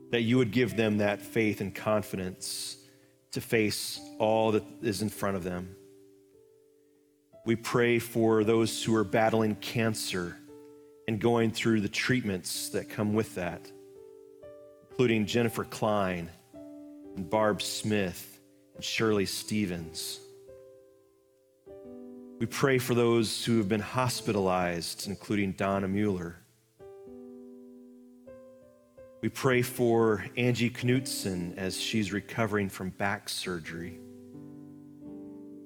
that 0.10 0.24
you 0.24 0.38
would 0.38 0.52
give 0.52 0.76
them 0.76 0.98
that 0.98 1.22
faith 1.22 1.62
and 1.62 1.74
confidence 1.74 2.76
to 3.32 3.40
face 3.40 4.02
all 4.20 4.52
that 4.52 4.66
is 4.82 5.02
in 5.02 5.08
front 5.08 5.38
of 5.38 5.46
them. 5.46 5.78
We 7.44 7.56
pray 7.56 7.98
for 7.98 8.44
those 8.44 8.84
who 8.84 8.96
are 8.96 9.04
battling 9.04 9.56
cancer 9.56 10.38
and 11.08 11.20
going 11.20 11.50
through 11.52 11.82
the 11.82 11.90
treatments 11.90 12.70
that 12.70 12.88
come 12.88 13.14
with 13.16 13.34
that, 13.34 13.72
including 14.92 15.26
Jennifer 15.26 15.64
Klein 15.64 16.30
and 17.16 17.28
Barb 17.28 17.64
Smith 17.64 18.40
and 18.76 18.84
Shirley 18.84 19.26
Stevens. 19.26 20.20
We 22.40 22.46
pray 22.46 22.78
for 22.78 22.94
those 22.94 23.44
who 23.44 23.58
have 23.58 23.68
been 23.68 23.82
hospitalized, 23.82 25.08
including 25.08 25.54
Donna 25.54 25.88
Mueller. 25.88 26.38
We 29.22 29.30
pray 29.30 29.64
for 29.64 30.26
Angie 30.38 30.70
Knutson 30.70 31.58
as 31.58 31.80
she's 31.80 32.14
recovering 32.14 32.70
from 32.70 32.92
back 32.92 33.30
surgery. 33.30 34.00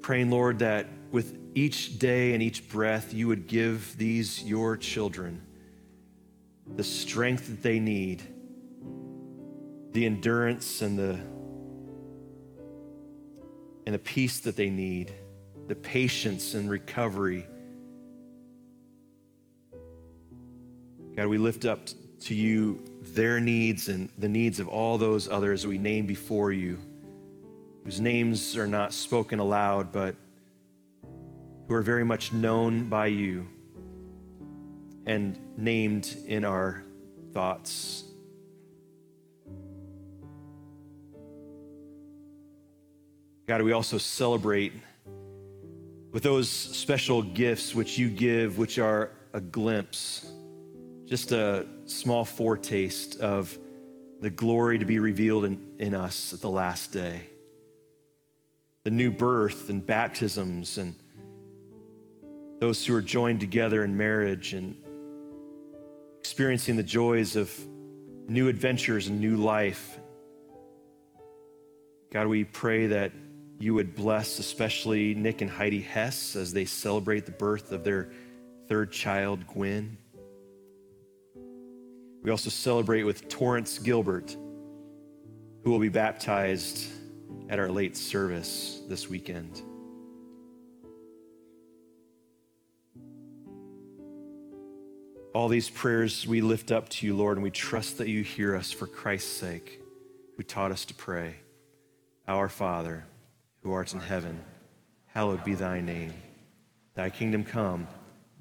Praying, 0.01 0.29
Lord, 0.29 0.59
that 0.59 0.87
with 1.11 1.37
each 1.55 1.97
day 1.97 2.33
and 2.33 2.43
each 2.43 2.69
breath, 2.69 3.13
you 3.13 3.29
would 3.29 3.47
give 3.47 3.97
these 3.97 4.43
your 4.43 4.75
children 4.75 5.41
the 6.75 6.83
strength 6.83 7.47
that 7.47 7.63
they 7.63 7.79
need, 7.79 8.21
the 9.93 10.05
endurance 10.05 10.81
and 10.81 10.99
the 10.99 11.19
and 13.85 13.93
the 13.93 13.99
peace 13.99 14.39
that 14.39 14.55
they 14.55 14.69
need, 14.69 15.13
the 15.67 15.75
patience 15.75 16.55
and 16.55 16.69
recovery. 16.69 17.45
God, 21.15 21.27
we 21.27 21.37
lift 21.37 21.65
up 21.65 21.79
to 22.21 22.33
you 22.33 22.83
their 23.01 23.39
needs 23.39 23.87
and 23.87 24.09
the 24.17 24.27
needs 24.27 24.59
of 24.59 24.67
all 24.67 24.97
those 24.97 25.29
others 25.29 25.67
we 25.67 25.77
name 25.77 26.07
before 26.07 26.51
you, 26.51 26.79
whose 27.83 28.01
names 28.01 28.57
are 28.57 28.67
not 28.67 28.91
spoken 28.91 29.37
aloud, 29.37 29.91
but 29.91 30.15
who 31.67 31.73
are 31.73 31.81
very 31.81 32.03
much 32.03 32.31
known 32.31 32.89
by 32.89 33.07
you 33.07 33.47
and 35.05 35.39
named 35.57 36.15
in 36.27 36.45
our 36.45 36.83
thoughts. 37.33 38.03
God, 43.47 43.61
we 43.61 43.73
also 43.73 43.97
celebrate 43.97 44.73
with 46.11 46.23
those 46.23 46.49
special 46.49 47.21
gifts 47.21 47.75
which 47.75 47.97
you 47.97 48.09
give, 48.09 48.57
which 48.57 48.79
are 48.79 49.11
a 49.33 49.41
glimpse, 49.41 50.31
just 51.05 51.31
a 51.31 51.67
small 51.85 52.25
foretaste 52.25 53.19
of 53.19 53.55
the 54.21 54.29
glory 54.29 54.79
to 54.79 54.85
be 54.85 54.97
revealed 54.97 55.45
in, 55.45 55.61
in 55.77 55.93
us 55.93 56.33
at 56.33 56.41
the 56.41 56.49
last 56.49 56.91
day. 56.91 57.21
The 58.83 58.91
new 58.91 59.11
birth 59.11 59.69
and 59.69 59.85
baptisms 59.85 60.77
and 60.77 60.95
those 62.59 62.85
who 62.85 62.95
are 62.95 63.01
joined 63.01 63.39
together 63.39 63.83
in 63.83 63.97
marriage 63.97 64.53
and 64.53 64.75
experiencing 66.19 66.75
the 66.75 66.83
joys 66.83 67.35
of 67.35 67.53
new 68.27 68.47
adventures 68.47 69.07
and 69.07 69.19
new 69.19 69.35
life. 69.35 69.99
God, 72.11 72.27
we 72.27 72.43
pray 72.45 72.87
that 72.87 73.11
you 73.59 73.73
would 73.73 73.95
bless 73.95 74.39
especially 74.39 75.13
Nick 75.13 75.41
and 75.41 75.49
Heidi 75.49 75.81
Hess 75.81 76.35
as 76.35 76.53
they 76.53 76.65
celebrate 76.65 77.25
the 77.25 77.31
birth 77.31 77.71
of 77.71 77.83
their 77.83 78.09
third 78.67 78.91
child, 78.91 79.45
Gwen. 79.47 79.97
We 82.23 82.31
also 82.31 82.49
celebrate 82.49 83.03
with 83.03 83.29
Torrance 83.29 83.77
Gilbert, 83.77 84.35
who 85.63 85.71
will 85.71 85.79
be 85.79 85.89
baptized 85.89 86.87
at 87.49 87.59
our 87.59 87.69
late 87.69 87.95
service 87.95 88.81
this 88.87 89.09
weekend. 89.09 89.61
All 95.35 95.49
these 95.49 95.69
prayers 95.69 96.25
we 96.25 96.39
lift 96.39 96.71
up 96.71 96.87
to 96.87 97.05
you, 97.05 97.13
Lord, 97.13 97.35
and 97.35 97.43
we 97.43 97.51
trust 97.51 97.97
that 97.97 98.07
you 98.07 98.23
hear 98.23 98.55
us 98.55 98.71
for 98.71 98.87
Christ's 98.87 99.35
sake, 99.35 99.81
who 100.37 100.43
taught 100.43 100.71
us 100.71 100.85
to 100.85 100.93
pray. 100.93 101.35
Our 102.25 102.47
Father, 102.47 103.03
who 103.61 103.73
art 103.73 103.93
in 103.93 103.99
heaven, 103.99 104.39
hallowed 105.07 105.43
be 105.43 105.53
thy 105.53 105.81
name. 105.81 106.13
Thy 106.93 107.09
kingdom 107.09 107.43
come, 107.43 107.85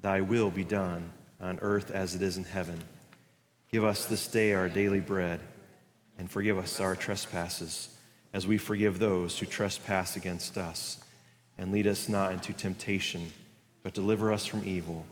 thy 0.01 0.21
will 0.21 0.49
be 0.49 0.63
done, 0.63 1.11
on 1.41 1.59
earth 1.61 1.91
as 1.91 2.15
it 2.15 2.21
is 2.21 2.37
in 2.37 2.45
heaven. 2.45 2.81
Give 3.69 3.83
us 3.83 4.05
this 4.05 4.25
day 4.29 4.53
our 4.53 4.69
daily 4.69 5.01
bread, 5.01 5.41
and 6.17 6.31
forgive 6.31 6.57
us 6.57 6.79
our 6.79 6.95
trespasses, 6.95 7.89
as 8.31 8.47
we 8.47 8.57
forgive 8.57 8.99
those 8.99 9.37
who 9.37 9.45
trespass 9.45 10.15
against 10.15 10.57
us. 10.57 11.03
And 11.57 11.73
lead 11.73 11.87
us 11.87 12.07
not 12.07 12.31
into 12.31 12.53
temptation, 12.53 13.33
but 13.83 13.93
deliver 13.93 14.31
us 14.31 14.45
from 14.45 14.63
evil. 14.63 15.05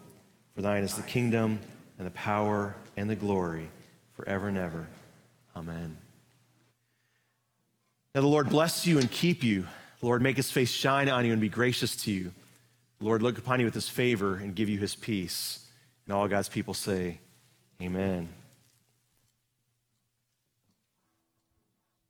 For 0.55 0.61
thine 0.61 0.83
is 0.83 0.95
the 0.95 1.03
kingdom 1.03 1.59
and 1.97 2.07
the 2.07 2.11
power 2.11 2.75
and 2.95 3.09
the 3.09 3.15
glory 3.15 3.69
forever 4.15 4.47
and 4.47 4.57
ever. 4.57 4.87
Amen. 5.55 5.97
Now 8.13 8.21
the 8.21 8.27
Lord 8.27 8.49
bless 8.49 8.85
you 8.85 8.99
and 8.99 9.09
keep 9.09 9.43
you. 9.43 9.65
The 9.99 10.05
Lord 10.05 10.21
make 10.21 10.37
his 10.37 10.51
face 10.51 10.71
shine 10.71 11.09
on 11.09 11.25
you 11.25 11.31
and 11.31 11.41
be 11.41 11.49
gracious 11.49 11.95
to 12.03 12.11
you. 12.11 12.31
The 12.99 13.05
Lord 13.05 13.21
look 13.21 13.37
upon 13.37 13.59
you 13.59 13.65
with 13.65 13.73
his 13.73 13.89
favor 13.89 14.35
and 14.35 14.55
give 14.55 14.69
you 14.69 14.77
his 14.77 14.95
peace. 14.95 15.65
And 16.05 16.13
all 16.13 16.27
God's 16.27 16.49
people 16.49 16.73
say, 16.73 17.19
Amen. 17.81 18.29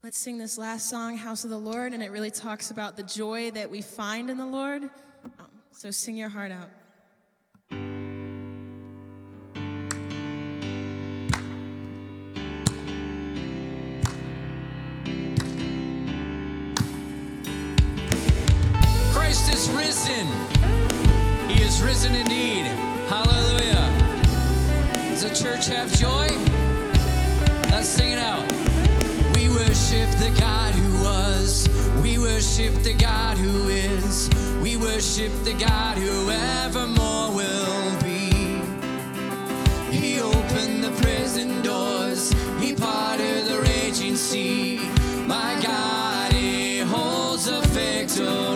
Let's 0.03 0.17
sing 0.17 0.37
this 0.37 0.57
last 0.57 0.89
song, 0.89 1.15
House 1.15 1.45
of 1.45 1.49
the 1.49 1.57
Lord, 1.57 1.93
and 1.93 2.03
it 2.03 2.11
really 2.11 2.29
talks 2.29 2.71
about 2.71 2.97
the 2.97 3.03
joy 3.03 3.51
that 3.51 3.71
we 3.71 3.81
find 3.81 4.29
in 4.29 4.37
the 4.37 4.45
Lord. 4.45 4.83
Um, 5.23 5.47
so 5.71 5.91
sing 5.91 6.17
your 6.17 6.27
heart 6.27 6.51
out. 6.51 6.69
risen. 20.23 21.49
He 21.49 21.63
is 21.63 21.81
risen 21.81 22.15
indeed. 22.15 22.65
Hallelujah. 23.07 23.89
Does 25.09 25.23
the 25.23 25.29
church 25.29 25.67
have 25.67 25.91
joy? 25.97 26.27
Let's 27.71 27.89
sing 27.89 28.11
it 28.11 28.19
out. 28.19 28.51
We 29.35 29.49
worship 29.49 30.09
the 30.19 30.33
God 30.39 30.73
who 30.73 31.03
was. 31.03 31.67
We 32.01 32.17
worship 32.17 32.73
the 32.83 32.93
God 32.93 33.37
who 33.37 33.69
is. 33.69 34.29
We 34.61 34.77
worship 34.77 35.31
the 35.43 35.53
God 35.53 35.97
who 35.97 36.29
evermore 36.29 37.31
will 37.35 38.01
be. 38.01 38.61
He 39.91 40.19
opened 40.19 40.83
the 40.83 40.91
prison 41.01 41.61
doors. 41.61 42.31
He 42.59 42.73
parted 42.73 43.45
the 43.45 43.61
raging 43.61 44.15
sea. 44.15 44.79
My 45.27 45.59
God, 45.61 46.33
he 46.33 46.79
holds 46.79 47.47
a 47.47 47.61
victory. 47.61 48.52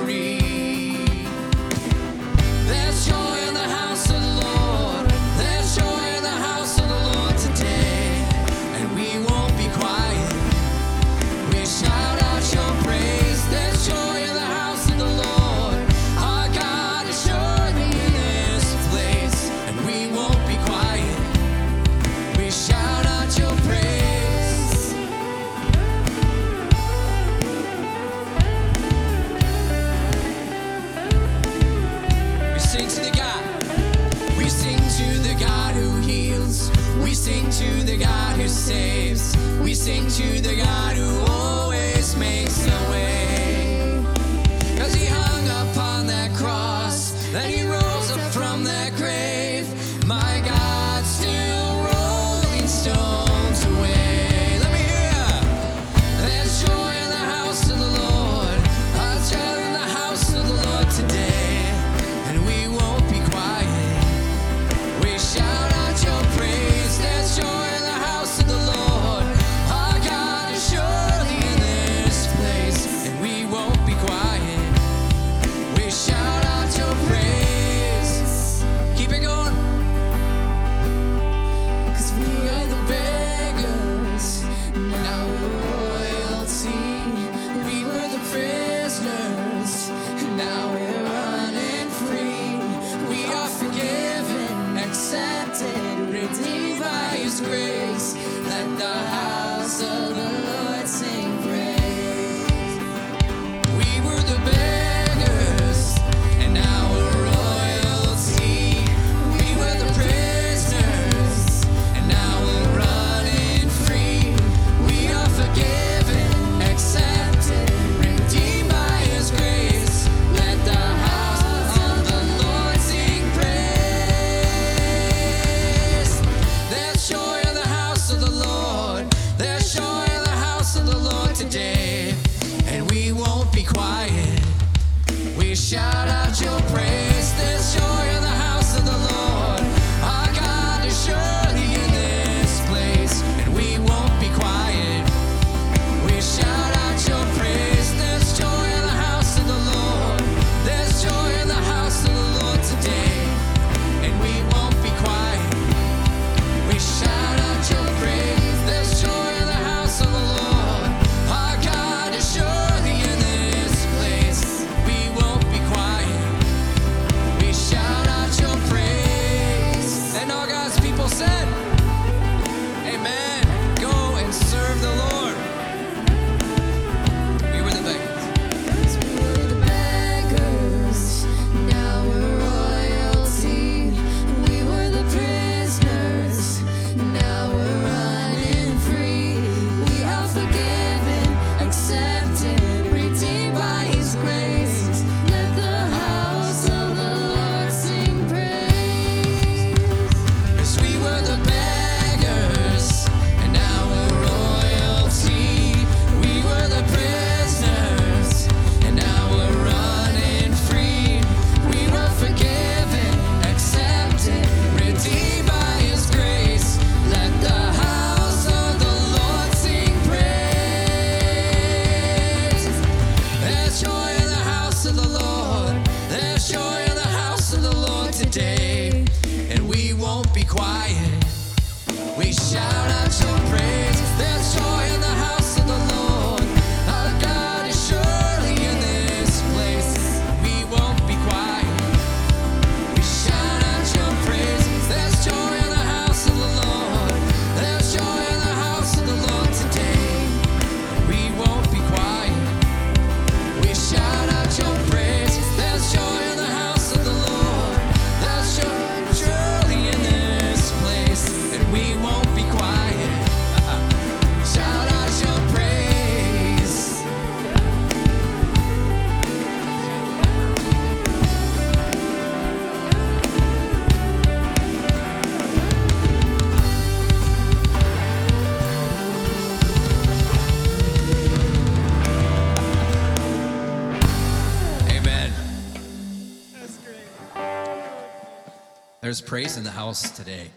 There's 289.07 289.21
praise 289.21 289.55
in 289.55 289.63
the 289.63 289.71
house 289.71 290.11
today. 290.11 290.49